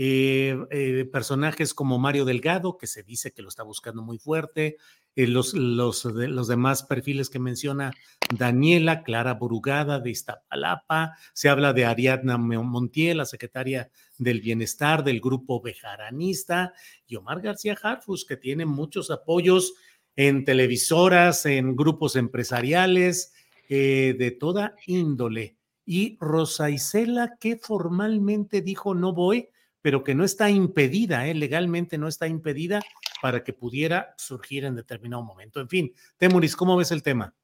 [0.00, 4.76] eh, personajes como Mario Delgado, que se dice que lo está buscando muy fuerte,
[5.16, 7.92] los, los, los, demás perfiles que menciona
[8.32, 15.20] Daniela, Clara Burugada de Iztapalapa, se habla de Ariadna Montiel, la secretaria del Bienestar del
[15.20, 16.72] grupo Bejaranista,
[17.08, 19.74] y Omar García Harfus, que tiene muchos apoyos
[20.14, 23.32] en televisoras, en grupos empresariales,
[23.68, 25.56] eh, de toda índole.
[25.84, 29.48] Y Rosa Isela, que formalmente dijo no voy,
[29.82, 32.80] pero que no está impedida, eh, legalmente no está impedida
[33.22, 35.60] para que pudiera surgir en determinado momento.
[35.60, 37.34] En fin, Temuris, ¿cómo ves el tema?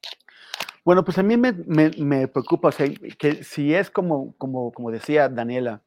[0.84, 2.70] Bueno, pues a mí me, me, preocupa
[3.18, 5.82] que si es como, como, como decía Daniela,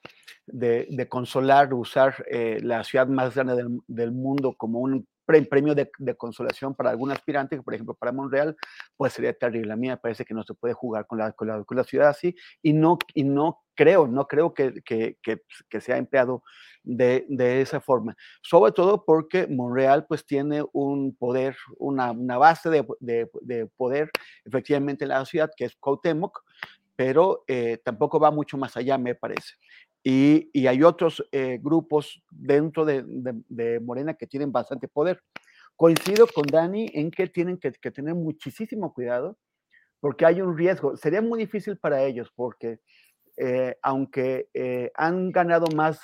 [0.48, 5.76] de, de consolar, usar eh, la ciudad más grande del, del, mundo como un premio
[5.76, 8.56] de, de, consolación para algún aspirante, por ejemplo para Monreal,
[8.96, 9.74] pues sería terrible.
[9.74, 11.84] A mí me parece que no se puede jugar con la, con la, con la
[11.84, 16.44] ciudad así y no, y no creo, no creo que, que, que, que sea empleado
[16.84, 18.16] de, de, esa forma.
[18.42, 24.10] Sobre todo porque Monreal pues tiene un poder, una, una base de, de, poder
[24.46, 26.42] efectivamente en la ciudad que es Cuauhtémoc,
[26.96, 29.54] pero eh, tampoco va mucho más allá, me parece.
[30.10, 35.22] Y, hay otros eh, grupos dentro de, Morena que tienen bastante poder.
[35.76, 39.38] Coincido con Dani en que tienen que, tener muchísimo cuidado
[40.00, 40.96] porque hay un riesgo.
[40.96, 42.80] Sería muy difícil para ellos porque
[43.36, 46.00] eh, aunque eh, han ganado más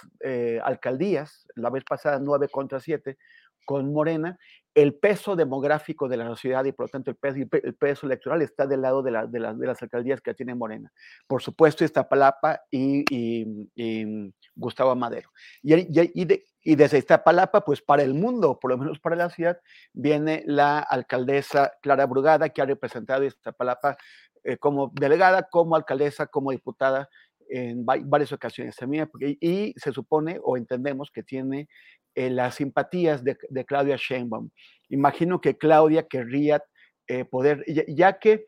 [0.62, 3.18] alcaldías, la vez pasada 9 contra 7
[3.66, 4.38] con Morena,
[4.76, 8.42] el peso demográfico de la sociedad y por lo tanto el peso, el peso electoral
[8.42, 10.92] está del lado de, la, de, de, las alcaldías que tiene Morena.
[11.28, 15.30] Por supuesto, Iztapalapa y, y, y Gustavo Madero.
[15.62, 19.30] Y, y, de, y, desde Iztapalapa, pues para el mundo, por lo menos para la
[19.30, 19.60] ciudad,
[19.94, 23.98] viene la alcaldesa Clara Brugada, que ha representado Iztapalapa
[24.44, 27.10] eh, como delegada, como alcaldesa, como diputada
[27.50, 31.68] en varias ocasiones también, y se supone o entendemos que tiene
[32.16, 34.50] eh, las simpatías de, Claudia Sheinbaum.
[34.90, 36.64] Imagino que Claudia querría
[37.08, 38.48] eh, poder, ya, que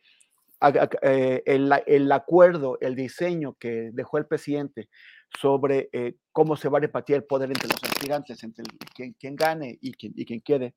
[1.01, 4.89] eh, el, acuerdo, el diseño que dejó el presidente
[5.39, 5.89] sobre
[6.31, 8.63] cómo se va a repartir el poder entre los aspirantes, entre
[8.93, 10.75] quien, gane y quien, y quien quede,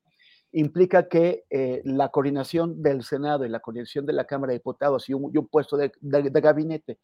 [0.51, 1.45] implica que
[1.85, 5.77] la coordinación del Senado y la coordinación de la Cámara de Diputados y un, puesto
[5.77, 6.97] de, gabinete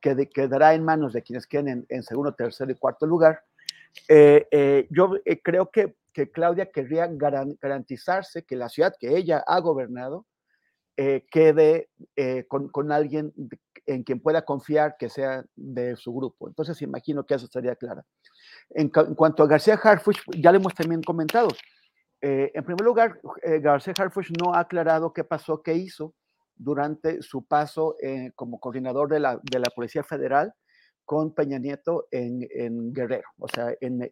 [0.00, 3.42] que quedará en manos de quienes queden en segundo, tercer y cuarto lugar,
[4.08, 9.42] eh, eh, yo eh, creo que, que, Claudia querría garantizarse que la ciudad que ella
[9.46, 10.26] ha gobernado
[10.96, 11.90] quede
[12.46, 13.32] con, con, alguien
[13.84, 16.46] en quien pueda confiar que sea de su grupo.
[16.46, 18.04] Entonces imagino que eso estaría claro.
[18.70, 21.48] En, cuanto a García Harfuch, ya le hemos también comentado.
[22.20, 23.20] en primer lugar,
[23.60, 26.14] García Harfuch no ha aclarado qué pasó, qué hizo
[26.54, 27.96] durante su paso
[28.36, 30.54] como coordinador de la, de la Policía Federal
[31.04, 34.10] con Peña Nieto en, Guerrero, o sea, en,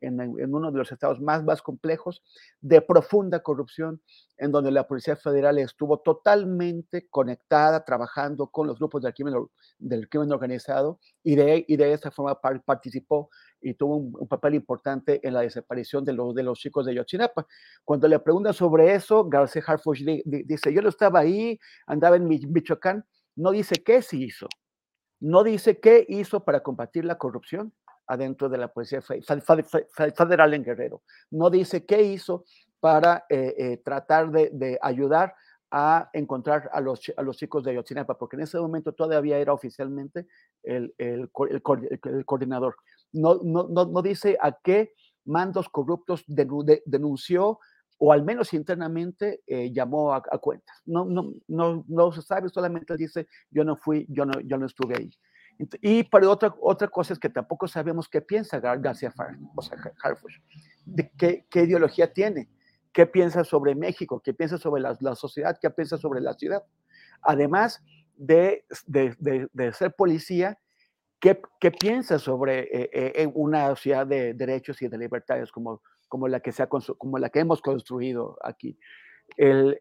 [0.55, 2.23] uno de los estados más, complejos
[2.60, 4.01] de profunda corrupción,
[4.36, 10.98] en donde la Policía Federal estuvo totalmente conectada, trabajando con los grupos del crimen, organizado
[11.23, 16.12] y de, y de forma participó y tuvo un, papel importante en la desaparición de
[16.12, 17.47] los, de los chicos de Yotzinapa.
[17.85, 23.05] Cuando le preguntan sobre eso, García Harfuch dice, yo no estaba ahí, andaba en Michoacán,
[23.36, 24.48] no dice qué se hizo,
[25.23, 27.73] No dice qué hizo para combatir la corrupción
[28.09, 31.03] adentro de la Policía Federal en Guerrero.
[31.31, 32.44] No dice qué hizo
[32.81, 35.36] para eh, eh, tratar de, ayudar
[35.70, 39.53] a encontrar a los, a los chicos de Ayotzinapa, porque en ese momento todavía era
[39.53, 40.27] oficialmente
[40.65, 42.74] el, el, coordinador.
[43.12, 44.93] No, no, no, dice a qué
[45.24, 47.61] mandos corruptos denunció
[48.04, 50.76] o al menos internamente eh, llamó a, cuentas.
[50.84, 54.66] No, no, no, no se sabe, solamente dice yo no fui, yo no, yo no
[54.66, 55.10] estuve ahí.
[55.80, 59.14] Y para otra, otra cosa es que tampoco sabemos qué piensa García
[59.54, 60.32] o sea, Harfuch,
[60.84, 62.48] de qué, qué, ideología tiene,
[62.92, 66.64] qué piensa sobre México, qué piensa sobre la, la sociedad, qué piensa sobre la ciudad.
[67.20, 67.84] Además
[68.16, 70.58] de, de, de, ser policía,
[71.20, 72.90] ¿qué, qué piensa sobre eh,
[73.22, 75.80] eh, una sociedad de derechos y de libertades como,
[76.12, 78.78] como, la, que se ha, como la que hemos construido aquí?
[79.39, 79.80] El,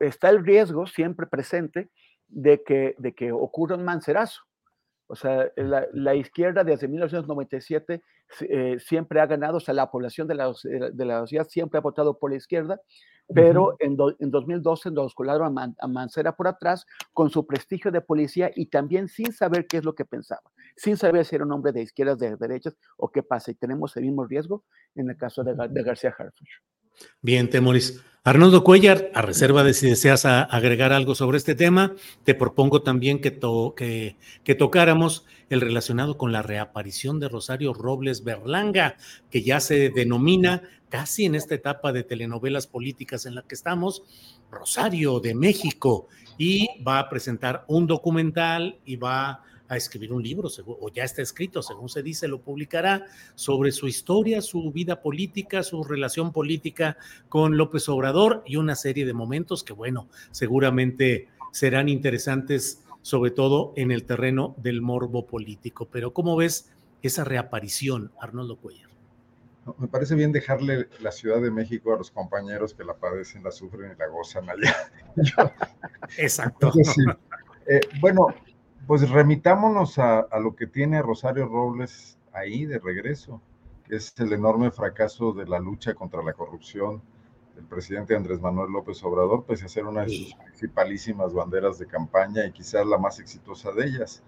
[0.00, 1.90] está el riesgo siempre presente
[2.26, 4.47] de que, de que ocurra un mancerazo
[5.08, 8.02] o sea, la, izquierda desde 1997
[8.40, 10.52] eh, siempre ha ganado, o sea, la población de la,
[10.92, 12.80] de la sociedad siempre ha votado por la izquierda,
[13.34, 18.50] pero en, en 2012 nos colaron a, Mancera por atrás con su prestigio de policía
[18.54, 21.72] y también sin saber qué es lo que pensaba, sin saber si era un hombre
[21.72, 23.50] de izquierdas, de derechas o qué pasa.
[23.50, 24.64] Y tenemos el mismo riesgo
[24.94, 26.48] en el caso de, de García Harfuch.
[27.22, 28.00] Bien, Temoris.
[28.28, 31.94] Arnoldo Cuellar, a reserva de si deseas agregar algo sobre este tema,
[32.24, 33.38] te propongo también que,
[34.44, 38.96] que, tocáramos el relacionado con la reaparición de Rosario Robles Berlanga,
[39.30, 44.02] que ya se denomina casi en esta etapa de telenovelas políticas en la que estamos,
[44.50, 50.48] Rosario de México, y va a presentar un documental y va a escribir un libro,
[50.66, 55.62] o ya está escrito, según se dice, lo publicará, sobre su historia, su vida política,
[55.62, 56.96] su relación política
[57.28, 63.72] con López Obrador y una serie de momentos que, bueno, seguramente serán interesantes, sobre todo
[63.76, 65.88] en el terreno del morbo político.
[65.90, 66.70] Pero ¿cómo ves
[67.02, 68.88] esa reaparición, Arnoldo Cuellar?
[69.76, 73.50] Me parece bien dejarle la Ciudad de México a los compañeros que la padecen, la
[73.50, 74.74] sufren y la gozan allá.
[76.16, 76.72] Exacto.
[77.66, 78.28] Eh, bueno,
[78.88, 83.42] pues remitámonos a, lo que tiene Rosario Robles ahí de regreso,
[83.84, 87.02] que es el enorme fracaso de la lucha contra la corrupción
[87.54, 91.86] del presidente Andrés Manuel López Obrador, pese a ser una de sus principalísimas banderas de
[91.86, 94.22] campaña y quizás la más exitosa de ellas.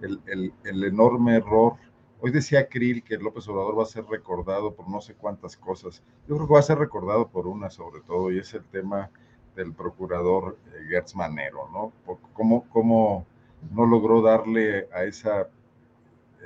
[0.00, 1.72] El, enorme error.
[2.20, 6.00] Hoy decía Krill que López Obrador va a ser recordado por no sé cuántas cosas.
[6.28, 9.10] Yo creo que va a ser recordado por una sobre todo, y es el tema
[9.56, 11.92] del procurador eh, Gertz Manero, ¿no?
[12.34, 13.26] ¿Cómo, cómo
[13.70, 15.48] no logró darle a esa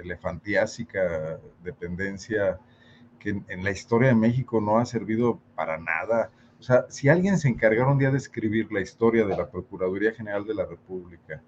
[0.00, 2.58] elefantiásica dependencia
[3.18, 6.30] que en, la historia de México no ha servido para nada.
[6.58, 10.12] O sea, si alguien se encargara un día de escribir la historia de la Procuraduría
[10.12, 11.42] General de la República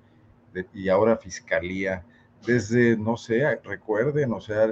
[0.75, 2.05] y ahora Fiscalía,
[2.47, 4.71] desde, no sé, recuerden, o sea,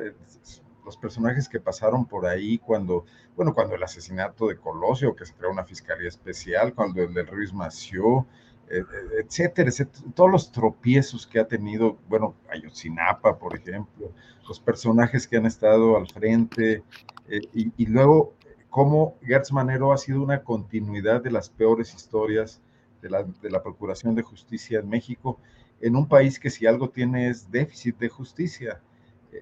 [0.85, 3.07] los personajes que pasaron por ahí cuando,
[3.37, 7.23] bueno, cuando el asesinato de Colosio, que se creó una fiscalía especial, cuando el de
[7.23, 8.27] Ruiz Mació,
[8.71, 8.85] eh,
[9.25, 9.71] etcétera,
[10.15, 14.13] todos los tropiezos que ha tenido, bueno, Ayotzinapa, por ejemplo,
[14.47, 16.85] los personajes que han estado al frente,
[17.29, 18.35] eh, y, luego
[18.69, 22.61] cómo Gertz Manero ha sido una continuidad de las peores historias
[23.03, 25.41] de la, de la Procuración de Justicia en México,
[25.81, 28.81] en un país que si algo tiene es déficit de justicia.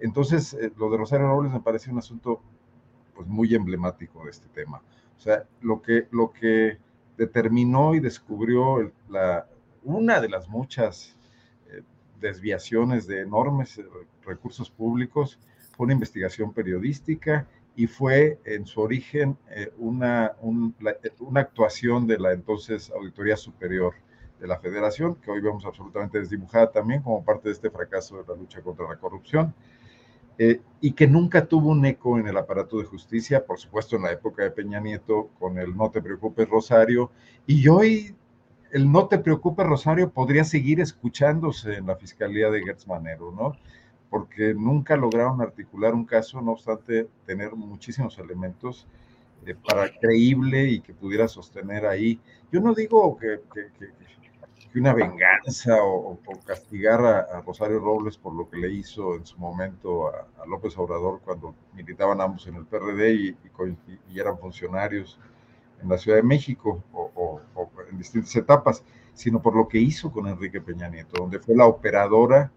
[0.00, 2.40] Entonces, eh, lo de Rosario Robles me parece un asunto
[3.14, 4.80] pues muy emblemático de este tema.
[5.18, 6.78] O sea, lo que, lo que
[7.18, 9.46] determinó y descubrió la,
[9.82, 11.16] una de las muchas
[11.68, 11.82] eh,
[12.20, 13.84] desviaciones de enormes eh,
[14.24, 15.38] recursos públicos,
[15.76, 17.46] fue una investigación periodística
[17.76, 23.94] y fue en su origen eh, una, una actuación de la entonces Auditoría Superior
[24.40, 28.24] de la Federación, que hoy vemos absolutamente desdibujada también como parte de este fracaso de
[28.28, 29.52] la lucha contra la corrupción.
[30.38, 34.02] Eh, y que nunca tuvo un eco en el aparato de justicia, por supuesto en
[34.02, 37.10] la época de Peña Nieto con el No te preocupes Rosario,
[37.46, 38.14] y hoy
[38.70, 43.56] el No te preocupes Rosario podría seguir escuchándose en la Fiscalía de Gertz Manero, ¿no?
[44.10, 48.86] Porque nunca lograron articular un caso, no obstante tener muchísimos elementos
[49.44, 52.20] eh, para creíble y que pudiera sostener ahí.
[52.52, 53.88] Yo no digo que, que
[54.74, 60.08] una venganza o, castigar a, Rosario Robles por lo que le hizo en su momento
[60.08, 63.36] a, López Obrador cuando militaban ambos en el PRD y,
[64.14, 65.18] eran funcionarios
[65.82, 67.40] en la Ciudad de México o,
[67.90, 68.82] en distintas etapas,
[69.14, 72.50] sino por lo que hizo con Enrique Peña Nieto, donde fue la operadora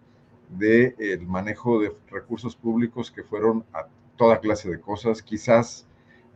[0.50, 3.86] del manejo de recursos públicos que fueron a
[4.18, 5.88] toda clase de cosas, quizás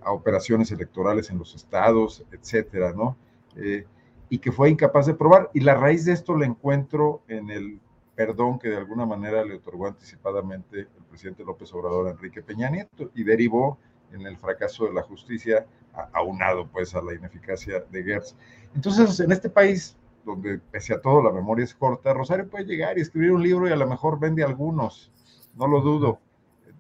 [0.01, 3.17] a operaciones electorales en los estados, etcétera, ¿no?
[3.55, 3.85] Eh,
[4.29, 5.49] y que fue incapaz de probar.
[5.53, 7.79] Y la raíz de esto la encuentro en el
[8.15, 12.69] perdón que de alguna manera le otorgó anticipadamente el presidente López Obrador a Enrique Peña
[12.69, 13.77] Nieto y derivó
[14.11, 15.65] en el fracaso de la justicia,
[16.13, 18.35] aunado pues a la ineficacia de Gertz.
[18.73, 22.97] Entonces, en este país, donde pese a todo la memoria es corta, Rosario puede llegar
[22.97, 25.11] y escribir un libro y a lo mejor vende algunos,
[25.55, 26.19] no lo dudo.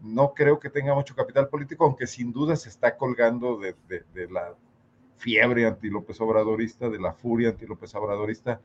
[0.01, 4.27] No creo que tenga mucho capital político, aunque sin duda se está colgando de, de
[4.29, 4.53] la
[5.17, 8.61] fiebre anti-López Obradorista, de la furia anti-López Obradorista,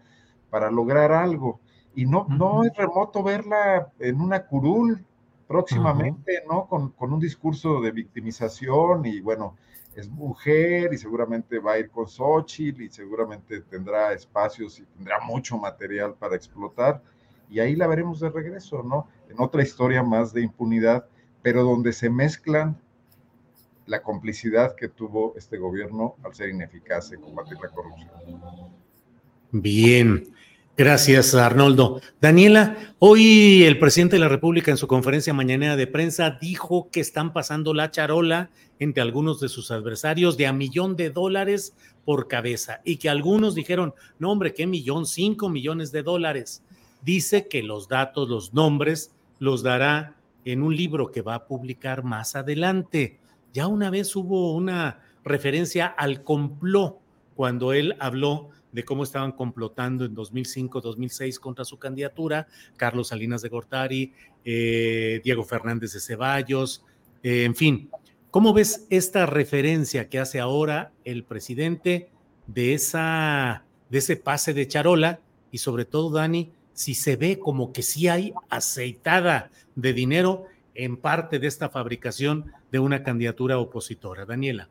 [0.50, 1.60] para lograr algo.
[1.94, 5.04] Y no, no es remoto verla en una curul
[5.48, 6.66] próximamente, ¿no?
[6.66, 9.56] Con, con, un discurso de victimización y bueno,
[9.96, 15.20] es mujer y seguramente va a ir con Xochitl y seguramente tendrá espacios y tendrá
[15.20, 17.02] mucho material para explotar.
[17.50, 19.08] Y ahí la veremos de regreso, ¿no?
[19.28, 21.06] En otra historia más de impunidad,
[21.42, 22.80] pero donde se mezclan
[23.90, 28.08] la complicidad que tuvo este gobierno al ser ineficaz en combatir la corrupción.
[29.50, 30.32] Bien.
[30.76, 32.00] Gracias, Arnoldo.
[32.20, 37.00] Daniela, hoy el presidente de la República en su conferencia mañanera de prensa dijo que
[37.00, 42.28] están pasando la charola entre algunos de sus adversarios de a millón de dólares por
[42.28, 45.04] cabeza y que algunos dijeron, no hombre, ¿qué millón?
[45.04, 46.62] Cinco millones de dólares.
[47.02, 49.10] Dice que los datos, los nombres,
[49.40, 50.14] los dará
[50.44, 53.18] en un libro que va a publicar más adelante.
[53.52, 56.98] Ya una vez hubo una referencia al complot
[57.34, 62.46] cuando él habló de cómo estaban complotando en 2005-2006 contra su candidatura,
[62.76, 64.12] Carlos Salinas de Gortari,
[64.44, 66.84] eh, Diego Fernández de Ceballos,
[67.22, 67.90] eh, en fin.
[68.30, 72.10] ¿Cómo ves esta referencia que hace ahora el presidente
[72.46, 72.78] de,
[73.90, 75.20] de ese pase de charola?
[75.50, 80.44] Y sobre todo, Dani, si se ve como que sí hay aceitada de dinero
[80.74, 84.24] en parte de esta fabricación de una candidatura opositora.
[84.24, 84.68] Daniela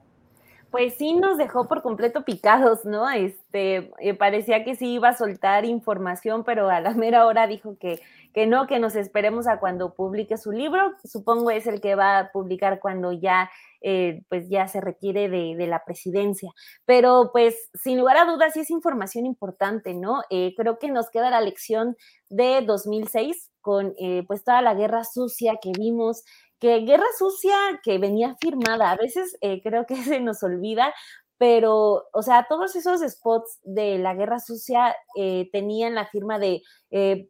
[0.71, 3.09] pues sí nos dejó por completo picados, ¿no?
[3.09, 7.77] Este, eh, parecía que sí iba a soltar información, pero a la mera hora dijo
[7.79, 8.01] que,
[8.33, 10.93] que no, que nos esperemos a cuando publique su libro.
[11.03, 13.49] Supongo es el que va a publicar cuando ya,
[13.81, 16.51] eh, pues ya se requiere de, de, la presidencia.
[16.85, 20.21] Pero pues sin lugar a dudas sí es información importante, ¿no?
[20.29, 21.95] Eh, creo que nos queda la lección
[22.29, 23.93] de 2006 con
[24.25, 26.23] pues toda la guerra sucia que vimos
[26.59, 30.93] que Guerra Sucia que venía firmada, a veces eh, creo que se nos olvida,
[31.37, 36.61] pero, o sea, todos esos spots de la Guerra Sucia eh, tenían la firma de
[36.91, 37.29] eh,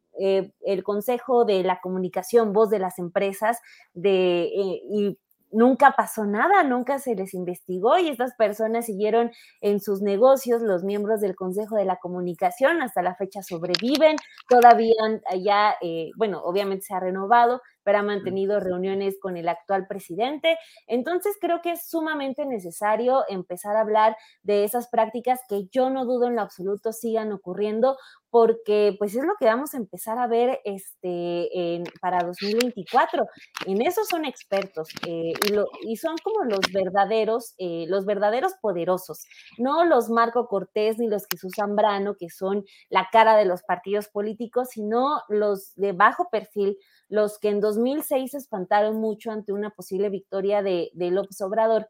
[0.65, 3.59] el Consejo de la Comunicación, voz de las empresas,
[3.93, 5.19] de, y
[5.51, 9.31] nunca pasó nada, nunca se les investigó y estas personas siguieron
[9.61, 14.15] en sus negocios, los miembros del Consejo de la Comunicación hasta la fecha sobreviven,
[14.49, 14.93] todavía
[15.39, 15.75] ya,
[16.17, 20.59] bueno, obviamente se ha renovado, pero ha mantenido reuniones con el actual presidente.
[20.85, 26.05] Entonces creo que es sumamente necesario empezar a hablar de esas prácticas que yo no
[26.05, 27.97] dudo en lo absoluto sigan ocurriendo
[28.29, 33.25] porque pues es lo que vamos a empezar a ver este, en, para 2024.
[33.65, 38.53] En eso son expertos eh, y, lo, y, son como los verdaderos, eh, los verdaderos
[38.61, 39.25] poderosos,
[39.57, 44.09] no los Marco Cortés ni los Jesús Zambrano, que son la cara de los partidos
[44.09, 46.77] políticos, sino los de bajo perfil,
[47.09, 51.89] los que en 2006 se espantaron mucho ante una posible victoria de, de López Obrador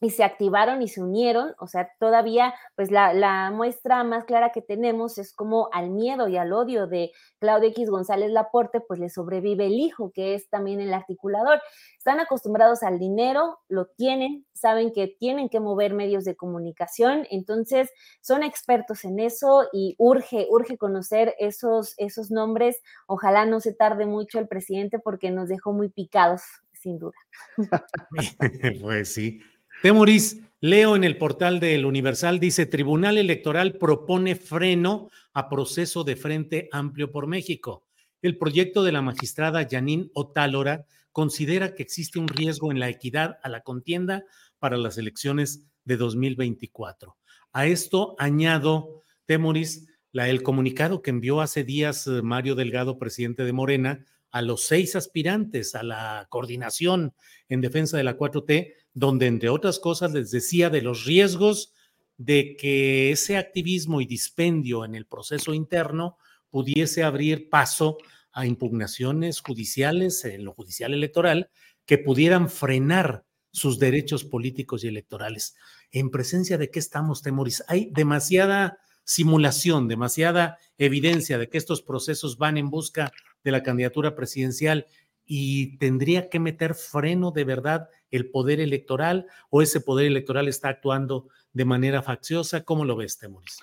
[0.00, 4.50] y se activaron y se unieron, o sea, todavía pues la, la, muestra más clara
[4.50, 8.98] que tenemos es como al miedo y al odio de Claudio X González Laporte, pues
[8.98, 11.60] le sobrevive el hijo, que es también el articulador.
[11.98, 17.90] Están acostumbrados al dinero, lo tienen, saben que tienen que mover medios de comunicación, entonces
[18.22, 22.80] son expertos en eso y urge, urge conocer esos, esos nombres.
[23.06, 27.16] Ojalá no se tarde mucho el presidente porque nos dejó muy picados, sin duda.
[28.80, 29.40] pues sí.
[29.82, 36.16] Temoris, leo en el portal del Universal, dice, Tribunal Electoral propone freno a proceso de
[36.16, 37.86] Frente Amplio por México.
[38.20, 43.38] El proyecto de la magistrada Janine Otálora considera que existe un riesgo en la equidad
[43.42, 44.24] a la contienda
[44.58, 47.16] para las elecciones de 2024.
[47.54, 53.44] A esto añado, Temoris, la, el comunicado que envió hace días eh, Mario Delgado, presidente
[53.44, 57.14] de Morena, a los seis aspirantes a la coordinación
[57.48, 61.72] en defensa de la 4T, donde entre otras cosas les decía de los riesgos
[62.16, 66.18] de que ese activismo y dispendio en el proceso interno
[66.50, 67.98] pudiese abrir paso
[68.32, 71.50] a impugnaciones judiciales en lo judicial electoral
[71.86, 75.56] que pudieran frenar sus derechos políticos y electorales.
[75.90, 77.64] ¿En presencia de qué estamos, Temoris?
[77.68, 83.12] Hay demasiada simulación, demasiada evidencia de que estos procesos van en busca
[83.42, 84.86] de la candidatura presidencial
[85.32, 90.70] y tendría que meter freno de verdad el poder electoral o ese poder electoral está
[90.70, 92.64] actuando de manera facciosa?
[92.64, 93.60] ¿Cómo lo ves, Temoris?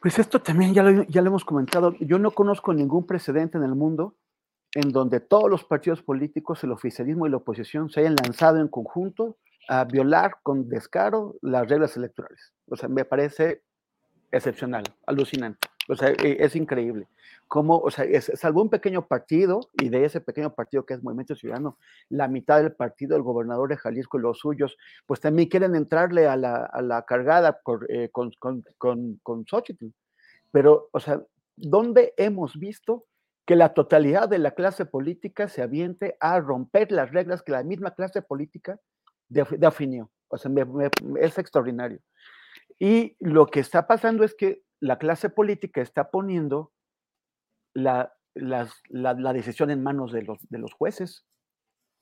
[0.00, 1.96] Pues esto también ya lo, ya lo hemos comentado.
[1.98, 4.14] Yo no conozco ningún precedente en el mundo
[4.72, 8.68] en donde todos los partidos políticos, el oficialismo y la oposición se hayan lanzado en
[8.68, 12.52] conjunto a violar con descaro las reglas electorales.
[12.68, 13.64] O sea, me parece
[14.30, 15.66] excepcional, alucinante.
[15.92, 17.06] O sea, e, es increíble.
[17.46, 21.02] Como, o sea, es, salvo un pequeño partido, y de ese pequeño partido que es
[21.02, 21.76] Movimiento Ciudadano,
[22.08, 26.26] la mitad del partido, el gobernador de Jalisco y los suyos, pues también quieren entrarle
[26.26, 27.60] a la, a la cargada
[27.90, 29.88] eh, con, con, con, con Xochitl.
[30.50, 31.22] Pero, o sea,
[31.56, 33.04] ¿dónde hemos visto
[33.44, 37.64] que la totalidad de la clase política se aviente a romper las reglas que la
[37.64, 38.78] misma clase política
[39.28, 40.10] definió?
[40.28, 40.50] O sea,
[41.20, 42.00] es extraordinario.
[42.78, 46.72] Y lo que está pasando es que la clase política está poniendo
[47.72, 51.24] la, decisión en manos de los, de los jueces,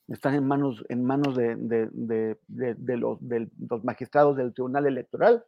[0.09, 5.45] están en manos, en manos de, de, los, magistrados del Tribunal Electoral,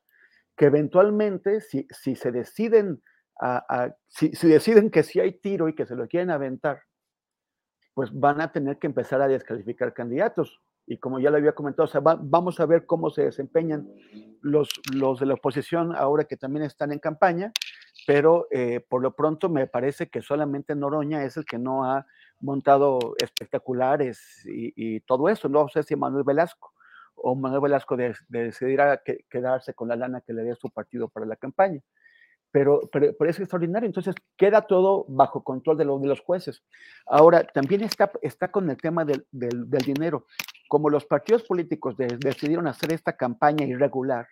[0.58, 3.02] que eventualmente, si, si se deciden,
[3.40, 6.82] a, si, deciden que sí hay tiro y que se lo quieren aventar,
[7.94, 10.60] pues van a tener que empezar a descalificar candidatos.
[10.86, 11.88] Y como ya lo había comentado,
[12.22, 13.88] vamos a ver cómo se desempeñan
[14.40, 17.52] los, de la oposición ahora que también están en campaña,
[18.06, 22.06] pero eh, por lo pronto me parece que solamente Noroña es el que no ha
[22.40, 25.48] montado espectaculares y, todo eso.
[25.48, 26.72] No sé si Manuel Velasco
[27.14, 29.00] o Manuel Velasco de, decidirá
[29.30, 31.80] quedarse con la lana que le dé su partido para la campaña
[32.52, 33.86] pero, pero, es extraordinario.
[33.86, 36.62] Entonces, queda todo bajo control de, de los jueces.
[37.06, 40.26] Ahora, también está, está con el tema del, del, dinero.
[40.68, 44.28] Como los partidos políticos decidieron hacer esta campaña irregular,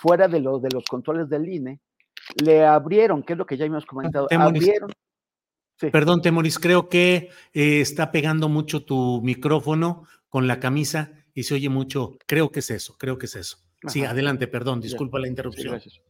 [0.00, 1.80] fuera de, lo, de los controles del INE,
[2.42, 4.90] le abrieron, que es lo que ya hemos comentado, abrieron.
[5.92, 11.54] Perdón, Temoris, creo que eh, está pegando mucho tu micrófono con la camisa y se
[11.54, 12.18] oye mucho.
[12.26, 13.58] Creo que es eso, creo que es eso.
[13.86, 15.72] Sí, adelante, perdón, disculpa la interrupción.
[15.72, 16.00] gracias.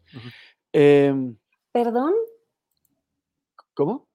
[0.73, 1.36] Em,
[1.73, 2.15] ¿Perdón?
[3.74, 4.09] ¿Cómo?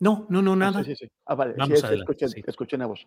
[0.00, 0.84] No, no, no, ah, nada.
[0.84, 1.54] Sí, sí, Ah, vale.
[1.56, 3.06] Vamos sí, escuché, escuché una voz.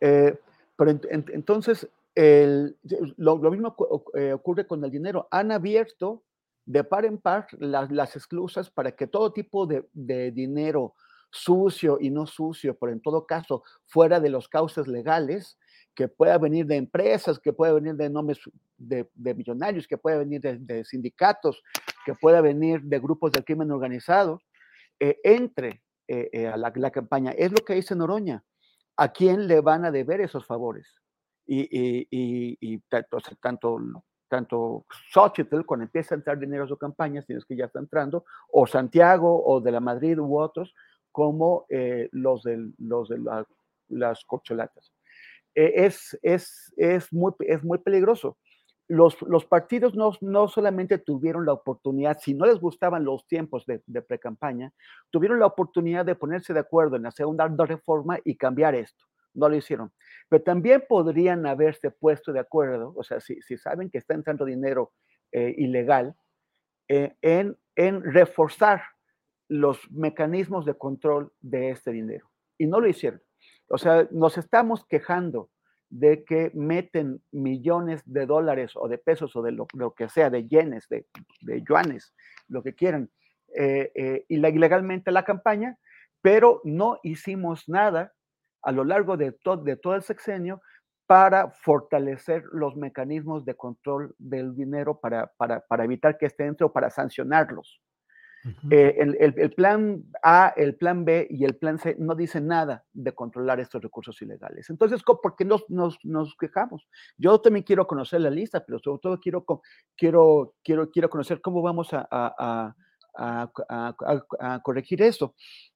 [0.00, 0.38] Eh,
[0.76, 2.76] pero entonces, el,
[3.16, 3.76] lo, mismo
[4.14, 5.28] eh, ocurre con el dinero.
[5.30, 6.22] Han abierto
[6.64, 10.94] de par en par las, las esclusas para que todo tipo de, de, dinero
[11.30, 15.58] sucio y no sucio, pero en todo caso fuera de los cauces legales,
[15.94, 18.40] que pueda venir de empresas, que pueda venir de nombres
[18.76, 21.62] de, millonarios, que pueda venir de, sindicatos,
[22.04, 24.40] que pueda venir de grupos del crimen organizado,
[24.98, 27.32] eh, entre eh, eh, a la, campaña.
[27.32, 28.42] Es lo que dice Noroña.
[28.96, 30.86] ¿A quién le van a deber esos favores?
[31.46, 37.32] Y, y, tanto, tanto, tanto Xochitl, cuando empieza a entrar dinero a su campaña, si
[37.32, 40.74] es que ya está entrando, o Santiago, o de la Madrid u otros,
[41.10, 41.66] como
[42.12, 43.44] los, de, los de
[43.88, 44.92] las corcholatas.
[45.54, 48.38] Eh, es, es, es, muy, es muy peligroso.
[48.88, 53.64] Los, los partidos no, no, solamente tuvieron la oportunidad, si no les gustaban los tiempos
[53.66, 54.72] de, de pre-campaña,
[55.10, 59.04] tuvieron la oportunidad de ponerse de acuerdo en hacer una reforma y cambiar esto.
[59.32, 59.92] No lo hicieron.
[60.28, 64.44] Pero también podrían haberse puesto de acuerdo, o sea, si, si saben que está entrando
[64.44, 64.92] dinero
[65.30, 66.16] eh, ilegal,
[66.88, 68.82] eh, en, en reforzar
[69.48, 72.28] los mecanismos de control de este dinero.
[72.58, 73.22] Y no lo hicieron.
[73.70, 75.48] O sea, nos estamos quejando
[75.90, 80.46] de que meten millones de dólares o de pesos o de lo, que sea, de
[80.48, 81.06] yenes, de,
[81.68, 82.12] yuanes,
[82.48, 83.10] lo que quieran,
[83.56, 85.78] eh, eh, ilegalmente la campaña,
[86.20, 88.12] pero no hicimos nada
[88.62, 90.60] a lo largo de, de todo el sexenio
[91.06, 96.72] para fortalecer los mecanismos de control del dinero para, para, para evitar que esté dentro,
[96.72, 97.80] para sancionarlos.
[98.70, 103.14] Eh, el, plan A, el plan B y el plan C no dicen nada de
[103.14, 104.70] controlar estos recursos ilegales.
[104.70, 106.88] Entonces, ¿por qué nos, nos, quejamos?
[107.18, 109.44] Yo también quiero conocer la lista, pero sobre todo quiero,
[109.96, 112.74] quiero, quiero, quiero conocer cómo vamos a, a,
[113.14, 115.34] a, corregir esto.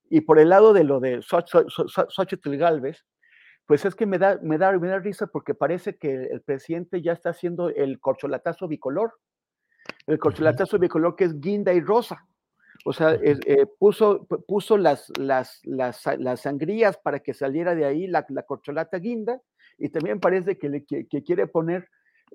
[0.09, 3.05] Y por el lado de lo de Xochitl Galvez,
[3.67, 7.03] pues es que me da, me, da, me da risa porque parece que el presidente
[7.03, 9.15] ya está haciendo el corcholatazo bicolor.
[10.07, 12.27] El corcholatazo bicolor que es guinda y rosa.
[12.87, 18.07] O sea, eh, puso, puso las, las, las, las, sangrías para que saliera de ahí
[18.07, 19.41] la, la corcholata guinda
[19.79, 21.89] y también parece que, le, que, quiere poner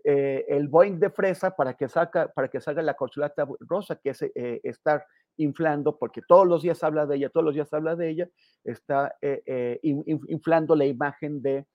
[0.04, 4.10] eh, el Boeing de fresa para que, saca, para que salga la corcholata rosa, que
[4.10, 5.06] es eh, estar
[5.38, 8.30] inflando, porque todos los días habla de ella, todos los días habla de ella,
[8.64, 9.16] está
[9.84, 11.68] inflando la imagen de,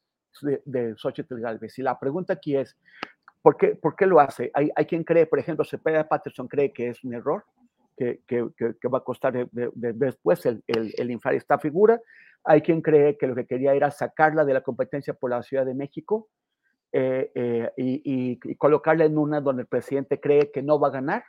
[0.43, 1.79] de, de Xochitl Galvez.
[1.79, 2.77] Y la pregunta aquí es,
[3.41, 4.51] ¿por qué, por qué lo hace?
[4.53, 7.45] Hay, hay quien cree, por ejemplo, Cepeda Patterson cree que es un error,
[7.97, 12.01] que, que, va a costar después el, el, inflar esta figura.
[12.45, 15.65] Hay quien cree que lo que quería era sacarla de la competencia por la Ciudad
[15.65, 16.29] de México
[16.93, 20.93] eh, eh, y, y, colocarla en una donde el presidente cree que no va a
[20.93, 21.25] ganar.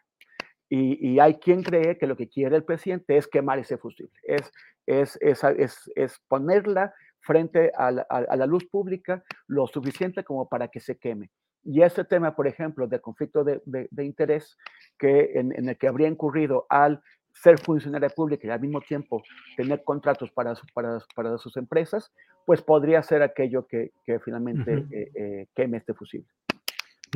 [0.69, 4.51] Y, hay quien cree que lo que quiere el presidente es quemar ese fusible, es,
[4.85, 10.97] es, es, es ponerla frente a la, luz pública lo suficiente como para que se
[10.97, 11.31] queme.
[11.65, 14.55] Y este tema, por ejemplo, de conflicto de, interés,
[14.99, 17.01] que en, el que habría incurrido al
[17.33, 19.23] ser funcionaria pública y al mismo tiempo
[19.57, 22.11] tener contratos para, para, para sus empresas,
[22.45, 23.91] pues podría ser aquello que,
[24.23, 26.27] finalmente eh, eh, queme este fusible.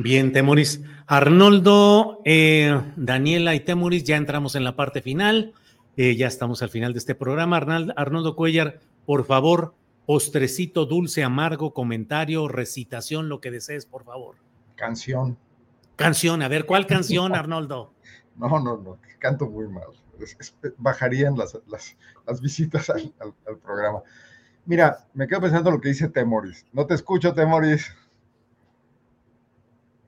[0.02, 0.82] Bien, Temoris.
[1.06, 5.52] Arnoldo, eh, Daniela y Temoris, ya entramos en la parte final.
[5.96, 7.58] ya estamos al final de este programa.
[7.96, 9.74] Arnoldo Cuellar, por favor,
[10.06, 14.36] postrecito dulce, amargo, comentario, recitación, lo que desees, por favor.
[14.76, 15.38] Canción.
[15.96, 17.92] Canción, a ver, ¿cuál canción, Arnoldo?
[18.36, 19.88] No, no, no, canto muy mal.
[20.78, 23.12] bajarían las, las, visitas al,
[23.62, 24.02] programa.
[24.64, 26.66] Mira, me quedo pensando lo que dice Temoris.
[26.72, 27.94] No te escucho, Temoris.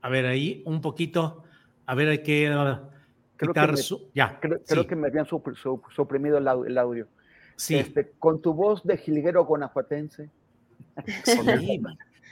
[0.01, 1.44] A ver, ahí un poquito.
[1.86, 2.89] A ver, hay que uh,
[3.36, 3.78] creo que me,
[4.14, 4.40] ya.
[4.40, 7.09] Creo, que me habían suprimido el audio.
[7.57, 7.77] Sí.
[7.77, 10.31] Este, con tu voz de jilguero guanajuatense.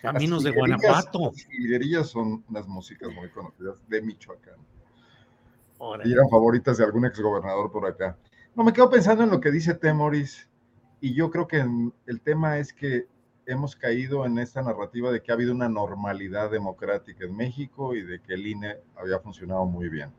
[0.02, 1.32] caminos de Guanajuato.
[1.32, 4.59] Las jilguerillas son unas músicas muy conocidas de Michoacán.
[6.05, 8.16] Y eran favoritas de algún exgobernador por acá.
[8.55, 10.48] No, me quedo pensando en lo que dice Temoris,
[11.01, 11.64] y yo creo que
[12.06, 13.06] el tema es que
[13.47, 18.02] hemos caído en esta narrativa de que ha habido una normalidad democrática en México y
[18.02, 20.12] de que el INE había funcionado muy bien.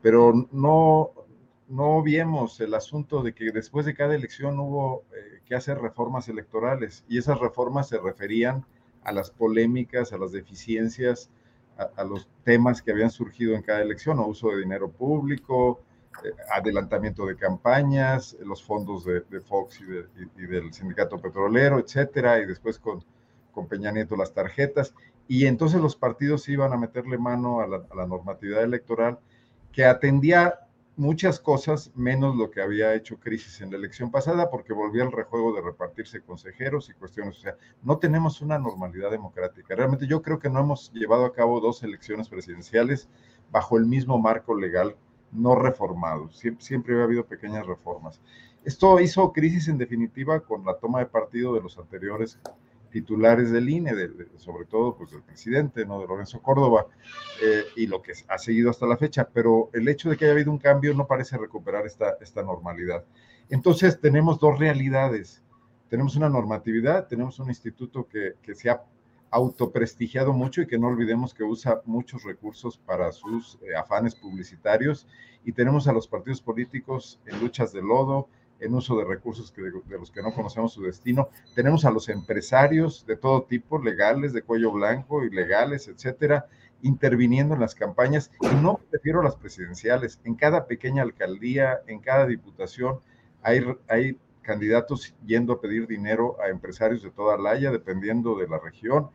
[0.00, 1.10] Pero no,
[1.68, 6.28] no vimos el asunto de que después de cada elección hubo eh, que hacer reformas
[6.28, 8.64] electorales y esas reformas se referían
[9.02, 11.30] a las polémicas, a las deficiencias,
[11.96, 15.80] a, los temas que habían surgido en cada elección, uso de dinero público,
[16.24, 19.80] eh, adelantamiento de campañas, los fondos de, Fox
[20.36, 23.04] y, del sindicato petrolero, etcétera, y después con,
[23.52, 24.94] con Peña Nieto las tarjetas.
[25.28, 29.18] Y entonces los partidos iban a meterle mano a la, a la normatividad electoral
[29.70, 30.67] que atendía
[30.98, 35.12] muchas cosas, menos lo que había hecho crisis en la elección pasada, porque volvía al
[35.12, 37.38] rejuego de repartirse consejeros y cuestiones.
[37.38, 39.76] O sea, no tenemos una normalidad democrática.
[39.76, 43.08] Realmente yo creo que no hemos llevado a cabo dos elecciones presidenciales
[43.50, 44.96] bajo el mismo marco legal
[45.30, 46.30] no reformado.
[46.30, 48.20] Siempre, siempre ha habido pequeñas reformas.
[48.64, 52.40] Esto hizo crisis en definitiva con la toma de partido de los anteriores
[52.90, 53.92] titulares del INE,
[54.36, 56.00] sobre todo pues del presidente, ¿no?
[56.00, 56.86] de Lorenzo Córdoba,
[57.42, 60.32] eh, y lo que ha seguido hasta la fecha, pero el hecho de que haya
[60.32, 63.04] habido un cambio no parece recuperar esta, esta normalidad.
[63.50, 65.42] Entonces tenemos dos realidades.
[65.88, 68.82] Tenemos una normatividad, tenemos un instituto que, que se ha
[69.30, 75.06] autoprestigiado mucho y que no olvidemos que usa muchos recursos para sus eh, afanes publicitarios
[75.44, 78.28] y tenemos a los partidos políticos en luchas de lodo,
[78.60, 81.28] en uso de recursos que, de, los que no conocemos su destino.
[81.54, 86.46] Tenemos a los empresarios de todo tipo, legales, de cuello blanco, ilegales, etcétera,
[86.82, 88.30] interviniendo en las campañas.
[88.40, 90.20] Y no prefiero las presidenciales.
[90.24, 93.00] En cada pequeña alcaldía, en cada diputación,
[93.42, 98.48] hay, hay candidatos yendo a pedir dinero a empresarios de toda la Haya, dependiendo de
[98.48, 99.10] la región,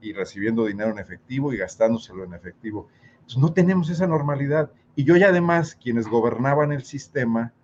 [0.00, 2.88] y recibiendo dinero en efectivo y gastándoselo en efectivo.
[3.14, 4.70] Entonces, no tenemos esa normalidad.
[4.94, 7.54] Y yo y además, quienes gobernaban el sistema,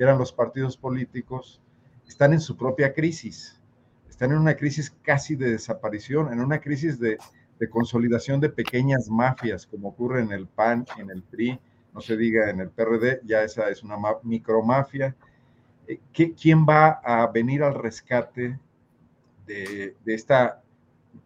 [0.00, 1.60] que eran los partidos políticos,
[2.08, 3.60] están en su propia crisis.
[4.08, 7.18] Están en una crisis casi de desaparición, en una crisis de,
[7.68, 11.60] consolidación de pequeñas mafias, como ocurre en el PAN, en el PRI,
[11.92, 15.14] no se diga en el PRD, ya esa es una micromafia.
[15.86, 18.58] Eh, ¿Quién va a venir al rescate
[19.46, 20.62] de, de esta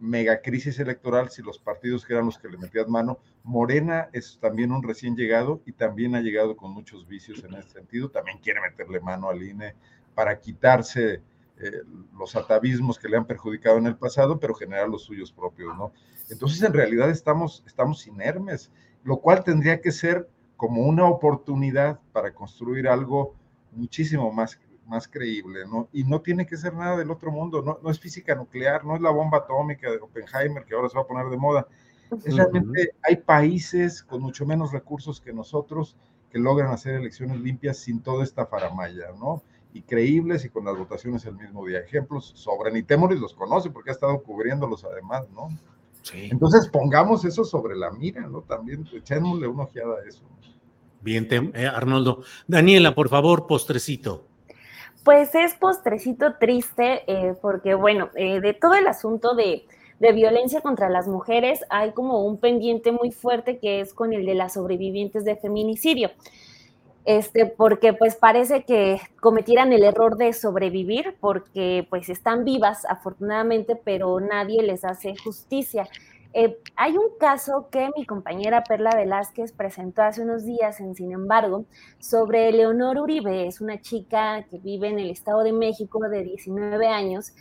[0.01, 3.21] mega crisis electoral si los partidos que eran los que le metían mano.
[3.45, 7.69] Morena es también un recién llegado y también ha llegado con muchos vicios en ese
[7.69, 8.11] sentido.
[8.11, 9.75] También quiere meterle mano al INE
[10.15, 11.23] para quitarse
[11.61, 11.71] eh,
[12.19, 15.93] los atavismos que le han perjudicado en el pasado, pero generar los suyos propios, ¿no?
[16.31, 18.73] Entonces, en realidad estamos, estamos inermes,
[19.05, 20.27] lo cual tendría que ser
[20.57, 23.35] como una oportunidad para construir algo
[23.73, 25.89] muchísimo más más creíble, ¿no?
[25.93, 28.95] Y no tiene que ser nada del otro mundo, no, no es física nuclear, no
[28.95, 31.67] es la bomba atómica de Oppenheimer que ahora se va a poner de moda.
[32.25, 35.97] Es realmente hay países con mucho menos recursos que nosotros
[36.31, 39.43] que logran hacer elecciones limpias sin toda esta faramaya, ¿no?
[39.73, 41.79] Y creíbles y con las votaciones el mismo día.
[41.79, 45.49] Ejemplos sobran y Temoris los conoce porque ha estado cubriéndolos además, ¿no?
[46.03, 46.29] Sí.
[46.31, 48.43] Entonces pongamos eso sobre la mira, ¿no?
[48.43, 50.23] También echémosle una ojeada a eso.
[51.05, 52.23] Bien, eh, Arnoldo.
[52.47, 54.27] Daniela, por favor, postrecito.
[55.05, 59.67] Pues es postrecito triste eh, porque, bueno, eh, de todo el asunto de,
[60.13, 64.35] violencia contra las mujeres hay como un pendiente muy fuerte que es con el de
[64.35, 66.11] las sobrevivientes de feminicidio.
[67.05, 73.77] Este, porque pues parece que cometieran el error de sobrevivir porque pues están vivas afortunadamente,
[73.77, 75.87] pero nadie les hace justicia.
[76.33, 81.13] Eh, hay un caso que mi compañera Perla Velázquez presentó hace unos días en Sin
[81.13, 81.65] embargo
[82.01, 86.89] sobre Leonor Uribe, es una chica que vive en el Estado de México de 19
[86.89, 87.35] años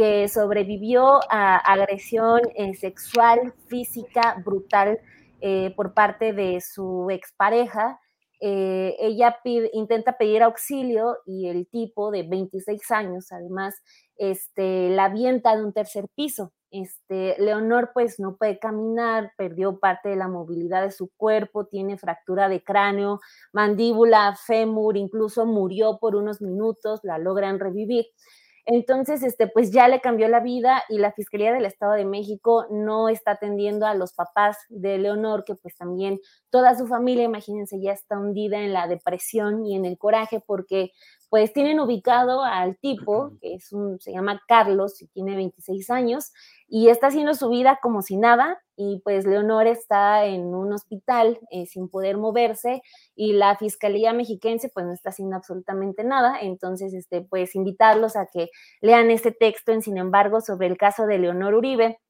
[0.00, 4.98] que sobrevivió a agresión eh, sexual, física, brutal
[5.42, 8.00] eh, por parte de su expareja.
[8.40, 9.36] ella
[9.74, 13.74] intenta pedir auxilio y el tipo de 26 años, además,
[14.16, 16.50] este, la avienta de un tercer piso.
[16.70, 21.98] Este, Leonor pues no puede caminar, perdió parte de la movilidad de su cuerpo, tiene
[21.98, 23.20] fractura de cráneo,
[23.52, 28.06] mandíbula, fémur, incluso murió por unos minutos, la logran revivir.
[28.72, 32.66] Entonces, este, pues ya le cambió la vida y la Fiscalía del Estado de México
[32.70, 36.20] no está atendiendo a los papás de Leonor, que pues también
[36.50, 40.92] toda su familia, imagínense, ya está hundida en la depresión y en el coraje porque
[41.30, 46.32] pues tienen ubicado al tipo, que es un, se llama Carlos y tiene 26 años,
[46.68, 51.38] y está haciendo su vida como si nada, y pues Leonor está en un hospital
[51.52, 52.82] eh, sin poder moverse,
[53.14, 58.26] y la Fiscalía Mexiquense pues no está haciendo absolutamente nada, entonces, este, pues invitarlos a
[58.26, 58.50] que
[58.80, 62.00] lean este texto en Sin embargo sobre el caso de Leonor Uribe,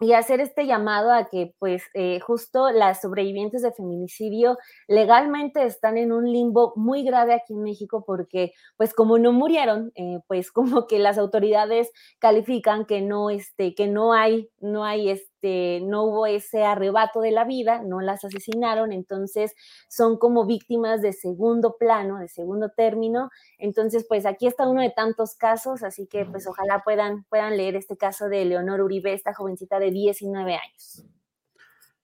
[0.00, 4.56] y hacer este llamado a que pues eh, justo las sobrevivientes de feminicidio
[4.88, 9.92] legalmente están en un limbo muy grave aquí en México porque pues como no murieron,
[9.94, 15.10] eh, pues como que las autoridades califican que no, este, que no hay, no hay
[15.10, 19.54] este, este, no hubo ese arrebato de la vida, no las asesinaron, entonces
[19.88, 23.30] son como víctimas de segundo plano, de segundo término.
[23.56, 27.76] Entonces, pues aquí está uno de tantos casos, así que pues ojalá puedan, puedan leer
[27.76, 31.06] este caso de Leonor Uribe, esta jovencita de 19 años.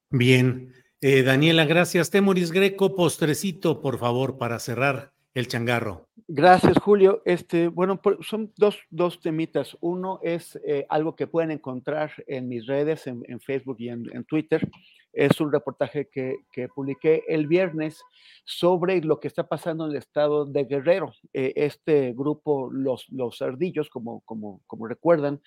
[0.09, 0.73] Bien,
[1.03, 2.11] eh, Daniela, gracias.
[2.11, 6.06] Temoris Greco, postrecito, por favor, para cerrar el changarro.
[6.29, 7.23] Gracias, Julio.
[7.25, 9.77] Este, bueno, son dos, dos temitas.
[9.81, 14.69] Uno es eh, algo que pueden encontrar en mis redes, en, Facebook y en, Twitter.
[15.13, 18.03] Es un reportaje que, que, publiqué el viernes
[18.45, 21.13] sobre lo que está pasando en el estado de Guerrero.
[21.33, 25.41] Eh, este grupo, los, los ardillos, como, como, como recuerdan,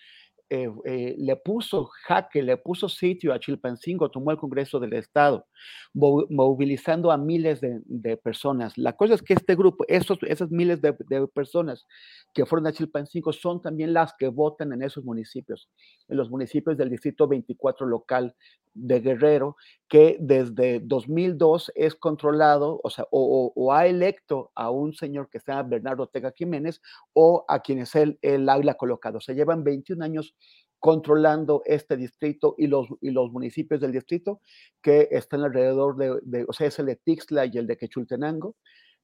[0.51, 5.45] eh, eh, le puso jaque, le puso sitio a Chilpancingo, tomó el Congreso del Estado,
[5.93, 8.75] movilizando a miles de, personas.
[8.75, 10.93] La cosa es que este grupo, esos, esas miles de,
[11.33, 11.85] personas
[12.33, 15.69] que fueron a Chilpancingo son también las que votan en esos municipios,
[16.07, 18.35] en los municipios del Distrito 24 local
[18.79, 19.55] de Guerrero,
[19.87, 25.51] que desde 2002 es controlado, o sea, o, ha electo a un señor que se
[25.51, 26.81] llama Bernardo Ortega Jiménez
[27.13, 29.19] o a quienes él, él ha colocado.
[29.19, 30.35] Se llevan 21 años
[30.79, 34.41] controlando este distrito y los, y los municipios del distrito
[34.81, 38.55] que están alrededor de, o sea, es el de Tixla y el de Quechultenango.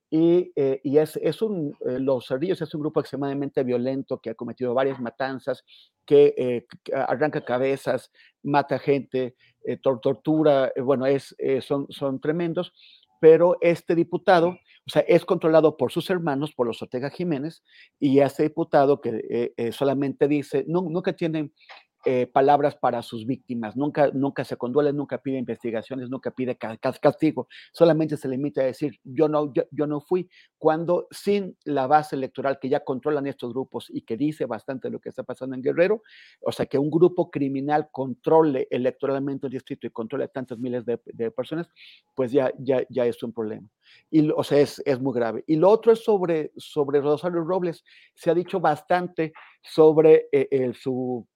[0.09, 4.29] Y, eh, y es, es, un, eh, los ardillos es un grupo extremadamente violento que
[4.29, 5.63] ha cometido varias matanzas,
[6.05, 8.11] que, eh, arranca cabezas,
[8.43, 9.35] mata gente,
[9.81, 12.71] tortura, bueno, es, son, son tremendos,
[13.19, 17.63] pero este diputado, o sea, es controlado por sus hermanos, por los Ortega Jiménez,
[17.99, 21.51] y este diputado que solamente dice, no, nunca tienen
[22.05, 27.47] eh, palabras para sus víctimas, nunca, nunca se conduele, nunca pide investigaciones, nunca pide castigo,
[27.71, 32.59] solamente se limita a decir yo no, yo, no fui, cuando sin la base electoral
[32.59, 36.03] que ya controlan estos grupos y que dice bastante lo que está pasando en Guerrero,
[36.41, 40.97] o sea, que un grupo criminal controle electoralmente un distrito y controle tantas miles de,
[41.31, 41.67] personas,
[42.13, 43.67] pues ya, ya, ya es un problema.
[44.09, 45.43] Y, o sea, es, es, muy grave.
[45.47, 47.83] Y lo otro es sobre, sobre Rosario Robles.
[48.13, 51.27] Se ha dicho bastante sobre eh, el, su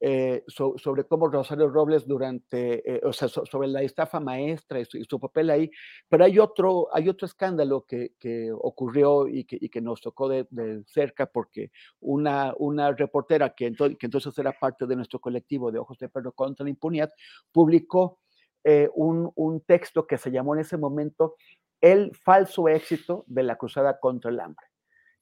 [0.00, 5.18] eh, sobre cómo Rosario Robles durante, eh, o sea, sobre la estafa maestra y su,
[5.18, 5.70] papel ahí,
[6.08, 8.12] pero hay otro, hay otro escándalo que,
[8.52, 10.46] ocurrió y que, nos tocó de,
[10.86, 12.54] cerca porque una,
[12.96, 17.10] reportera que, entonces era parte de nuestro colectivo de Ojos de Perro contra la Impunidad,
[17.50, 18.20] publicó
[18.62, 21.34] eh, un texto que se llamó en ese momento
[21.80, 24.67] El falso éxito de la cruzada contra el hambre.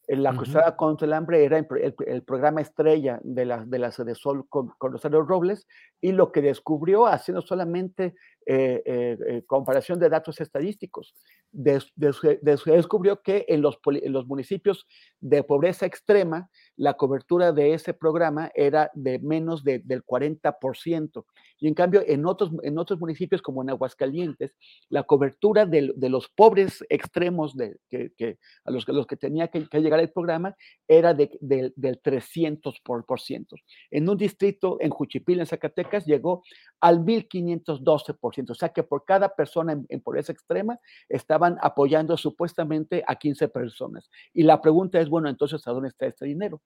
[0.08, 4.68] La Cruzada contra el Hambre era el, programa estrella de la, de la Sol con,
[4.78, 5.66] con, Rosario Robles
[6.00, 8.14] y lo que descubrió haciendo solamente
[8.46, 11.16] eh, eh, eh, comparación de datos estadísticos.
[11.50, 14.86] descubrió que en los, los municipios
[15.18, 21.24] de pobreza extrema, la cobertura de ese programa era de menos del 40%.
[21.59, 24.57] Y en cambio, en otros, en otros municipios como en Aguascalientes,
[24.90, 30.01] la cobertura de, los pobres extremos de, que, a los, los que tenía que, llegar
[30.01, 30.55] el programa
[30.86, 33.47] era de, del 300%.
[33.90, 36.43] En un distrito, en Juchipil, en Zacatecas, llegó
[36.81, 38.51] al 1512%.
[38.51, 40.78] O sea que por cada persona en, pobreza extrema
[41.09, 44.11] estaban apoyando supuestamente a 15 personas.
[44.32, 46.61] Y la pregunta es, bueno, entonces, ¿a dónde está este dinero?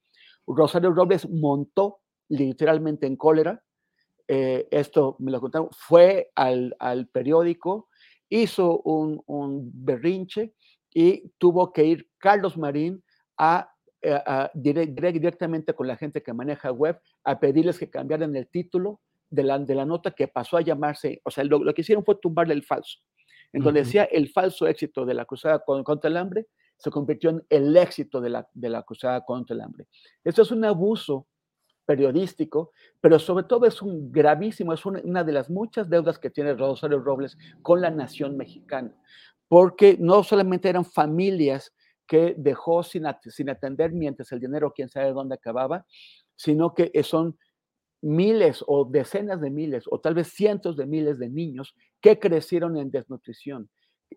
[0.47, 3.63] Rosario Robles montó literalmente en cólera.
[4.29, 7.89] Eh, esto me lo contaron, fue al, al periódico,
[8.29, 10.55] hizo un, un, berrinche
[10.95, 13.03] y tuvo que ir Carlos Marín
[13.37, 13.73] a,
[14.03, 19.01] eh, a, directamente con la gente que maneja web a pedirles que cambiaran el título
[19.31, 22.05] de la, de la nota que pasó a llamarse, o sea, lo, lo que hicieron
[22.05, 22.99] fue tumbarle el falso.
[23.53, 26.47] En donde decía el falso éxito de la cruzada contra el hambre,
[26.81, 29.87] se convirtió en el éxito de la, de la cruzada contra el hambre.
[30.25, 31.27] Esto es un abuso
[31.85, 36.55] periodístico, pero sobre todo es un gravísimo, es una, de las muchas deudas que tiene
[36.55, 38.95] Rosario Robles con la nación mexicana,
[39.49, 41.75] porque no solamente eran familias
[42.07, 45.85] que dejó sin, sin atender mientras el dinero quién sabe dónde acababa,
[46.37, 47.37] sino que son
[48.03, 52.77] miles o decenas de miles o tal vez cientos de miles de niños que crecieron
[52.79, 53.69] en desnutrición.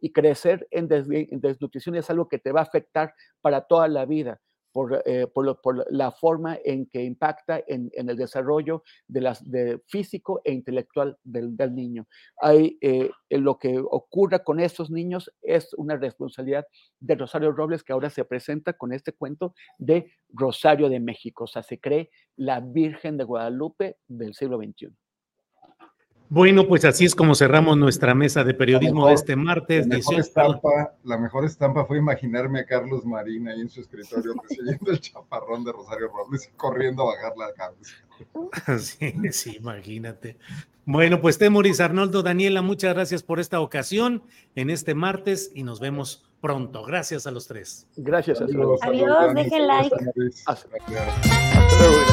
[0.01, 4.41] Y crecer en, desnutrición es algo que te va a afectar para toda la vida
[4.73, 10.41] por, eh, por, la forma en que impacta en, el desarrollo de las, de físico
[10.43, 12.07] e intelectual del, del niño.
[12.41, 16.65] Hay, eh, lo que ocurra con estos niños es una responsabilidad
[16.99, 21.43] de Rosario Robles, que ahora se presenta con este cuento de Rosario de México.
[21.45, 25.02] O sea, se cree la Virgen de Guadalupe del siglo XXI.
[26.33, 29.85] Bueno, pues así es como cerramos nuestra mesa de periodismo mejor, de este martes.
[29.85, 34.33] La mejor, estampa, la mejor, estampa, fue imaginarme a Carlos Marín ahí en su escritorio
[34.49, 37.93] recibiendo el chaparrón de Rosario Robles y corriendo a bajar la cabeza.
[38.79, 40.37] Sí, sí, imagínate.
[40.85, 44.23] Bueno, pues Temoris, Arnoldo, Daniela, muchas gracias por esta ocasión
[44.55, 46.83] en este martes y nos vemos pronto.
[46.83, 47.85] Gracias a los tres.
[47.95, 48.81] Gracias a todos.
[48.81, 49.95] Adiós, dejen like.
[50.47, 52.12] Hasta luego.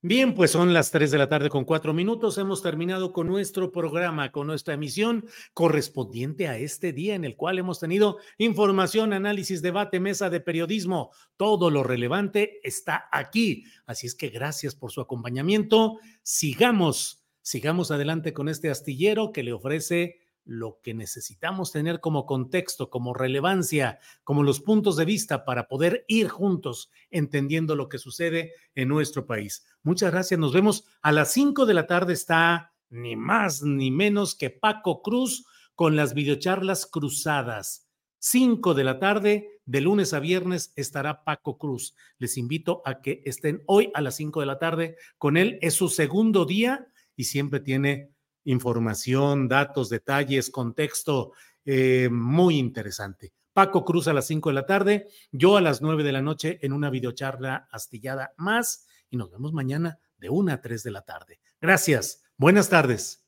[0.00, 2.38] Bien, pues son las 3 de la tarde con cuatro minutos.
[2.38, 7.58] Hemos terminado con nuestro programa, con nuestra emisión correspondiente a este día en el cual
[7.58, 11.10] hemos tenido información, análisis, debate, mesa de periodismo.
[11.36, 13.64] Todo lo relevante está aquí.
[13.86, 15.98] Así es que gracias por su acompañamiento.
[16.22, 22.88] Sigamos, sigamos adelante con este astillero que le ofrece lo que necesitamos tener como contexto,
[22.88, 28.54] como relevancia, como los puntos de vista para poder ir juntos entendiendo lo que sucede
[28.74, 29.66] en nuestro país.
[29.82, 30.40] Muchas gracias.
[30.40, 32.14] Nos vemos a las 5 de la tarde.
[32.14, 35.44] Está ni más ni menos que Paco Cruz
[35.74, 37.86] con las videocharlas cruzadas.
[38.20, 41.94] 5 de la tarde, de lunes a viernes, estará Paco Cruz.
[42.16, 45.58] Les invito a que estén hoy a las 5 de la tarde con él.
[45.60, 48.14] Es su segundo día y siempre tiene
[48.50, 51.32] información, datos, detalles, contexto
[51.64, 53.32] eh, muy interesante.
[53.52, 56.58] Paco Cruz a las 5 de la tarde, yo a las 9 de la noche
[56.62, 61.02] en una videocharla astillada más y nos vemos mañana de 1 a 3 de la
[61.02, 61.40] tarde.
[61.60, 62.22] Gracias.
[62.36, 63.27] Buenas tardes.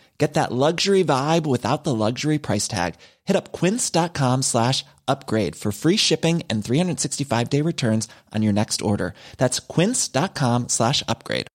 [0.21, 2.93] Get that luxury vibe without the luxury price tag.
[3.25, 8.83] Hit up quince.com slash upgrade for free shipping and 365 day returns on your next
[8.83, 9.15] order.
[9.37, 11.47] That's quince.com slash upgrade.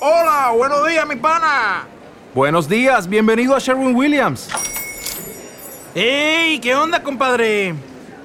[0.00, 1.88] Hola, buenos días, mi pana.
[2.36, 4.48] Buenos días, bienvenido a Sherwin Williams.
[5.96, 6.60] ¡Ey!
[6.60, 7.74] ¿Qué onda, compadre?